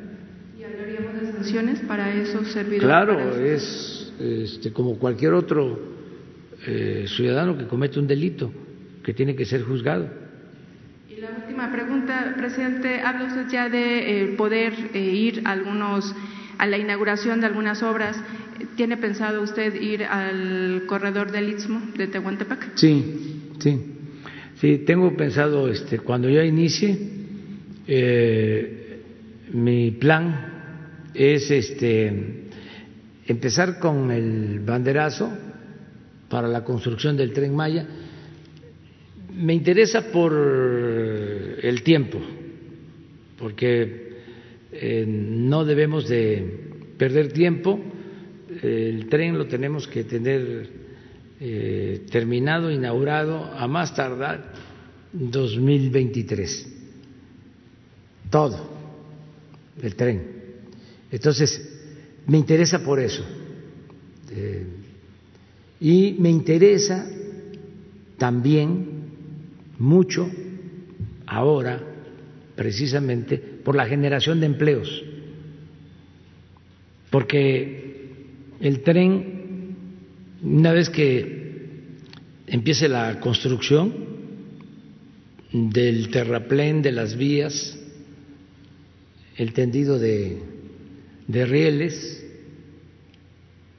[1.87, 2.85] para esos servidores?
[2.85, 5.79] Claro, es este, como cualquier otro
[6.67, 8.53] eh, ciudadano que comete un delito
[9.03, 10.09] que tiene que ser juzgado.
[11.09, 16.15] Y la última pregunta, presidente, habla usted ya de eh, poder eh, ir a algunos
[16.59, 18.21] a la inauguración de algunas obras.
[18.77, 22.75] ¿Tiene pensado usted ir al corredor del Istmo de Tehuantepec?
[22.75, 23.79] Sí, sí.
[24.61, 26.99] Sí, tengo pensado este, cuando ya inicie
[29.53, 32.49] mi plan es este
[33.27, 35.31] empezar con el banderazo
[36.29, 37.87] para la construcción del tren Maya.
[39.33, 42.21] Me interesa por el tiempo,
[43.39, 44.09] porque
[44.73, 46.61] eh, no debemos de
[46.97, 47.81] perder tiempo.
[48.63, 50.69] El tren lo tenemos que tener
[51.41, 54.53] eh, terminado, inaugurado a más tardar
[55.13, 56.69] 2023.
[58.31, 58.69] Todo
[59.83, 60.39] el tren
[61.11, 61.67] entonces,
[62.27, 63.25] me interesa por eso.
[64.31, 64.67] Eh,
[65.81, 67.09] y me interesa
[68.19, 68.87] también
[69.79, 70.29] mucho
[71.27, 71.81] ahora,
[72.57, 75.05] precisamente, por la generación de empleos.
[77.11, 78.13] Porque
[78.61, 79.38] el tren,
[80.43, 81.97] una vez que
[82.47, 83.95] empiece la construcción
[85.53, 87.79] del terraplén, de las vías,
[89.37, 90.59] el tendido de
[91.29, 92.25] de rieles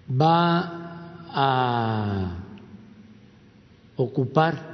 [0.09, 2.43] va a
[3.95, 4.69] ocupar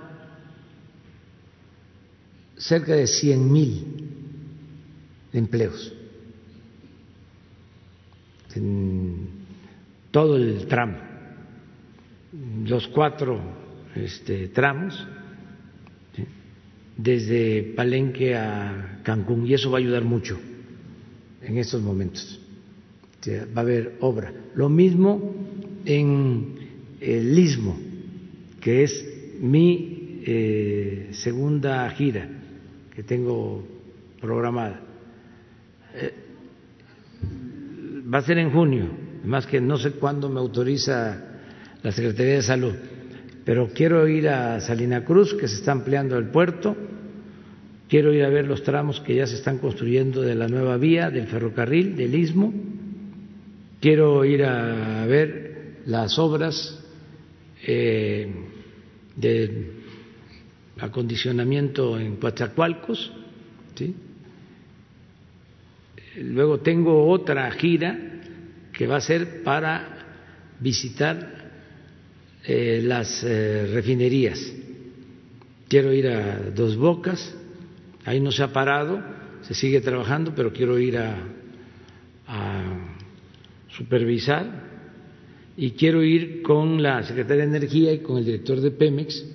[2.58, 4.10] cerca de 100 mil
[5.34, 5.94] empleos
[8.56, 9.28] en
[10.12, 10.98] todo el tramo,
[12.64, 13.40] los cuatro
[13.96, 15.08] este, tramos,
[16.98, 20.40] desde Palenque a Cancún, y eso va a ayudar mucho
[21.42, 22.40] en estos momentos.
[23.28, 24.32] Va a haber obra.
[24.54, 25.34] Lo mismo
[25.84, 26.56] en
[27.02, 27.78] el Istmo,
[28.62, 29.06] que es
[29.40, 32.30] mi eh, segunda gira
[32.96, 33.68] que tengo
[34.22, 34.82] programada.
[35.96, 36.14] Eh,
[38.14, 38.90] va a ser en junio,
[39.24, 41.35] más que no sé cuándo me autoriza
[41.86, 42.74] la Secretaría de Salud,
[43.46, 46.76] pero quiero ir a Salina Cruz, que se está ampliando el puerto,
[47.88, 51.12] quiero ir a ver los tramos que ya se están construyendo de la nueva vía,
[51.12, 52.52] del ferrocarril, del Istmo.
[53.80, 56.84] Quiero ir a ver las obras
[57.68, 58.34] eh,
[59.16, 59.72] de
[60.80, 63.14] acondicionamiento en Coatzacoalcos.
[66.18, 67.96] Luego tengo otra gira
[68.74, 70.00] que va a ser para
[70.60, 71.35] visitar
[72.48, 74.40] eh, las eh, refinerías.
[75.68, 77.34] Quiero ir a Dos Bocas,
[78.04, 79.04] ahí no se ha parado,
[79.42, 81.18] se sigue trabajando, pero quiero ir a
[83.70, 84.66] supervisar
[85.58, 89.26] y quiero ir con la Secretaría de Energía y con el director de Pemex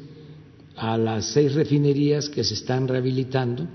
[0.77, 3.66] a las seis refinerías que se están rehabilitando,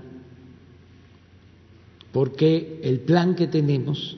[2.12, 4.16] porque el plan que tenemos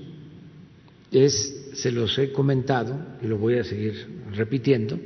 [1.10, 4.98] es, se los he comentado y lo voy a seguir repitiendo,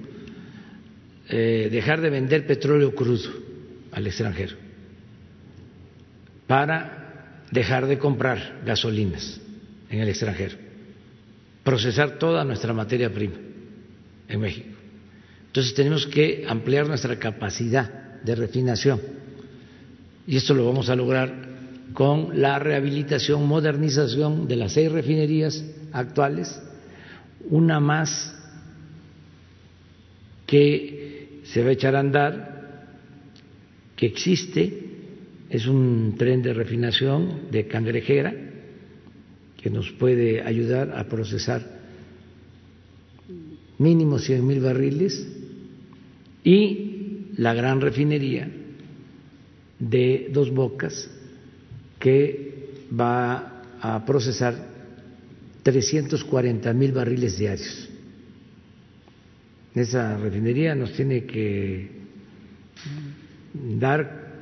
[1.29, 3.31] eh, dejar de vender petróleo crudo
[3.91, 4.57] al extranjero
[6.47, 9.39] para dejar de comprar gasolinas
[9.91, 10.57] en el extranjero,
[11.63, 13.37] procesar toda nuestra materia prima
[14.29, 14.75] en México.
[15.49, 18.99] Entonces tenemos que ampliar nuestra capacidad de refinación
[20.27, 21.53] y esto lo vamos a lograr
[21.93, 25.63] con la rehabilitación, modernización de las seis refinerías
[25.93, 26.61] actuales,
[27.49, 28.35] una más
[30.47, 32.53] que se va a echar a andar,
[33.97, 34.91] que existe,
[35.49, 38.35] es un tren de refinación de cangrejera
[39.63, 41.63] que nos puede ayudar a procesar
[43.79, 45.29] mínimo 100 mil barriles
[46.45, 48.51] y la gran refinería
[49.79, 51.11] de dos bocas
[51.99, 54.72] que va a procesar
[55.63, 57.89] 340 mil barriles diarios.
[59.75, 61.91] Esa refinería nos tiene que
[63.79, 64.33] dar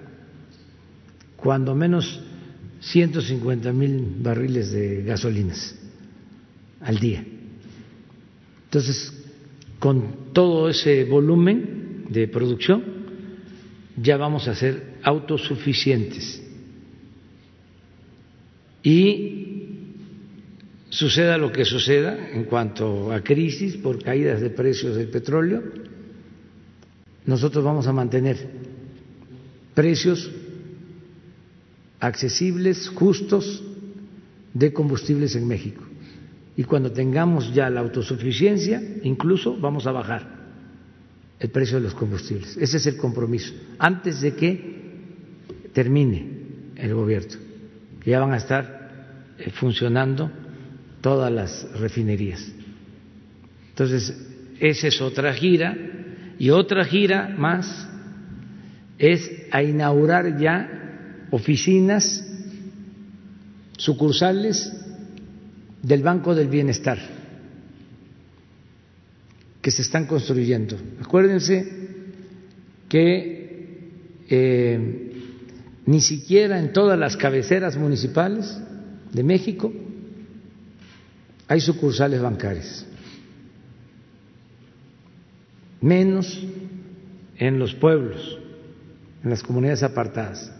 [1.36, 2.22] cuando menos
[2.80, 5.76] 150 mil barriles de gasolinas
[6.80, 7.24] al día.
[8.64, 9.12] Entonces,
[9.78, 12.82] con todo ese volumen de producción,
[13.96, 16.42] ya vamos a ser autosuficientes
[18.82, 19.49] y
[20.90, 25.62] suceda lo que suceda en cuanto a crisis por caídas de precios del petróleo,
[27.24, 28.36] nosotros vamos a mantener
[29.74, 30.30] precios
[32.00, 33.62] accesibles, justos
[34.52, 35.82] de combustibles en México.
[36.56, 40.40] Y cuando tengamos ya la autosuficiencia, incluso vamos a bajar
[41.38, 42.56] el precio de los combustibles.
[42.56, 44.80] Ese es el compromiso, antes de que
[45.72, 46.40] termine
[46.76, 47.50] el gobierno
[48.00, 50.30] que ya van a estar eh, funcionando
[51.00, 52.46] todas las refinerías.
[53.70, 54.14] Entonces,
[54.58, 55.76] esa es otra gira
[56.38, 57.88] y otra gira más
[58.98, 62.26] es a inaugurar ya oficinas
[63.78, 64.72] sucursales
[65.82, 66.98] del Banco del Bienestar
[69.62, 70.76] que se están construyendo.
[71.02, 71.88] Acuérdense
[72.88, 73.90] que
[74.28, 75.12] eh,
[75.86, 78.58] ni siquiera en todas las cabeceras municipales
[79.12, 79.72] de México
[81.50, 82.86] hay sucursales bancarias,
[85.80, 86.46] menos
[87.36, 88.38] en los pueblos,
[89.24, 90.52] en las comunidades apartadas.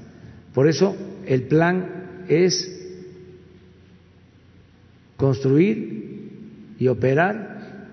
[0.52, 0.96] Por eso
[1.26, 2.76] el plan es
[5.16, 7.86] construir y operar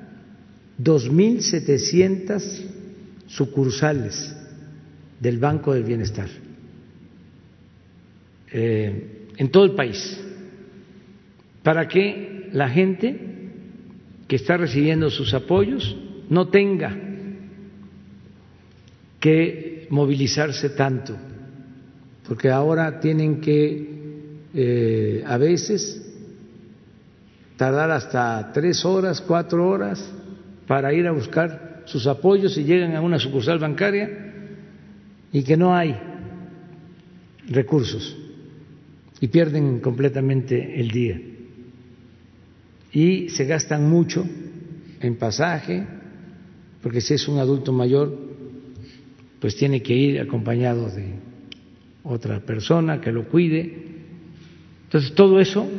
[0.82, 2.64] 2.700
[3.28, 4.36] sucursales
[5.20, 6.30] del Banco del Bienestar
[8.52, 10.20] eh, en todo el país
[11.62, 13.20] para que la gente
[14.28, 15.96] que está recibiendo sus apoyos
[16.30, 16.96] no tenga
[19.20, 21.16] que movilizarse tanto,
[22.28, 23.98] porque ahora tienen que
[24.54, 26.04] eh, a veces
[27.56, 30.14] tardar hasta tres horas, cuatro horas
[30.68, 34.10] para ir a buscar sus apoyos y llegan a una sucursal bancaria
[35.32, 35.96] y que no hay
[37.50, 38.18] recursos
[39.20, 41.20] y pierden completamente el día.
[42.98, 44.26] Y se gastan mucho
[45.02, 45.86] en pasaje,
[46.82, 48.12] porque si es un adulto mayor,
[49.40, 51.14] pues tiene que ir acompañado de
[52.04, 53.72] otra persona que lo cuide.
[54.86, 55.70] Entonces, todo eso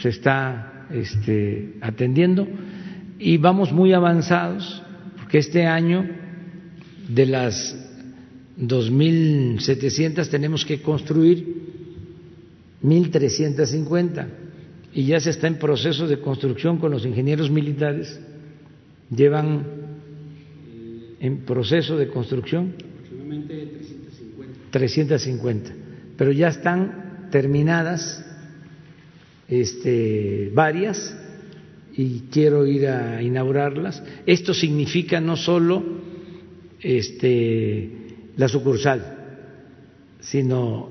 [0.00, 2.48] se está este, atendiendo
[3.18, 4.82] y vamos muy avanzados,
[5.18, 6.08] porque este año
[7.10, 7.76] de las
[8.58, 11.44] 2.700 tenemos que construir
[12.82, 14.47] 1.350
[14.92, 18.18] y ya se está en proceso de construcción con los ingenieros militares.
[19.10, 19.66] Llevan
[21.20, 24.70] en proceso de construcción aproximadamente 350.
[24.70, 25.70] 350,
[26.16, 28.24] pero ya están terminadas
[29.48, 31.16] este, varias
[31.96, 34.02] y quiero ir a inaugurarlas.
[34.26, 35.82] Esto significa no solo
[36.80, 37.90] este,
[38.36, 39.16] la sucursal,
[40.20, 40.90] sino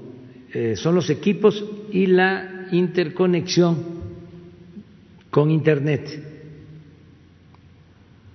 [0.54, 3.78] eh, son los equipos y la interconexión
[5.30, 6.24] con Internet,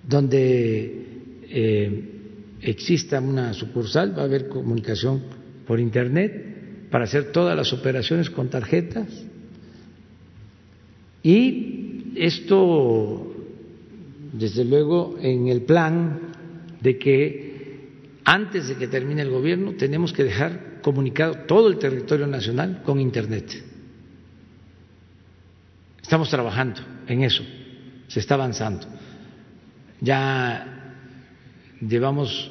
[0.08, 1.06] donde
[1.48, 2.04] eh,
[2.60, 5.22] exista una sucursal, va a haber comunicación
[5.66, 9.08] por Internet para hacer todas las operaciones con tarjetas.
[11.22, 13.34] Y esto,
[14.32, 16.20] desde luego, en el plan
[16.80, 17.52] de que
[18.24, 23.00] antes de que termine el gobierno tenemos que dejar comunicado todo el territorio nacional con
[23.00, 23.71] Internet.
[26.02, 27.42] Estamos trabajando en eso,
[28.08, 28.86] se está avanzando.
[30.00, 30.96] Ya
[31.80, 32.50] llevamos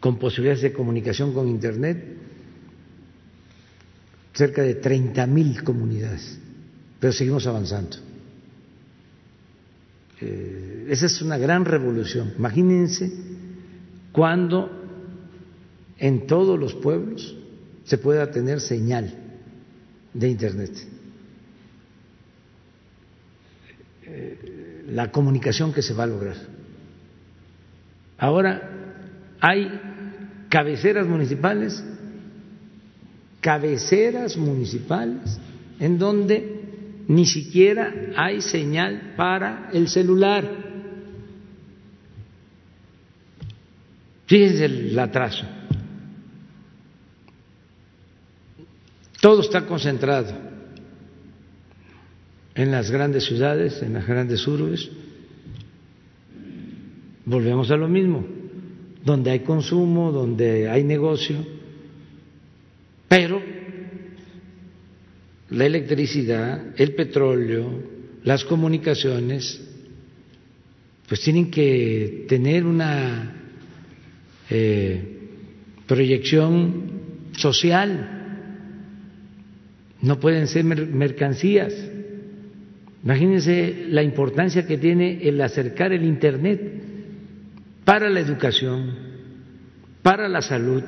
[0.00, 2.04] con posibilidades de comunicación con Internet
[4.32, 6.38] cerca de 30 mil comunidades,
[6.98, 7.98] pero seguimos avanzando.
[10.20, 12.32] Eh, esa es una gran revolución.
[12.38, 13.12] Imagínense
[14.12, 14.70] cuando
[15.98, 17.36] en todos los pueblos
[17.84, 19.12] se pueda tener señal
[20.14, 20.91] de Internet.
[24.14, 26.36] Eh, la comunicación que se va a lograr.
[28.18, 28.68] Ahora
[29.40, 29.70] hay
[30.50, 31.82] cabeceras municipales,
[33.40, 35.38] cabeceras municipales
[35.78, 36.60] en donde
[37.08, 40.46] ni siquiera hay señal para el celular.
[44.26, 45.46] Fíjense el atraso.
[49.22, 50.51] Todo está concentrado
[52.54, 54.90] en las grandes ciudades, en las grandes urbes.
[57.24, 58.26] Volvemos a lo mismo,
[59.04, 61.36] donde hay consumo, donde hay negocio,
[63.08, 63.40] pero
[65.50, 67.68] la electricidad, el petróleo,
[68.24, 69.60] las comunicaciones,
[71.08, 73.34] pues tienen que tener una
[74.48, 75.18] eh,
[75.86, 77.00] proyección
[77.36, 78.18] social,
[80.00, 81.74] no pueden ser mercancías.
[83.04, 86.60] Imagínense la importancia que tiene el acercar el Internet
[87.84, 88.94] para la educación,
[90.02, 90.84] para la salud,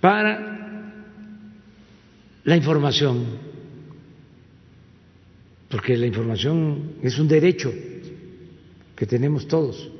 [0.00, 0.92] para
[2.44, 3.24] la información,
[5.68, 7.72] porque la información es un derecho
[8.94, 9.90] que tenemos todos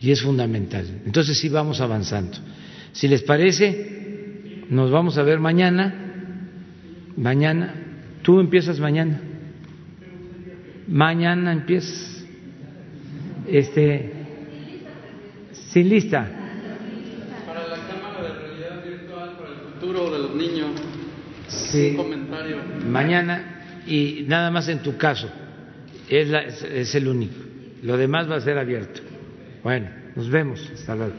[0.00, 1.02] y es fundamental.
[1.06, 2.36] Entonces sí vamos avanzando.
[2.92, 6.00] Si les parece, nos vamos a ver mañana.
[7.16, 7.93] Mañana,
[8.24, 9.20] tú empiezas mañana.
[10.88, 12.24] Mañana empiezas.
[13.46, 14.12] Este,
[15.52, 16.26] sin lista.
[17.46, 20.70] Para la Cámara de Realidad Virtual, para el futuro de los niños.
[21.48, 21.90] Sí.
[21.90, 22.56] Un comentario.
[22.88, 25.30] Mañana y nada más en tu caso.
[26.08, 27.34] Es, la- es- es el único.
[27.82, 29.00] Lo demás va a ser abierto.
[29.62, 30.70] Bueno, nos vemos.
[30.72, 31.12] Hasta luego.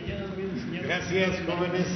[0.84, 1.88] Gracias, jóvenes.